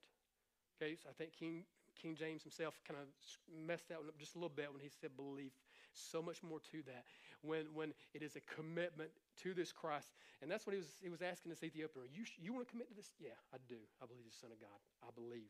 Okay, 0.81 0.97
so 1.03 1.09
I 1.09 1.13
think 1.13 1.33
King 1.33 1.65
King 1.97 2.15
James 2.15 2.43
himself 2.43 2.79
kind 2.87 3.01
of 3.01 3.09
messed 3.49 3.89
that 3.89 3.99
one 3.99 4.09
up 4.09 4.19
just 4.19 4.37
a 4.37 4.39
little 4.39 4.53
bit 4.53 4.69
when 4.71 4.81
he 4.81 4.89
said 4.89 5.17
belief. 5.17 5.53
So 5.97 6.21
much 6.21 6.43
more 6.43 6.61
to 6.73 6.85
that. 6.85 7.09
When, 7.41 7.73
when 7.73 7.97
it 8.13 8.21
is 8.23 8.37
a 8.37 8.45
commitment 8.45 9.09
to 9.43 9.55
this 9.55 9.73
Christ. 9.73 10.13
And 10.43 10.51
that's 10.51 10.67
what 10.67 10.77
he 10.77 10.79
was, 10.79 10.93
he 11.01 11.09
was 11.09 11.23
asking 11.23 11.49
this 11.49 11.65
Ethiopian. 11.65 12.05
You, 12.13 12.25
you 12.37 12.53
want 12.53 12.69
to 12.69 12.71
commit 12.71 12.89
to 12.89 12.95
this? 12.95 13.13
Yeah, 13.17 13.37
I 13.49 13.57
do. 13.65 13.81
I 14.03 14.05
believe 14.05 14.29
the 14.29 14.37
Son 14.37 14.53
of 14.53 14.61
God. 14.61 14.77
I 15.01 15.09
believe. 15.17 15.49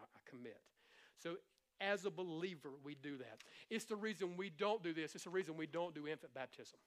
I, 0.00 0.18
commit. 0.28 0.60
So 1.18 1.36
as 1.80 2.04
a 2.04 2.10
believer, 2.10 2.70
we 2.84 2.94
do 2.94 3.16
that. 3.18 3.38
It's 3.68 3.84
the 3.84 3.96
reason 3.96 4.36
we 4.36 4.50
don't 4.50 4.82
do 4.82 4.92
this. 4.92 5.14
It's 5.14 5.24
the 5.24 5.30
reason 5.30 5.56
we 5.56 5.66
don't 5.66 5.94
do 5.94 6.06
infant 6.06 6.34
baptism. 6.34 6.78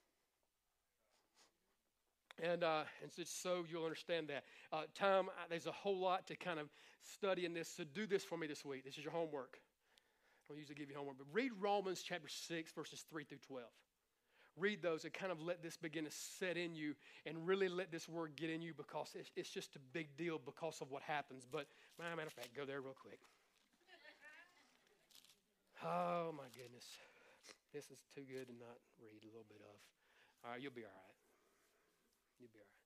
And, 2.41 2.63
uh, 2.63 2.84
and 3.02 3.12
so 3.28 3.63
you'll 3.69 3.84
understand 3.84 4.30
that. 4.30 4.43
Uh, 4.71 4.84
uh, 5.06 5.23
there's 5.49 5.67
a 5.67 5.71
whole 5.71 5.99
lot 5.99 6.28
to 6.28 6.36
kind 6.36 6.60
of 6.60 6.67
study 7.04 7.45
in 7.45 7.54
this, 7.54 7.69
so 7.69 7.84
do 7.84 8.08
this 8.08 8.23
for 8.23 8.38
me 8.38 8.47
this 8.47 8.65
week. 8.65 8.84
This 8.86 8.97
is 8.97 9.04
your 9.04 9.13
homework. 9.13 9.60
I 9.60 10.54
don't 10.54 10.58
usually 10.58 10.76
give 10.76 10.89
you 10.89 10.95
homework, 10.95 11.17
but 11.17 11.28
read 11.32 11.52
Romans 11.60 12.02
chapter 12.02 12.28
6, 12.28 12.71
verses 12.71 13.06
3 13.10 13.23
through 13.23 13.38
12. 13.47 13.67
Read 14.56 14.82
those 14.84 15.04
and 15.04 15.13
kind 15.13 15.32
of 15.32 15.41
let 15.41 15.63
this 15.63 15.78
begin 15.78 16.06
to 16.06 16.12
set 16.12 16.58
in 16.58 16.76
you 16.76 16.95
and 17.26 17.47
really 17.47 17.67
let 17.67 17.91
this 17.91 18.08
word 18.08 18.34
get 18.36 18.49
in 18.49 18.62
you 18.62 18.73
because 18.76 19.12
it's, 19.15 19.32
it's 19.36 19.49
just 19.49 19.76
a 19.76 19.80
big 19.93 20.15
deal 20.15 20.39
because 20.43 20.80
of 20.82 20.91
what 20.91 21.02
happens. 21.02 21.47
But, 21.49 21.67
matter 21.99 22.21
of 22.27 22.34
fact, 22.34 22.56
go 22.56 22.65
there 22.65 22.82
real 22.82 22.95
quick. 22.99 23.19
Oh, 25.86 26.32
my 26.36 26.47
goodness. 26.55 26.86
This 27.74 27.86
is 27.91 27.99
too 28.15 28.22
good 28.22 28.47
to 28.47 28.53
not 28.53 28.80
read 29.01 29.24
a 29.24 29.28
little 29.28 29.45
bit 29.49 29.59
of. 29.59 29.76
All 30.45 30.51
right, 30.51 30.61
you'll 30.61 30.72
be 30.72 30.84
all 30.84 30.95
right. 30.95 31.18
You'll 32.39 32.49
be 32.53 32.59
all 32.59 32.65
right. 32.65 32.84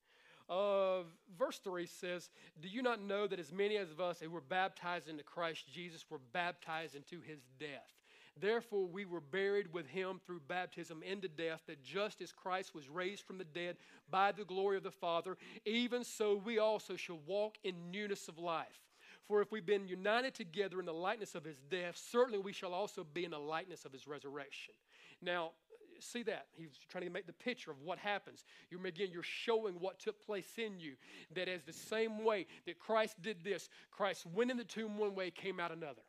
Uh, 0.49 1.03
verse 1.37 1.59
3 1.59 1.85
says, 1.85 2.29
Do 2.61 2.69
you 2.69 2.81
not 2.81 3.01
know 3.01 3.27
that 3.27 3.39
as 3.39 3.51
many 3.51 3.77
as 3.77 3.91
of 3.91 3.99
us 3.99 4.19
who 4.21 4.29
were 4.29 4.41
baptized 4.41 5.09
into 5.09 5.23
Christ 5.23 5.65
Jesus 5.71 6.05
were 6.09 6.21
baptized 6.31 6.95
into 6.95 7.21
his 7.21 7.39
death? 7.59 7.93
Therefore, 8.39 8.85
we 8.85 9.05
were 9.05 9.19
buried 9.19 9.73
with 9.73 9.87
him 9.87 10.19
through 10.25 10.41
baptism 10.47 11.03
into 11.03 11.27
death, 11.27 11.61
that 11.67 11.83
just 11.83 12.21
as 12.21 12.31
Christ 12.31 12.73
was 12.73 12.87
raised 12.87 13.25
from 13.25 13.39
the 13.39 13.43
dead 13.43 13.77
by 14.09 14.31
the 14.31 14.45
glory 14.45 14.77
of 14.77 14.83
the 14.83 14.91
Father, 14.91 15.37
even 15.65 16.03
so 16.03 16.41
we 16.43 16.59
also 16.59 16.95
shall 16.95 17.19
walk 17.25 17.57
in 17.63 17.91
newness 17.91 18.27
of 18.27 18.37
life. 18.37 18.86
For 19.27 19.41
if 19.41 19.51
we've 19.51 19.65
been 19.65 19.87
united 19.87 20.33
together 20.33 20.79
in 20.79 20.85
the 20.85 20.93
likeness 20.93 21.35
of 21.35 21.43
his 21.43 21.57
death, 21.69 21.97
certainly 21.97 22.39
we 22.39 22.53
shall 22.53 22.73
also 22.73 23.05
be 23.13 23.25
in 23.25 23.31
the 23.31 23.39
likeness 23.39 23.83
of 23.83 23.91
his 23.91 24.07
resurrection. 24.07 24.73
Now, 25.21 25.51
see 25.99 26.23
that. 26.23 26.47
He's 26.57 26.79
trying 26.89 27.03
to 27.03 27.09
make 27.09 27.27
the 27.27 27.33
picture 27.33 27.71
of 27.71 27.81
what 27.81 27.97
happens. 27.97 28.45
You're 28.69 28.85
again, 28.85 29.09
you're 29.11 29.23
showing 29.23 29.75
what 29.75 29.99
took 29.99 30.25
place 30.25 30.57
in 30.57 30.79
you. 30.79 30.93
That 31.35 31.49
as 31.49 31.63
the 31.63 31.73
same 31.73 32.23
way 32.23 32.45
that 32.65 32.79
Christ 32.79 33.21
did 33.21 33.43
this, 33.43 33.69
Christ 33.91 34.25
went 34.27 34.51
in 34.51 34.57
the 34.57 34.63
tomb 34.63 34.97
one 34.97 35.15
way, 35.15 35.31
came 35.31 35.59
out 35.59 35.71
another. 35.71 36.01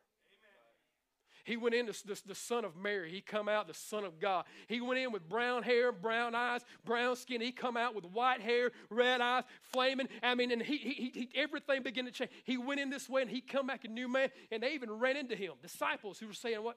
He 1.48 1.56
went 1.56 1.74
in, 1.74 1.86
the, 1.86 1.98
the, 2.04 2.20
the, 2.26 2.34
son 2.34 2.66
of 2.66 2.76
Mary. 2.76 3.10
He 3.10 3.22
come 3.22 3.48
out 3.48 3.68
the 3.68 3.72
son 3.72 4.04
of 4.04 4.20
God. 4.20 4.44
He 4.66 4.82
went 4.82 5.00
in 5.00 5.12
with 5.12 5.26
brown 5.26 5.62
hair, 5.62 5.92
brown 5.92 6.34
eyes, 6.34 6.60
brown 6.84 7.16
skin. 7.16 7.40
He 7.40 7.52
come 7.52 7.74
out 7.74 7.94
with 7.94 8.04
white 8.04 8.42
hair, 8.42 8.70
red 8.90 9.22
eyes, 9.22 9.44
flaming. 9.62 10.08
I 10.22 10.34
mean, 10.34 10.50
and 10.50 10.60
he, 10.60 10.76
he, 10.76 11.10
he, 11.14 11.28
everything 11.34 11.82
began 11.82 12.04
to 12.04 12.10
change. 12.10 12.30
He 12.44 12.58
went 12.58 12.80
in 12.80 12.90
this 12.90 13.08
way 13.08 13.22
and 13.22 13.30
he 13.30 13.40
come 13.40 13.66
back 13.66 13.86
a 13.86 13.88
new 13.88 14.08
man. 14.08 14.28
And 14.52 14.62
they 14.62 14.74
even 14.74 14.90
ran 14.92 15.16
into 15.16 15.34
him. 15.34 15.52
Disciples 15.62 16.18
who 16.18 16.26
were 16.26 16.34
saying 16.34 16.62
what? 16.62 16.76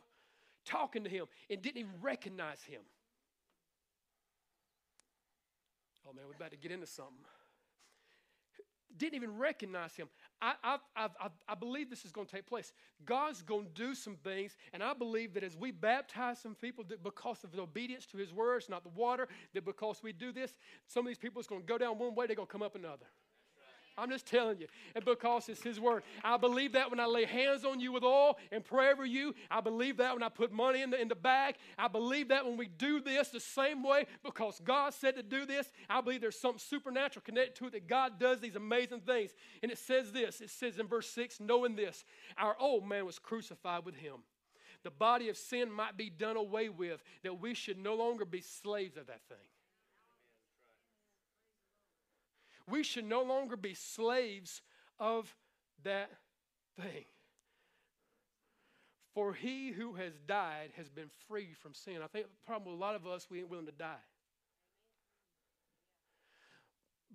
Talking 0.63 1.03
to 1.03 1.09
him 1.09 1.25
and 1.49 1.61
didn't 1.61 1.77
even 1.77 1.91
recognize 2.01 2.63
him. 2.63 2.79
Oh 6.07 6.13
man, 6.13 6.23
we're 6.25 6.35
about 6.35 6.51
to 6.51 6.57
get 6.57 6.71
into 6.71 6.87
something. 6.87 7.17
Didn't 8.97 9.15
even 9.15 9.37
recognize 9.37 9.95
him. 9.95 10.07
I, 10.41 10.53
I, 10.63 10.77
I, 10.95 11.07
I 11.47 11.55
believe 11.55 11.89
this 11.89 12.03
is 12.03 12.11
going 12.11 12.25
to 12.25 12.35
take 12.35 12.47
place. 12.47 12.73
God's 13.05 13.41
going 13.41 13.65
to 13.65 13.71
do 13.71 13.93
some 13.93 14.15
things, 14.23 14.57
and 14.73 14.81
I 14.81 14.93
believe 14.93 15.33
that 15.35 15.43
as 15.43 15.55
we 15.55 15.71
baptize 15.71 16.39
some 16.39 16.55
people, 16.55 16.83
that 16.89 17.03
because 17.03 17.43
of 17.43 17.57
obedience 17.57 18.05
to 18.07 18.17
His 18.17 18.33
words, 18.33 18.67
not 18.67 18.83
the 18.83 18.89
water, 18.89 19.27
that 19.53 19.65
because 19.65 20.01
we 20.01 20.13
do 20.13 20.31
this, 20.31 20.57
some 20.87 21.05
of 21.05 21.07
these 21.09 21.17
people 21.17 21.39
is 21.39 21.47
going 21.47 21.61
to 21.61 21.67
go 21.67 21.77
down 21.77 21.99
one 21.99 22.15
way, 22.15 22.25
they're 22.25 22.35
going 22.35 22.47
to 22.47 22.51
come 22.51 22.63
up 22.63 22.75
another. 22.75 23.05
I'm 24.01 24.09
just 24.09 24.25
telling 24.25 24.59
you. 24.59 24.67
And 24.95 25.05
because 25.05 25.47
it's 25.47 25.61
His 25.61 25.79
Word. 25.79 26.03
I 26.23 26.37
believe 26.37 26.73
that 26.73 26.89
when 26.89 26.99
I 26.99 27.05
lay 27.05 27.25
hands 27.25 27.63
on 27.63 27.79
you 27.79 27.91
with 27.91 28.03
oil 28.03 28.37
and 28.51 28.65
pray 28.65 28.91
over 28.91 29.05
you. 29.05 29.35
I 29.49 29.61
believe 29.61 29.97
that 29.97 30.13
when 30.13 30.23
I 30.23 30.29
put 30.29 30.51
money 30.51 30.81
in 30.81 30.89
the, 30.89 30.99
in 30.99 31.07
the 31.07 31.15
bag. 31.15 31.55
I 31.77 31.87
believe 31.87 32.29
that 32.29 32.45
when 32.45 32.57
we 32.57 32.67
do 32.67 32.99
this 32.99 33.29
the 33.29 33.39
same 33.39 33.83
way 33.83 34.05
because 34.23 34.59
God 34.63 34.93
said 34.95 35.15
to 35.17 35.23
do 35.23 35.45
this. 35.45 35.71
I 35.87 36.01
believe 36.01 36.21
there's 36.21 36.39
something 36.39 36.59
supernatural 36.59 37.23
connected 37.23 37.55
to 37.57 37.67
it 37.67 37.73
that 37.73 37.87
God 37.87 38.19
does 38.19 38.39
these 38.39 38.55
amazing 38.55 39.01
things. 39.01 39.31
And 39.61 39.71
it 39.71 39.77
says 39.77 40.11
this 40.11 40.41
it 40.41 40.49
says 40.49 40.79
in 40.79 40.87
verse 40.87 41.09
6 41.09 41.39
knowing 41.39 41.75
this, 41.75 42.03
our 42.37 42.55
old 42.59 42.87
man 42.87 43.05
was 43.05 43.19
crucified 43.19 43.85
with 43.85 43.95
Him. 43.95 44.15
The 44.83 44.91
body 44.91 45.29
of 45.29 45.37
sin 45.37 45.71
might 45.71 45.95
be 45.95 46.09
done 46.09 46.37
away 46.37 46.69
with, 46.69 47.03
that 47.23 47.39
we 47.39 47.53
should 47.53 47.77
no 47.77 47.93
longer 47.93 48.25
be 48.25 48.41
slaves 48.41 48.97
of 48.97 49.07
that 49.07 49.21
thing. 49.29 49.37
We 52.71 52.83
should 52.83 53.05
no 53.05 53.21
longer 53.21 53.57
be 53.57 53.73
slaves 53.73 54.61
of 54.97 55.35
that 55.83 56.09
thing. 56.79 57.05
For 59.13 59.33
he 59.33 59.71
who 59.71 59.95
has 59.95 60.13
died 60.25 60.69
has 60.77 60.89
been 60.89 61.09
freed 61.27 61.57
from 61.57 61.73
sin. 61.73 61.97
I 62.01 62.07
think 62.07 62.27
the 62.27 62.45
problem 62.45 62.71
with 62.71 62.79
a 62.79 62.83
lot 62.83 62.95
of 62.95 63.05
us, 63.05 63.27
we 63.29 63.39
ain't 63.39 63.49
willing 63.49 63.65
to 63.65 63.73
die. 63.73 63.95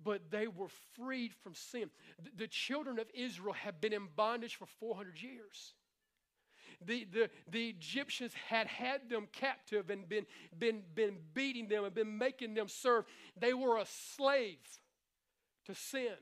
But 0.03 0.29
they 0.29 0.47
were 0.47 0.67
freed 0.95 1.33
from 1.33 1.55
sin. 1.55 1.89
The, 2.37 2.47
children 2.47 2.99
of 2.99 3.07
Israel 3.15 3.53
have 3.53 3.81
been 3.81 3.93
in 3.93 4.07
bondage 4.15 4.55
for 4.55 4.67
400 4.79 5.19
years. 5.19 5.73
The, 6.85 7.07
the, 7.11 7.29
the 7.49 7.69
Egyptians 7.69 8.31
had 8.47 8.67
had 8.67 9.09
them 9.09 9.27
captive 9.31 9.89
and 9.89 10.07
been, 10.07 10.27
been, 10.59 10.83
been 10.93 11.17
beating 11.33 11.67
them 11.67 11.83
and 11.83 11.95
been 11.95 12.19
making 12.19 12.53
them 12.53 12.67
serve. 12.67 13.05
They 13.39 13.55
were 13.55 13.77
a 13.77 13.87
slave 13.87 14.59
to 15.67 15.75
sin. 15.75 16.15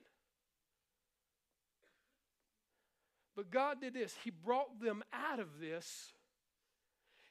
But 3.36 3.52
God 3.52 3.82
did 3.82 3.94
this. 3.94 4.16
He 4.24 4.30
brought 4.30 4.80
them 4.82 5.04
out 5.14 5.40
of 5.40 5.60
this. 5.60 6.14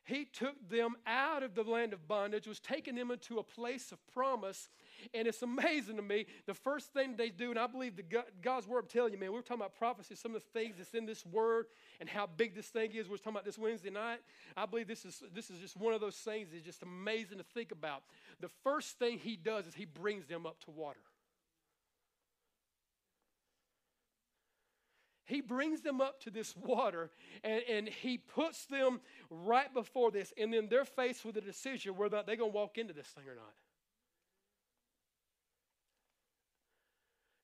He 0.07 0.27
took 0.27 0.69
them 0.69 0.97
out 1.07 1.43
of 1.43 1.55
the 1.55 1.63
land 1.63 1.95
of 1.95 2.07
bondage, 2.07 2.47
was 2.47 2.61
taking 2.61 2.95
them 2.95 3.11
into 3.11 3.39
a 3.39 3.43
place 3.43 3.91
of 3.91 4.07
promise. 4.13 4.69
And 5.15 5.27
it's 5.27 5.41
amazing 5.41 5.97
to 5.97 6.03
me. 6.03 6.27
The 6.45 6.53
first 6.53 6.93
thing 6.93 7.17
they 7.17 7.31
do, 7.31 7.49
and 7.49 7.59
I 7.59 7.67
believe 7.67 7.97
the 7.97 8.03
God, 8.03 8.25
God's 8.43 8.69
word, 8.69 8.81
I'm 8.81 8.89
telling 8.89 9.15
you, 9.15 9.19
man, 9.19 9.33
we 9.33 9.39
are 9.39 9.43
talking 9.43 9.63
about 9.63 9.75
prophecy, 9.79 10.15
some 10.15 10.35
of 10.35 10.43
the 10.43 10.61
things 10.61 10.77
that's 10.77 10.93
in 10.93 11.07
this 11.07 11.25
word 11.25 11.67
and 12.01 12.09
how 12.09 12.27
big 12.27 12.55
this 12.55 12.67
thing 12.67 12.93
is. 12.93 13.09
We 13.09 13.15
are 13.15 13.19
talking 13.19 13.33
about 13.33 13.47
this 13.47 13.59
Wednesday 13.59 13.89
night. 13.89 14.19
I 14.59 14.67
believe 14.67 14.89
this 14.89 15.07
is, 15.07 15.23
this 15.35 15.49
is 15.49 15.59
just 15.59 15.75
one 15.75 15.95
of 15.95 16.03
those 16.03 16.17
things 16.17 16.49
that's 16.53 16.65
just 16.65 16.83
amazing 16.83 17.39
to 17.39 17.45
think 17.45 17.73
about. 17.73 18.03
The 18.41 18.51
first 18.63 18.99
thing 18.99 19.19
he 19.19 19.37
does 19.37 19.67
is 19.67 19.75
he 19.75 19.87
brings 19.87 20.27
them 20.27 20.45
up 20.45 20.61
to 20.67 20.71
water. 20.71 21.01
He 25.25 25.41
brings 25.41 25.81
them 25.81 26.01
up 26.01 26.21
to 26.21 26.31
this 26.31 26.55
water 26.57 27.11
and, 27.43 27.63
and 27.71 27.89
he 27.89 28.19
puts 28.19 28.67
them 28.67 29.01
right 29.31 29.73
before 29.73 30.11
this, 30.11 30.33
and 30.37 30.53
then 30.53 30.69
they're 30.69 30.85
faced 30.85 31.25
with 31.25 31.37
a 31.37 31.41
decision 31.41 31.97
whether 31.97 32.23
they're 32.27 32.37
going 32.37 32.53
to 32.53 32.57
walk 32.57 32.79
into 32.79 32.93
this 32.93 33.09
thing 33.09 33.25
or 33.29 33.35
not. 33.35 33.55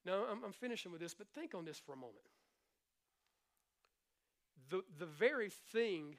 Now, 0.05 0.25
I'm, 0.31 0.45
I'm 0.45 0.53
finishing 0.53 0.93
with 0.93 1.01
this, 1.01 1.15
but 1.15 1.27
think 1.35 1.55
on 1.55 1.65
this 1.65 1.79
for 1.79 1.93
a 1.93 1.97
moment. 1.97 2.17
The, 4.71 4.83
the 4.99 5.07
very 5.07 5.51
thing 5.73 6.17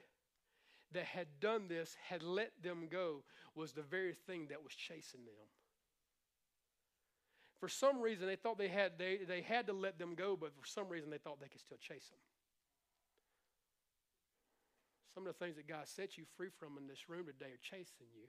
that 0.93 1.05
had 1.05 1.27
done 1.39 1.67
this, 1.67 1.95
had 2.07 2.21
let 2.21 2.51
them 2.61 2.87
go, 2.91 3.23
was 3.55 3.71
the 3.71 3.81
very 3.81 4.13
thing 4.13 4.47
that 4.49 4.63
was 4.63 4.73
chasing 4.73 5.21
them. 5.25 5.47
For 7.61 7.69
some 7.69 8.01
reason, 8.01 8.25
they 8.25 8.35
thought 8.35 8.57
they 8.57 8.67
had, 8.67 8.93
they, 8.97 9.19
they 9.27 9.41
had 9.41 9.67
to 9.67 9.73
let 9.73 9.99
them 9.99 10.15
go, 10.15 10.35
but 10.35 10.49
for 10.59 10.65
some 10.65 10.89
reason, 10.89 11.11
they 11.11 11.19
thought 11.19 11.39
they 11.39 11.47
could 11.47 11.61
still 11.61 11.77
chase 11.77 12.09
them. 12.09 12.17
Some 15.13 15.27
of 15.27 15.37
the 15.37 15.45
things 15.45 15.57
that 15.57 15.67
God 15.67 15.87
set 15.87 16.17
you 16.17 16.23
free 16.35 16.49
from 16.59 16.79
in 16.79 16.87
this 16.87 17.07
room 17.07 17.27
today 17.27 17.51
are 17.53 17.61
chasing 17.61 18.09
you. 18.15 18.25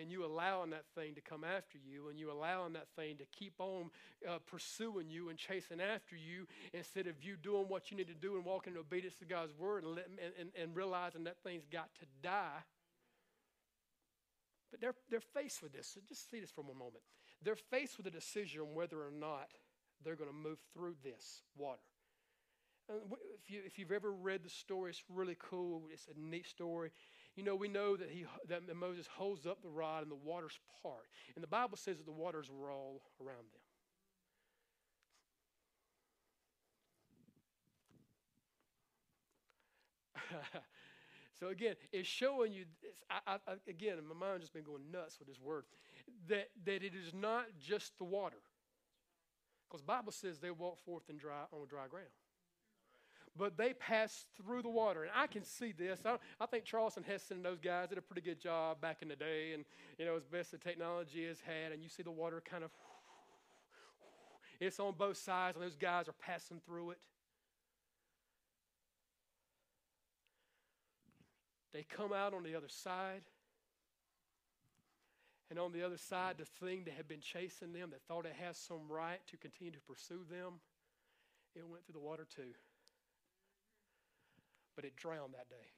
And 0.00 0.12
you 0.12 0.24
allowing 0.24 0.70
that 0.70 0.84
thing 0.94 1.16
to 1.16 1.20
come 1.20 1.42
after 1.44 1.76
you, 1.76 2.08
and 2.08 2.18
you 2.18 2.30
allowing 2.30 2.72
that 2.74 2.86
thing 2.94 3.16
to 3.16 3.24
keep 3.36 3.54
on 3.58 3.90
uh, 4.26 4.38
pursuing 4.46 5.10
you 5.10 5.28
and 5.28 5.36
chasing 5.36 5.80
after 5.80 6.14
you 6.14 6.46
instead 6.72 7.08
of 7.08 7.16
you 7.20 7.36
doing 7.36 7.64
what 7.68 7.90
you 7.90 7.96
need 7.96 8.06
to 8.06 8.14
do 8.14 8.36
and 8.36 8.44
walking 8.44 8.74
in 8.74 8.78
obedience 8.78 9.16
to 9.16 9.26
God's 9.26 9.52
word 9.58 9.82
and, 9.82 9.96
let, 9.96 10.06
and, 10.06 10.32
and, 10.38 10.50
and 10.56 10.76
realizing 10.76 11.24
that 11.24 11.36
thing's 11.44 11.66
got 11.66 11.90
to 11.98 12.06
die. 12.22 12.62
But 14.70 14.80
they're, 14.80 14.94
they're 15.10 15.20
faced 15.20 15.62
with 15.62 15.72
this. 15.72 15.88
So 15.92 16.00
just 16.08 16.30
see 16.30 16.40
this 16.40 16.50
for 16.52 16.62
one 16.62 16.78
moment 16.78 17.02
they're 17.44 17.56
faced 17.56 17.96
with 17.96 18.06
a 18.06 18.10
decision 18.10 18.74
whether 18.74 18.98
or 18.98 19.10
not 19.10 19.48
they're 20.04 20.16
going 20.16 20.30
to 20.30 20.36
move 20.36 20.58
through 20.74 20.94
this 21.02 21.42
water. 21.56 21.80
if, 22.88 23.50
you, 23.50 23.60
if 23.64 23.78
you've 23.78 23.92
ever 23.92 24.12
read 24.12 24.42
the 24.42 24.50
story, 24.50 24.90
it's 24.90 25.02
really 25.08 25.36
cool. 25.38 25.84
It's 25.92 26.06
a 26.06 26.18
neat 26.18 26.46
story. 26.46 26.90
You 27.36 27.44
know, 27.44 27.54
we 27.54 27.68
know 27.68 27.96
that, 27.96 28.10
he, 28.10 28.26
that 28.48 28.62
Moses 28.76 29.06
holds 29.06 29.46
up 29.46 29.62
the 29.62 29.68
rod 29.68 30.02
and 30.02 30.10
the 30.10 30.16
waters 30.16 30.58
part. 30.82 31.06
And 31.34 31.42
the 31.42 31.48
Bible 31.48 31.76
says 31.76 31.98
that 31.98 32.06
the 32.06 32.12
waters 32.12 32.50
were 32.50 32.70
all 32.70 33.02
around 33.20 33.46
them. 33.52 33.60
so 41.40 41.48
again, 41.48 41.74
it's 41.92 42.08
showing 42.08 42.52
you. 42.52 42.64
It's, 42.82 43.02
I, 43.10 43.36
I, 43.46 43.54
again, 43.68 43.96
my 44.08 44.14
mind's 44.26 44.42
just 44.42 44.52
been 44.52 44.62
going 44.62 44.90
nuts 44.90 45.18
with 45.18 45.28
this 45.28 45.40
word 45.40 45.64
that, 46.28 46.48
that 46.64 46.82
it 46.82 46.92
is 46.94 47.12
not 47.14 47.46
just 47.60 47.96
the 47.98 48.04
water. 48.04 48.36
Because 49.68 49.82
Bible 49.82 50.12
says 50.12 50.38
they 50.38 50.50
walk 50.50 50.78
forth 50.84 51.04
in 51.08 51.16
dry, 51.16 51.44
on 51.52 51.66
dry 51.68 51.86
ground. 51.88 52.08
But 53.36 53.56
they 53.56 53.72
pass 53.72 54.26
through 54.36 54.62
the 54.62 54.68
water. 54.68 55.04
And 55.04 55.12
I 55.16 55.26
can 55.26 55.42
see 55.42 55.72
this. 55.72 56.00
I, 56.04 56.18
I 56.38 56.46
think 56.46 56.64
Charlton 56.64 57.02
Heston 57.02 57.38
and 57.38 57.46
those 57.46 57.60
guys 57.60 57.88
did 57.88 57.96
a 57.96 58.02
pretty 58.02 58.20
good 58.20 58.38
job 58.38 58.80
back 58.82 58.98
in 59.00 59.08
the 59.08 59.16
day. 59.16 59.52
And, 59.54 59.64
you 59.98 60.04
know, 60.04 60.16
as 60.16 60.26
best 60.26 60.50
the 60.50 60.58
technology 60.58 61.26
has 61.26 61.40
had. 61.40 61.72
And 61.72 61.82
you 61.82 61.88
see 61.88 62.02
the 62.02 62.10
water 62.10 62.42
kind 62.44 62.62
of, 62.62 62.70
it's 64.60 64.78
on 64.78 64.94
both 64.98 65.16
sides, 65.16 65.56
and 65.56 65.64
those 65.64 65.74
guys 65.74 66.08
are 66.08 66.14
passing 66.20 66.60
through 66.66 66.90
it. 66.90 66.98
They 71.72 71.84
come 71.84 72.12
out 72.12 72.34
on 72.34 72.42
the 72.42 72.54
other 72.54 72.68
side. 72.68 73.22
And 75.52 75.60
on 75.60 75.76
the 75.76 75.84
other 75.84 76.00
side, 76.00 76.40
the 76.40 76.48
thing 76.64 76.88
that 76.88 76.94
had 76.96 77.06
been 77.06 77.20
chasing 77.20 77.74
them, 77.74 77.92
that 77.92 78.00
thought 78.08 78.24
it 78.24 78.32
has 78.40 78.56
some 78.56 78.88
right 78.88 79.20
to 79.28 79.36
continue 79.36 79.70
to 79.76 79.84
pursue 79.84 80.24
them, 80.32 80.64
it 81.54 81.68
went 81.68 81.84
through 81.84 82.00
the 82.00 82.00
water 82.00 82.24
too. 82.24 82.56
But 84.74 84.86
it 84.86 84.96
drowned 84.96 85.34
that 85.36 85.52
day. 85.52 85.68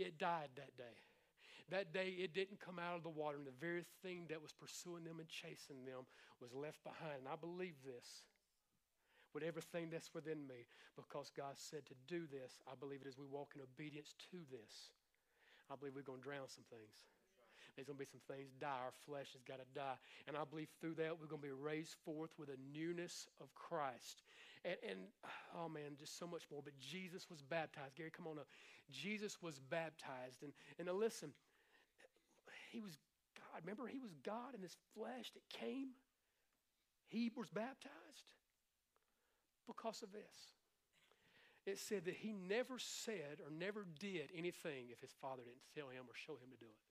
It 0.00 0.16
died 0.16 0.48
that 0.56 0.74
day. 0.78 0.96
That 1.68 1.92
day, 1.92 2.16
it 2.16 2.32
didn't 2.32 2.58
come 2.58 2.80
out 2.80 2.96
of 2.96 3.02
the 3.02 3.12
water, 3.12 3.36
and 3.36 3.46
the 3.46 3.60
very 3.60 3.84
thing 4.00 4.24
that 4.30 4.40
was 4.40 4.56
pursuing 4.56 5.04
them 5.04 5.20
and 5.20 5.28
chasing 5.28 5.84
them 5.84 6.08
was 6.40 6.54
left 6.56 6.80
behind. 6.84 7.20
And 7.20 7.28
I 7.28 7.36
believe 7.36 7.76
this 7.84 8.24
with 9.34 9.44
everything 9.44 9.90
that's 9.92 10.14
within 10.14 10.48
me 10.48 10.64
because 10.96 11.28
God 11.36 11.60
said 11.60 11.84
to 11.84 11.94
do 12.08 12.24
this. 12.24 12.64
I 12.64 12.72
believe 12.80 13.04
it 13.04 13.12
as 13.12 13.18
we 13.18 13.28
walk 13.28 13.52
in 13.54 13.60
obedience 13.60 14.14
to 14.32 14.40
this. 14.48 14.96
I 15.68 15.76
believe 15.76 15.92
we're 15.92 16.00
going 16.00 16.24
to 16.24 16.24
drown 16.24 16.48
some 16.48 16.64
things. 16.72 17.04
There's 17.78 17.86
going 17.86 17.96
to 17.96 18.04
be 18.04 18.10
some 18.10 18.26
things 18.26 18.50
die. 18.58 18.82
Our 18.82 18.90
flesh 19.06 19.38
has 19.38 19.42
got 19.46 19.62
to 19.62 19.68
die. 19.70 19.94
And 20.26 20.36
I 20.36 20.42
believe 20.42 20.66
through 20.80 20.98
that, 20.98 21.14
we're 21.14 21.30
going 21.30 21.42
to 21.42 21.46
be 21.46 21.54
raised 21.54 21.94
forth 22.04 22.34
with 22.36 22.50
a 22.50 22.58
newness 22.74 23.28
of 23.40 23.54
Christ. 23.54 24.26
And, 24.64 24.74
and, 24.82 24.98
oh 25.54 25.68
man, 25.68 25.94
just 25.94 26.18
so 26.18 26.26
much 26.26 26.42
more. 26.50 26.58
But 26.58 26.74
Jesus 26.80 27.30
was 27.30 27.40
baptized. 27.40 27.94
Gary, 27.94 28.10
come 28.10 28.26
on 28.26 28.36
up. 28.36 28.48
Jesus 28.90 29.38
was 29.40 29.60
baptized. 29.70 30.42
And, 30.42 30.50
and 30.80 30.88
now 30.88 30.94
listen, 30.94 31.30
he 32.74 32.80
was 32.80 32.98
God. 33.38 33.62
Remember, 33.62 33.86
he 33.86 34.00
was 34.00 34.10
God 34.26 34.58
in 34.58 34.60
his 34.60 34.76
flesh 34.98 35.30
that 35.38 35.46
came. 35.48 35.94
He 37.06 37.30
was 37.36 37.48
baptized 37.48 38.34
because 39.68 40.02
of 40.02 40.10
this. 40.10 40.50
It 41.64 41.78
said 41.78 42.06
that 42.06 42.16
he 42.16 42.32
never 42.32 42.78
said 42.78 43.38
or 43.44 43.52
never 43.54 43.86
did 44.00 44.30
anything 44.34 44.90
if 44.90 45.00
his 45.00 45.14
father 45.20 45.42
didn't 45.44 45.62
tell 45.76 45.94
him 45.94 46.08
or 46.08 46.16
show 46.16 46.32
him 46.32 46.50
to 46.50 46.58
do 46.58 46.66
it. 46.66 46.87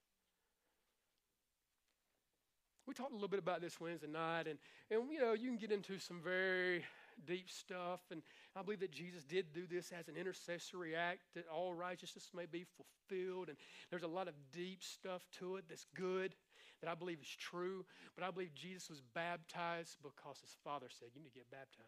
We 2.88 2.94
talked 2.94 3.12
a 3.12 3.14
little 3.14 3.28
bit 3.28 3.38
about 3.38 3.60
this 3.60 3.78
Wednesday 3.78 4.06
night, 4.06 4.46
and, 4.48 4.58
and 4.90 5.12
you 5.12 5.20
know, 5.20 5.34
you 5.34 5.50
can 5.50 5.58
get 5.58 5.70
into 5.70 5.98
some 5.98 6.22
very 6.24 6.82
deep 7.26 7.50
stuff. 7.50 8.00
And 8.10 8.22
I 8.56 8.62
believe 8.62 8.80
that 8.80 8.92
Jesus 8.92 9.24
did 9.24 9.52
do 9.52 9.66
this 9.66 9.92
as 9.92 10.08
an 10.08 10.16
intercessory 10.16 10.96
act 10.96 11.20
that 11.34 11.44
all 11.54 11.74
righteousness 11.74 12.30
may 12.34 12.46
be 12.46 12.64
fulfilled. 12.64 13.50
And 13.50 13.58
there's 13.90 14.04
a 14.04 14.08
lot 14.08 14.26
of 14.26 14.32
deep 14.54 14.82
stuff 14.82 15.20
to 15.38 15.56
it 15.56 15.64
that's 15.68 15.84
good 15.94 16.34
that 16.80 16.90
I 16.90 16.94
believe 16.94 17.18
is 17.20 17.28
true. 17.28 17.84
But 18.14 18.24
I 18.24 18.30
believe 18.30 18.54
Jesus 18.54 18.88
was 18.88 19.02
baptized 19.14 19.98
because 20.02 20.40
his 20.40 20.56
father 20.64 20.86
said, 20.88 21.08
You 21.14 21.20
need 21.20 21.28
to 21.28 21.34
get 21.34 21.50
baptized. 21.50 21.84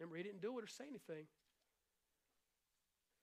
Remember, 0.00 0.16
he 0.16 0.24
didn't 0.24 0.42
do 0.42 0.58
it 0.58 0.64
or 0.64 0.66
say 0.66 0.84
anything 0.90 1.28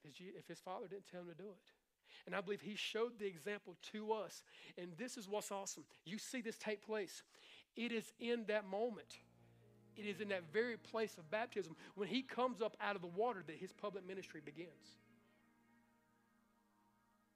if 0.05 0.47
his 0.47 0.59
father 0.59 0.87
didn't 0.87 1.07
tell 1.11 1.21
him 1.21 1.27
to 1.27 1.35
do 1.35 1.49
it. 1.49 1.82
And 2.25 2.35
I 2.35 2.41
believe 2.41 2.61
he 2.61 2.75
showed 2.75 3.19
the 3.19 3.25
example 3.25 3.75
to 3.91 4.13
us. 4.13 4.43
And 4.77 4.89
this 4.97 5.17
is 5.17 5.27
what's 5.27 5.51
awesome. 5.51 5.83
You 6.05 6.17
see 6.17 6.41
this 6.41 6.57
take 6.57 6.85
place. 6.85 7.23
It 7.75 7.91
is 7.91 8.13
in 8.19 8.45
that 8.47 8.65
moment 8.65 9.17
it 9.95 10.05
is 10.05 10.21
in 10.21 10.29
that 10.29 10.43
very 10.51 10.77
place 10.77 11.17
of 11.17 11.29
baptism 11.29 11.75
when 11.95 12.07
he 12.07 12.21
comes 12.21 12.61
up 12.61 12.75
out 12.81 12.95
of 12.95 13.01
the 13.01 13.07
water 13.07 13.43
that 13.45 13.55
his 13.55 13.71
public 13.71 14.07
ministry 14.07 14.41
begins. 14.43 14.97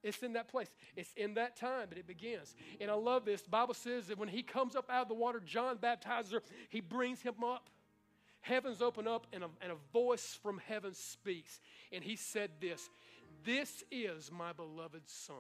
It's 0.04 0.22
in 0.24 0.34
that 0.34 0.48
place. 0.48 0.70
It's 0.96 1.12
in 1.18 1.34
that 1.36 1.58
time 1.58 1.88
that 1.90 1.98
it 1.98 2.08
begins. 2.08 2.56
And 2.80 2.90
I 2.90 2.94
love 2.94 3.26
this. 3.26 3.42
The 3.42 3.50
Bible 3.50 3.74
says 3.74 4.08
that 4.08 4.18
when 4.18 4.30
he 4.30 4.42
comes 4.42 4.76
up 4.76 4.90
out 4.90 5.04
of 5.04 5.08
the 5.08 5.16
water, 5.16 5.42
John 5.44 5.78
baptizes 5.78 6.32
her, 6.32 6.44
he 6.70 6.82
brings 6.82 7.22
him 7.22 7.44
up. 7.44 7.70
Heavens 8.42 8.82
open 8.82 9.08
up, 9.08 9.28
and 9.34 9.44
a, 9.44 9.50
and 9.62 9.74
a 9.74 9.76
voice 9.92 10.38
from 10.42 10.62
heaven 10.68 10.94
speaks. 10.94 11.60
And 11.92 12.04
he 12.04 12.16
said 12.16 12.52
this 12.62 12.90
This 13.46 13.84
is 13.92 14.32
my 14.32 14.54
beloved 14.54 15.08
Son, 15.08 15.36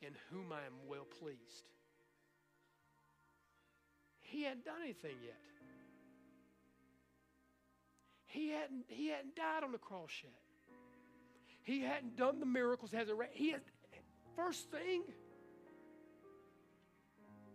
in 0.00 0.10
whom 0.30 0.52
I 0.52 0.66
am 0.66 0.74
well 0.88 1.06
pleased. 1.20 1.64
He 4.20 4.44
hadn't 4.44 4.64
done 4.64 4.80
anything 4.82 5.16
yet. 5.24 5.36
He 8.26 8.48
hadn't, 8.48 8.84
he 8.88 9.08
hadn't 9.08 9.36
died 9.36 9.62
on 9.62 9.72
the 9.72 9.78
cross 9.78 10.10
yet. 10.22 10.32
He 11.64 11.80
hadn't 11.82 12.16
done 12.16 12.40
the 12.40 12.46
miracles. 12.46 12.90
Hasn't 12.90 13.18
he 13.32 13.50
had, 13.50 13.60
first 14.34 14.70
thing. 14.70 15.02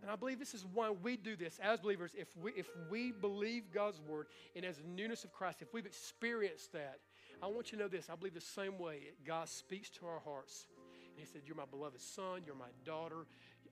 And 0.02 0.10
I 0.10 0.16
believe 0.16 0.38
this 0.38 0.54
is 0.54 0.64
why 0.72 0.90
we 0.90 1.16
do 1.16 1.36
this 1.36 1.58
as 1.62 1.80
believers. 1.80 2.12
If 2.16 2.28
we, 2.36 2.52
if 2.52 2.68
we 2.88 3.10
believe 3.10 3.72
God's 3.72 4.00
word 4.00 4.26
and 4.54 4.64
as 4.64 4.80
newness 4.86 5.24
of 5.24 5.32
Christ, 5.32 5.62
if 5.62 5.74
we've 5.74 5.84
experienced 5.84 6.72
that, 6.72 7.00
I 7.42 7.46
want 7.46 7.70
you 7.70 7.78
to 7.78 7.84
know 7.84 7.88
this. 7.88 8.08
I 8.10 8.16
believe 8.16 8.34
the 8.34 8.40
same 8.40 8.78
way 8.78 8.98
God 9.24 9.48
speaks 9.48 9.90
to 9.90 10.06
our 10.06 10.20
hearts. 10.24 10.66
And 11.10 11.18
He 11.18 11.26
said, 11.26 11.42
You're 11.46 11.56
my 11.56 11.66
beloved 11.70 12.00
son, 12.00 12.42
you're 12.44 12.56
my 12.56 12.72
daughter. 12.84 13.26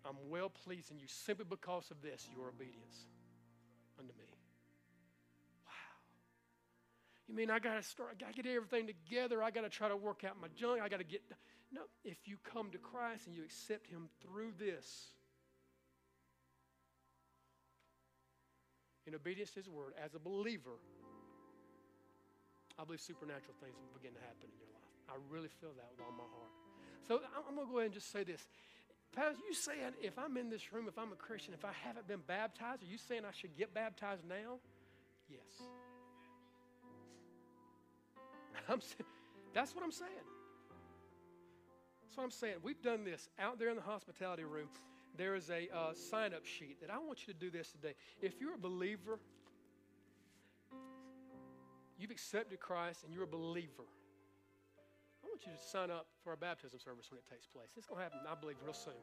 I'm 0.05 0.17
well 0.29 0.49
pleased 0.49 0.93
in 0.93 0.99
you 0.99 1.07
simply 1.09 1.47
because 1.49 1.91
of 1.91 2.01
this, 2.01 2.29
your 2.37 2.49
obedience 2.49 3.07
unto 3.99 4.12
me. 4.12 4.25
Wow. 5.67 5.73
You 7.29 7.35
mean 7.35 7.51
I 7.51 7.59
gotta 7.59 7.83
start, 7.83 8.11
I 8.12 8.14
gotta 8.14 8.41
get 8.41 8.47
everything 8.47 8.87
together, 8.87 9.43
I 9.43 9.51
gotta 9.51 9.69
try 9.69 9.89
to 9.89 9.97
work 9.97 10.23
out 10.23 10.41
my 10.41 10.49
junk, 10.55 10.81
I 10.81 10.89
gotta 10.89 11.05
get 11.05 11.23
no, 11.73 11.83
if 12.05 12.17
you 12.25 12.37
come 12.45 12.71
to 12.71 12.79
Christ 12.79 13.27
and 13.27 13.35
you 13.35 13.43
accept 13.43 13.89
Him 13.89 14.09
through 14.23 14.53
this, 14.59 15.09
in 19.07 19.14
obedience 19.14 19.51
to 19.51 19.57
His 19.57 19.69
word, 19.69 19.93
as 20.03 20.14
a 20.14 20.21
believer, 20.21 20.79
I 22.79 22.85
believe 22.85 23.01
supernatural 23.01 23.57
things 23.61 23.74
will 23.81 23.97
begin 23.97 24.12
to 24.14 24.20
happen 24.20 24.53
in 24.53 24.57
your 24.61 24.68
life. 24.68 24.89
I 25.09 25.16
really 25.33 25.49
feel 25.49 25.72
that 25.77 25.89
with 25.97 26.05
all 26.05 26.12
my 26.12 26.29
heart. 26.29 26.53
So 27.09 27.20
I'm 27.33 27.55
going 27.57 27.66
to 27.66 27.72
go 27.72 27.79
ahead 27.79 27.93
and 27.93 27.95
just 27.95 28.12
say 28.12 28.24
this. 28.24 28.45
Pastor, 29.14 29.41
you 29.49 29.55
saying 29.55 29.97
if 30.03 30.18
I'm 30.18 30.37
in 30.37 30.51
this 30.51 30.72
room, 30.72 30.87
if 30.89 30.99
I'm 30.99 31.12
a 31.12 31.16
Christian, 31.16 31.55
if 31.55 31.64
I 31.64 31.72
haven't 31.85 32.07
been 32.07 32.20
baptized, 32.27 32.83
are 32.83 32.91
you 32.91 32.99
saying 32.99 33.22
I 33.24 33.33
should 33.33 33.57
get 33.57 33.72
baptized 33.72 34.29
now? 34.29 34.61
Yes. 35.29 35.41
I'm, 38.68 38.81
that's 39.55 39.74
what 39.74 39.85
I'm 39.85 39.93
saying. 39.93 40.11
That's 42.03 42.16
what 42.16 42.24
I'm 42.24 42.31
saying. 42.31 42.57
We've 42.62 42.83
done 42.83 43.05
this 43.05 43.29
out 43.39 43.59
there 43.59 43.70
in 43.70 43.77
the 43.77 43.83
hospitality 43.83 44.45
room. 44.45 44.68
There 45.16 45.35
is 45.35 45.49
a 45.51 45.68
uh, 45.74 45.95
sign 45.95 46.35
up 46.35 46.45
sheet 46.45 46.81
that 46.83 46.91
I 46.91 46.99
want 46.99 47.27
you 47.27 47.33
to 47.33 47.39
do 47.39 47.51
this 47.51 47.70
today. 47.70 47.95
If 48.20 48.41
you're 48.41 48.55
a 48.55 48.59
believer, 48.59 49.18
you've 51.99 52.11
accepted 52.11 52.61
Christ 52.61 53.05
and 53.05 53.13
you're 53.13 53.25
a 53.25 53.27
believer, 53.27 53.89
I 55.23 55.29
want 55.29 55.41
you 55.47 55.53
to 55.53 55.59
sign 55.59 55.91
up 55.91 56.07
for 56.23 56.31
our 56.31 56.37
baptism 56.37 56.79
service 56.79 57.11
when 57.11 57.19
it 57.19 57.25
takes 57.29 57.47
place. 57.47 57.69
It's 57.77 57.87
going 57.87 57.99
to 57.99 58.05
happen, 58.05 58.21
I 58.31 58.35
believe, 58.39 58.57
real 58.65 58.75
soon. 58.75 58.95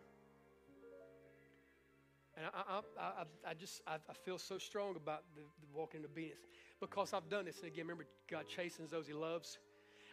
And 2.35 2.47
I, 2.47 2.79
I, 2.99 3.03
I, 3.03 3.51
I 3.51 3.53
just 3.53 3.81
I, 3.85 3.95
I, 3.95 4.13
feel 4.25 4.39
so 4.39 4.57
strong 4.57 4.95
about 4.95 5.21
the, 5.35 5.41
the 5.41 5.67
walking 5.71 5.99
in 5.99 6.05
obedience 6.05 6.47
because 6.79 7.13
I've 7.13 7.29
done 7.29 7.45
this. 7.45 7.59
And 7.59 7.67
again, 7.67 7.85
remember, 7.85 8.07
God 8.29 8.45
chastens 8.47 8.89
those 8.89 9.05
He 9.05 9.13
loves. 9.13 9.59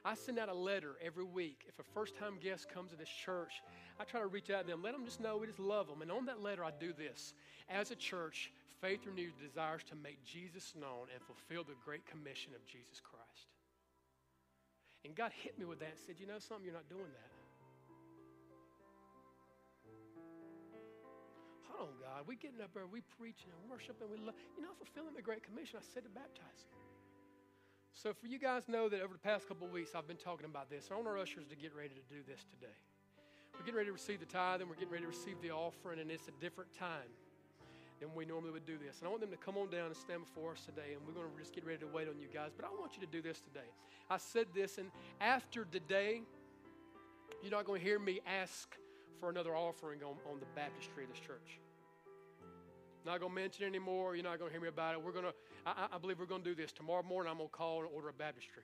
I 0.04 0.14
send 0.14 0.38
out 0.38 0.48
a 0.48 0.54
letter 0.54 0.96
every 1.02 1.24
week. 1.24 1.64
If 1.68 1.78
a 1.78 1.82
first 1.94 2.16
time 2.16 2.38
guest 2.42 2.68
comes 2.72 2.90
to 2.90 2.96
this 2.96 3.08
church, 3.08 3.62
I 3.98 4.04
try 4.04 4.20
to 4.20 4.26
reach 4.26 4.50
out 4.50 4.62
to 4.62 4.70
them, 4.70 4.82
let 4.82 4.92
them 4.92 5.04
just 5.04 5.20
know 5.20 5.36
we 5.36 5.46
just 5.46 5.58
love 5.58 5.86
them. 5.88 6.02
And 6.02 6.10
on 6.10 6.26
that 6.26 6.42
letter, 6.42 6.64
I 6.64 6.70
do 6.78 6.92
this. 6.92 7.34
As 7.68 7.90
a 7.90 7.96
church, 7.96 8.50
Faith 8.80 9.04
Renewed 9.04 9.36
desires 9.36 9.84
to 9.92 9.94
make 9.94 10.24
Jesus 10.24 10.72
known 10.72 11.12
and 11.12 11.20
fulfill 11.20 11.64
the 11.64 11.76
great 11.84 12.04
commission 12.08 12.56
of 12.56 12.64
Jesus 12.64 12.96
Christ. 13.04 13.52
And 15.04 15.14
God 15.14 15.32
hit 15.36 15.58
me 15.58 15.64
with 15.64 15.80
that 15.80 15.92
and 15.96 16.00
said, 16.00 16.16
You 16.16 16.26
know 16.26 16.40
something? 16.40 16.64
You're 16.64 16.76
not 16.76 16.88
doing 16.88 17.12
that. 17.12 17.32
Hold 21.68 21.92
on, 21.92 21.96
God. 22.00 22.28
We 22.28 22.36
getting 22.36 22.60
up 22.60 22.72
there, 22.72 22.84
we 22.88 23.00
preaching 23.20 23.52
and 23.52 23.60
worshiping, 23.68 24.08
we 24.08 24.16
love, 24.20 24.36
you 24.56 24.62
know, 24.64 24.72
fulfilling 24.76 25.16
the 25.16 25.24
Great 25.24 25.44
Commission. 25.44 25.80
I 25.80 25.84
said 25.84 26.04
to 26.04 26.12
baptize. 26.12 26.68
So 27.92 28.12
for 28.12 28.28
you 28.28 28.38
guys 28.38 28.68
know 28.68 28.88
that 28.88 29.00
over 29.00 29.12
the 29.12 29.24
past 29.24 29.48
couple 29.48 29.66
of 29.66 29.72
weeks 29.72 29.92
I've 29.96 30.08
been 30.08 30.20
talking 30.20 30.44
about 30.44 30.68
this. 30.68 30.88
I 30.92 30.96
want 30.96 31.08
our 31.08 31.18
ushers 31.18 31.48
to 31.48 31.56
get 31.56 31.76
ready 31.76 31.92
to 31.96 32.04
do 32.08 32.20
this 32.24 32.44
today. 32.48 32.76
We're 33.52 33.64
getting 33.64 33.76
ready 33.76 33.88
to 33.88 33.96
receive 33.96 34.20
the 34.20 34.30
tithe 34.30 34.60
and 34.60 34.68
we're 34.68 34.76
getting 34.76 34.92
ready 34.92 35.04
to 35.04 35.12
receive 35.12 35.36
the 35.42 35.50
offering, 35.50 36.00
and 36.00 36.10
it's 36.10 36.28
a 36.28 36.36
different 36.40 36.72
time 36.72 37.12
than 38.00 38.14
we 38.14 38.24
normally 38.24 38.50
would 38.50 38.66
do 38.66 38.78
this. 38.78 38.98
And 38.98 39.06
I 39.06 39.10
want 39.10 39.20
them 39.20 39.30
to 39.30 39.36
come 39.36 39.58
on 39.58 39.68
down 39.70 39.86
and 39.86 39.96
stand 39.96 40.24
before 40.24 40.52
us 40.52 40.64
today, 40.64 40.96
and 40.96 41.06
we're 41.06 41.12
going 41.12 41.30
to 41.30 41.38
just 41.38 41.54
get 41.54 41.64
ready 41.66 41.78
to 41.78 41.86
wait 41.86 42.08
on 42.08 42.18
you 42.18 42.28
guys. 42.32 42.50
But 42.56 42.64
I 42.64 42.80
want 42.80 42.96
you 42.96 43.06
to 43.06 43.12
do 43.12 43.20
this 43.20 43.40
today. 43.40 43.68
I 44.08 44.16
said 44.16 44.46
this, 44.54 44.78
and 44.78 44.90
after 45.20 45.66
today, 45.66 46.22
you're 47.42 47.50
not 47.50 47.66
going 47.66 47.80
to 47.80 47.86
hear 47.86 47.98
me 47.98 48.20
ask 48.26 48.74
for 49.20 49.28
another 49.28 49.54
offering 49.54 50.02
on, 50.02 50.16
on 50.30 50.40
the 50.40 50.46
baptistry 50.56 51.04
of 51.04 51.10
this 51.10 51.20
church. 51.20 51.60
Not 53.04 53.20
going 53.20 53.32
to 53.32 53.40
mention 53.40 53.64
it 53.64 53.68
anymore. 53.68 54.14
You're 54.14 54.24
not 54.24 54.38
going 54.38 54.50
to 54.50 54.52
hear 54.52 54.62
me 54.62 54.68
about 54.68 54.94
it. 54.94 55.02
We're 55.02 55.12
going 55.12 55.26
to, 55.26 55.34
I, 55.66 55.88
I 55.92 55.98
believe 55.98 56.18
we're 56.18 56.26
going 56.26 56.42
to 56.42 56.48
do 56.48 56.54
this. 56.54 56.72
Tomorrow 56.72 57.02
morning, 57.02 57.30
I'm 57.30 57.38
going 57.38 57.48
to 57.48 57.54
call 57.54 57.80
and 57.80 57.88
order 57.94 58.08
a 58.08 58.12
baptistry. 58.12 58.62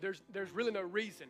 There's, 0.00 0.20
there's 0.32 0.50
really 0.50 0.72
no 0.72 0.80
reason 0.80 1.28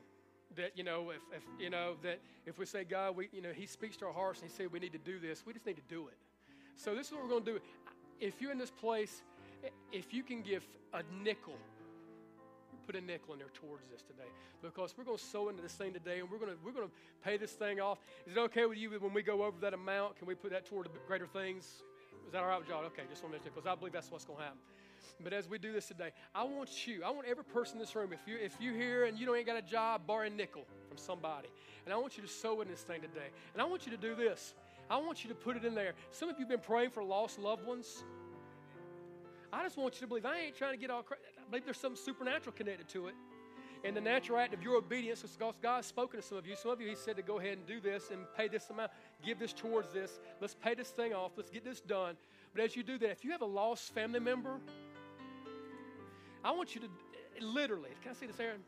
that 0.57 0.77
you 0.77 0.85
know 0.85 1.11
if, 1.11 1.23
if 1.37 1.43
you 1.59 1.71
know 1.71 1.95
that 2.03 2.21
if 2.47 2.59
we 2.59 2.67
say 2.67 2.85
God, 2.85 3.17
we 3.17 3.29
you 3.33 3.43
know 3.43 3.53
He 3.53 3.67
speaks 3.67 3.97
to 3.99 4.07
our 4.07 4.13
hearts 4.13 4.41
and 4.41 4.51
He 4.51 4.57
said 4.57 4.73
we 4.73 4.79
need 4.79 4.93
to 4.93 4.99
do 4.99 5.19
this, 5.19 5.45
we 5.47 5.53
just 5.53 5.67
need 5.67 5.77
to 5.77 5.89
do 5.89 6.09
it. 6.09 6.17
So 6.77 6.95
this 6.95 7.07
is 7.07 7.13
what 7.13 7.23
we're 7.23 7.31
going 7.31 7.45
to 7.45 7.53
do. 7.53 7.61
If 8.21 8.41
you're 8.41 8.53
in 8.53 8.59
this 8.59 8.71
place, 8.71 9.23
if 9.93 10.13
you 10.15 10.23
can 10.23 10.43
give 10.43 10.65
a 10.93 11.03
nickel 11.23 11.57
put 12.83 12.97
a 12.97 13.01
nickel 13.01 13.33
in 13.33 13.39
there 13.39 13.49
towards 13.55 13.85
this 13.91 14.03
today 14.03 14.29
because 14.61 14.95
we're 14.97 15.05
going 15.05 15.17
to 15.19 15.25
sow 15.25 15.49
into 15.49 15.63
this 15.63 15.73
thing 15.73 15.93
today 15.93 16.21
and 16.21 16.31
we're 16.31 16.39
going 16.39 16.51
to 16.51 16.59
we're 16.65 16.73
going 16.73 16.87
to 16.87 16.93
pay 17.25 17.37
this 17.37 17.53
thing 17.53 17.81
off. 17.81 17.99
Is 18.27 18.37
it 18.37 18.41
okay 18.51 18.67
with 18.67 18.79
you 18.79 18.91
when 18.91 19.15
we 19.15 19.23
go 19.23 19.45
over 19.45 19.57
that 19.61 19.75
amount? 19.75 20.19
Can 20.19 20.27
we 20.27 20.35
put 20.35 20.51
that 20.51 20.67
toward 20.67 20.87
the 20.87 20.91
greater 21.07 21.27
things? 21.27 21.83
Is 22.27 22.33
that 22.33 22.43
all 22.43 22.49
right 22.49 22.59
with 22.59 22.69
y'all? 22.69 22.85
Okay, 22.87 23.03
just 23.09 23.23
want 23.23 23.35
to 23.37 23.51
because 23.51 23.67
I 23.67 23.75
believe 23.75 23.93
that's 23.93 24.11
what's 24.11 24.25
going 24.25 24.39
to 24.39 24.45
happen. 24.45 24.59
But 25.23 25.33
as 25.33 25.49
we 25.49 25.59
do 25.59 25.73
this 25.73 25.87
today, 25.87 26.11
I 26.35 26.45
want 26.45 26.87
you, 26.87 27.03
I 27.05 27.11
want 27.11 27.27
every 27.29 27.45
person 27.45 27.77
in 27.77 27.81
this 27.81 27.95
room, 27.95 28.13
if 28.13 28.21
you 28.27 28.37
if 28.41 28.57
you 28.61 28.73
here 28.73 29.05
and 29.05 29.19
you 29.19 29.27
don't 29.27 29.37
ain't 29.37 29.47
got 29.47 29.57
a 29.57 29.63
job, 29.63 30.03
borrow 30.07 30.27
a 30.27 30.31
nickel 30.31 30.65
from 30.89 30.99
somebody. 30.99 31.49
And 31.85 31.93
I 31.93 31.97
want 31.97 32.17
you 32.17 32.23
to 32.23 32.29
sow 32.29 32.61
in 32.61 32.69
this 32.69 32.83
thing 32.83 33.01
today. 33.01 33.29
And 33.55 33.63
I 33.63 33.65
want 33.65 33.87
you 33.87 33.93
to 33.93 33.99
do 33.99 34.15
this. 34.15 34.55
I 34.91 34.97
want 34.99 35.25
you 35.25 35.29
to 35.29 35.35
put 35.35 35.57
it 35.57 35.65
in 35.65 35.75
there. 35.75 35.95
Some 36.11 36.29
of 36.29 36.37
you 36.39 36.43
have 36.43 36.51
been 36.51 36.61
praying 36.61 36.91
for 36.91 37.03
lost 37.03 37.39
loved 37.39 37.67
ones. 37.67 38.05
I 39.53 39.63
just 39.63 39.77
want 39.77 39.95
you 39.95 40.01
to 40.03 40.07
believe. 40.07 40.25
I 40.25 40.39
ain't 40.39 40.57
trying 40.57 40.73
to 40.73 40.79
get 40.79 40.91
all 40.91 41.03
crazy. 41.03 41.23
I 41.39 41.51
believe 41.51 41.65
there's 41.65 41.79
something 41.79 42.03
supernatural 42.03 42.55
connected 42.57 42.89
to 42.91 43.09
it. 43.09 43.15
And 43.85 43.97
the 43.97 44.01
natural 44.01 44.39
act 44.39 44.55
of 44.55 44.63
your 44.63 44.77
obedience, 44.77 45.23
because 45.23 45.55
God's 45.61 45.87
spoken 45.89 46.21
to 46.21 46.27
some 46.27 46.39
of 46.39 46.47
you. 46.47 46.55
Some 46.55 46.71
of 46.71 46.81
you, 46.81 46.89
He 46.89 46.95
said 46.95 47.17
to 47.17 47.23
go 47.23 47.41
ahead 47.41 47.59
and 47.59 47.67
do 47.67 47.81
this 47.81 48.11
and 48.11 48.21
pay 48.37 48.49
this 48.49 48.71
amount, 48.71 48.93
give 49.25 49.39
this 49.39 49.53
towards 49.53 49.93
this. 49.93 50.21
Let's 50.41 50.55
pay 50.55 50.75
this 50.75 50.91
thing 50.91 51.13
off. 51.13 51.33
Let's 51.37 51.51
get 51.51 51.65
this 51.65 51.81
done. 51.81 52.17
But 52.55 52.65
as 52.65 52.77
you 52.77 52.83
do 52.83 52.97
that, 52.99 53.11
if 53.11 53.25
you 53.25 53.33
have 53.33 53.43
a 53.43 53.47
lost 53.47 53.93
family 53.93 54.21
member, 54.21 54.61
I 56.45 56.51
want 56.51 56.75
you 56.75 56.81
to 56.83 56.89
literally, 57.41 57.91
can 58.03 58.13
I 58.13 58.15
see 58.15 58.27
this, 58.27 58.39
Aaron? 58.41 58.61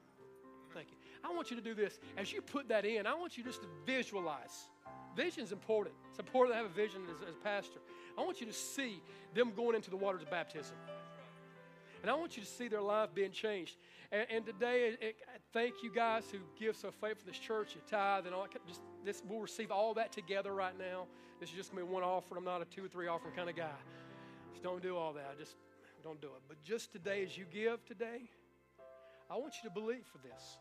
Thank 0.73 0.89
you. 0.91 0.97
I 1.23 1.35
want 1.35 1.51
you 1.51 1.57
to 1.57 1.63
do 1.63 1.75
this. 1.75 1.99
As 2.17 2.33
you 2.33 2.43
put 2.43 2.69
that 2.69 2.85
in, 2.85 3.07
I 3.07 3.15
want 3.15 3.39
you 3.39 3.45
just 3.45 3.63
to 3.63 3.69
visualize. 3.87 4.71
Vision 5.17 5.45
is 5.45 5.53
important. 5.53 5.95
It's 6.11 6.19
important 6.19 6.55
to 6.55 6.57
have 6.57 6.67
a 6.67 6.75
vision 6.75 7.03
as, 7.09 7.23
as 7.29 7.35
a 7.35 7.45
pastor. 7.45 7.81
I 8.19 8.23
want 8.23 8.41
you 8.41 8.47
to 8.47 8.53
see 8.53 9.01
them 9.35 9.53
going 9.55 9.77
into 9.77 9.91
the 9.91 9.97
waters 9.97 10.23
of 10.23 10.31
baptism. 10.31 10.77
And 12.03 12.11
I 12.11 12.15
want 12.15 12.37
you 12.37 12.43
to 12.43 12.49
see 12.49 12.69
their 12.69 12.83
life 12.83 13.15
being 13.15 13.33
changed. 13.33 13.77
And, 14.13 14.27
and 14.31 14.45
today, 14.45 14.89
it, 14.89 14.99
it, 15.01 15.17
thank 15.53 15.83
you 15.83 15.91
guys 15.91 16.25
who 16.31 16.39
give 16.59 16.77
so 16.77 16.91
faithful 16.91 17.21
to 17.21 17.27
this 17.27 17.39
church, 17.39 17.75
you 17.75 17.81
tithe, 17.89 18.27
and 18.27 18.35
all 18.35 18.43
that. 18.43 18.67
Just 18.67 18.83
this, 19.05 19.23
we'll 19.27 19.41
receive 19.41 19.71
all 19.71 19.95
that 19.95 20.13
together 20.13 20.53
right 20.53 20.79
now. 20.79 21.07
This 21.41 21.49
is 21.49 21.57
just 21.57 21.71
gonna 21.73 21.85
be 21.85 21.91
one 21.91 22.03
offering. 22.03 22.39
I'm 22.39 22.45
not 22.45 22.61
a 22.61 22.67
two 22.67 22.85
or 22.85 22.89
three 22.89 23.07
offering 23.07 23.35
kind 23.35 23.49
of 23.49 23.57
guy. 23.57 23.71
Just 24.53 24.63
don't 24.63 24.83
do 24.83 24.97
all 24.97 25.15
that. 25.15 25.39
Just 25.39 25.57
don't 26.05 26.21
do 26.21 26.29
it. 26.29 26.43
But 26.47 26.63
just 26.63 26.93
today, 26.93 27.25
as 27.25 27.37
you 27.37 27.47
give 27.51 27.85
today, 27.87 28.29
I 29.31 29.37
want 29.37 29.55
you 29.63 29.69
to 29.69 29.75
believe 29.75 30.05
for 30.05 30.19
this. 30.19 30.59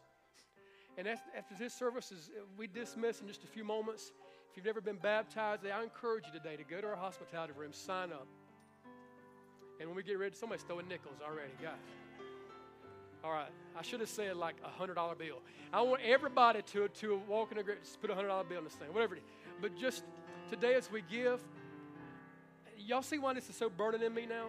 And 0.98 1.08
after 1.08 1.56
this 1.60 1.74
service 1.74 2.12
is 2.12 2.30
uh, 2.36 2.44
we 2.58 2.68
dismiss 2.68 3.20
in 3.20 3.28
just 3.28 3.44
a 3.44 3.48
few 3.48 3.66
moments. 3.66 4.12
If 4.50 4.58
you've 4.58 4.66
never 4.66 4.82
been 4.82 4.98
baptized, 4.98 5.64
I 5.66 5.84
encourage 5.84 6.26
you 6.28 6.32
today 6.32 6.56
to 6.56 6.64
go 6.64 6.80
to 6.80 6.88
our 6.88 6.96
hospitality 6.96 7.54
room, 7.58 7.74
sign 7.74 8.14
up. 8.14 8.28
And 9.80 9.90
when 9.90 9.96
we 9.96 10.04
get 10.04 10.18
ready, 10.18 10.36
somebody's 10.36 10.64
throwing 10.64 10.88
nickels 10.88 11.18
already, 11.28 11.52
guys. 11.62 11.74
All 13.24 13.32
right, 13.32 13.50
I 13.78 13.82
should 13.82 14.00
have 14.00 14.10
said 14.10 14.38
like 14.38 14.56
a 14.64 14.70
hundred 14.70 14.96
dollar 14.96 15.16
bill. 15.16 15.42
I 15.74 15.82
want 15.82 16.02
everybody 16.06 16.62
to 16.62 16.88
to 16.88 17.22
walk 17.28 17.52
in 17.52 17.58
a 17.58 17.64
just 17.64 18.00
put 18.00 18.10
a 18.10 18.16
hundred 18.16 18.28
dollar 18.30 18.44
bill 18.44 18.60
in 18.60 18.64
this 18.66 18.74
thing, 18.74 18.94
whatever. 18.94 19.18
But 19.62 19.76
just 19.76 20.04
today 20.50 20.76
as 20.76 20.92
we 20.92 21.02
give, 21.10 21.42
y'all 22.78 23.02
see 23.02 23.18
why 23.18 23.34
this 23.34 23.50
is 23.50 23.56
so 23.56 23.70
burning 23.70 24.04
in 24.04 24.14
me 24.14 24.26
now? 24.26 24.48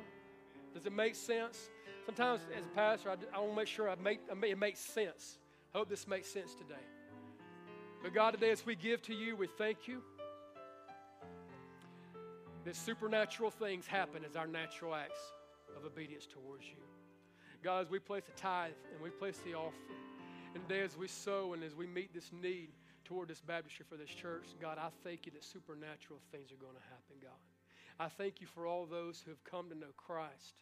Does 0.75 0.87
it 0.87 0.93
make 0.93 1.15
sense? 1.15 1.71
Sometimes 2.05 2.41
as 2.59 2.67
a 2.67 2.69
pastor, 2.71 3.11
I, 3.11 3.37
I 3.37 3.39
want 3.39 3.53
to 3.53 3.57
make 3.57 3.69
sure 3.69 3.89
I 3.89 3.95
make, 3.95 4.21
it 4.29 4.59
makes 4.59 4.81
sense. 4.81 5.39
I 5.75 5.79
hope 5.79 5.89
this 5.89 6.07
makes 6.07 6.29
sense 6.29 6.55
today. 6.55 6.81
But 8.03 8.13
God, 8.13 8.33
today 8.33 8.51
as 8.51 8.67
we 8.67 8.75
give 8.75 9.01
to 9.03 9.15
you, 9.15 9.37
we 9.37 9.47
thank 9.47 9.89
you 9.89 10.03
that 12.65 12.77
supernatural 12.77 13.51
things 13.51 13.87
happen 13.87 14.23
as 14.29 14.37
our 14.37 14.47
natural 14.47 14.95
acts 14.95 15.21
of 15.77 15.85
obedience 15.85 16.27
towards 16.27 16.67
you. 16.67 16.83
God, 17.63 17.87
as 17.87 17.91
we 17.91 17.99
place 17.99 18.25
a 18.29 18.39
tithe 18.39 18.73
and 18.93 19.03
we 19.03 19.11
place 19.11 19.39
the 19.45 19.55
offering, 19.55 19.97
and 20.55 20.69
today 20.69 20.83
as 20.83 20.97
we 20.97 21.09
sow 21.09 21.55
and 21.55 21.63
as 21.63 21.75
we 21.75 21.87
meet 21.87 22.13
this 22.13 22.31
need 22.43 22.69
toward 23.05 23.29
this 23.29 23.41
baptistry 23.41 23.87
for 23.89 23.97
this 23.97 24.11
church, 24.11 24.47
God, 24.61 24.79
I 24.79 24.89
thank 25.03 25.27
you 25.27 25.33
that 25.33 25.45
supernatural 25.45 26.19
things 26.31 26.53
are 26.53 26.57
going 26.57 26.75
to 26.75 26.83
happen, 26.91 27.17
God. 27.23 27.54
I 27.99 28.09
thank 28.09 28.41
you 28.41 28.47
for 28.47 28.67
all 28.67 28.87
those 28.87 29.23
who 29.25 29.31
have 29.31 29.45
come 29.45 29.69
to 29.69 29.79
know 29.79 29.93
Christ 29.97 30.55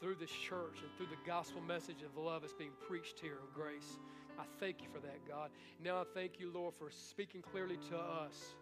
through 0.00 0.16
this 0.16 0.30
church 0.30 0.78
and 0.82 0.90
through 0.96 1.06
the 1.06 1.26
gospel 1.26 1.60
message 1.60 2.02
of 2.02 2.16
love 2.16 2.42
that's 2.42 2.52
being 2.54 2.72
preached 2.86 3.20
here 3.20 3.38
of 3.42 3.54
grace. 3.54 3.98
I 4.38 4.44
thank 4.58 4.82
you 4.82 4.88
for 4.92 5.00
that, 5.00 5.26
God. 5.26 5.50
Now 5.82 6.00
I 6.00 6.04
thank 6.14 6.40
you, 6.40 6.50
Lord, 6.52 6.74
for 6.78 6.90
speaking 6.90 7.42
clearly 7.42 7.78
to 7.90 7.96
us 7.96 8.54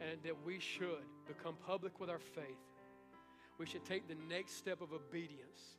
and 0.00 0.22
that 0.22 0.34
we 0.44 0.58
should 0.58 1.04
become 1.26 1.54
public 1.66 1.98
with 1.98 2.10
our 2.10 2.18
faith. 2.18 2.64
We 3.58 3.66
should 3.66 3.84
take 3.84 4.06
the 4.06 4.16
next 4.28 4.56
step 4.56 4.80
of 4.80 4.92
obedience 4.92 5.76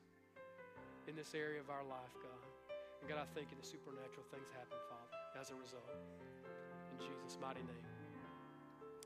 in 1.07 1.15
this 1.15 1.33
area 1.33 1.59
of 1.59 1.69
our 1.69 1.83
life, 1.83 2.13
God. 2.21 2.49
And 3.01 3.09
God, 3.09 3.19
I 3.19 3.25
thank 3.33 3.51
you 3.51 3.57
that 3.57 3.65
supernatural 3.65 4.25
things 4.29 4.49
happen, 4.51 4.77
Father, 4.89 5.39
as 5.39 5.49
a 5.51 5.55
result. 5.55 5.89
In 6.91 6.99
Jesus' 6.99 7.37
mighty 7.41 7.61
name. 7.61 7.87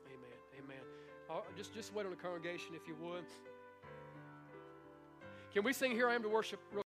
Amen. 0.08 0.38
Amen. 0.58 1.03
Uh, 1.30 1.40
just, 1.56 1.74
just 1.74 1.94
wait 1.94 2.04
on 2.04 2.10
the 2.10 2.16
congregation 2.16 2.74
if 2.74 2.86
you 2.86 2.94
would. 3.00 3.24
Can 5.52 5.62
we 5.62 5.72
sing 5.72 5.92
Here 5.92 6.08
I 6.08 6.14
Am 6.14 6.22
to 6.22 6.28
Worship? 6.28 6.60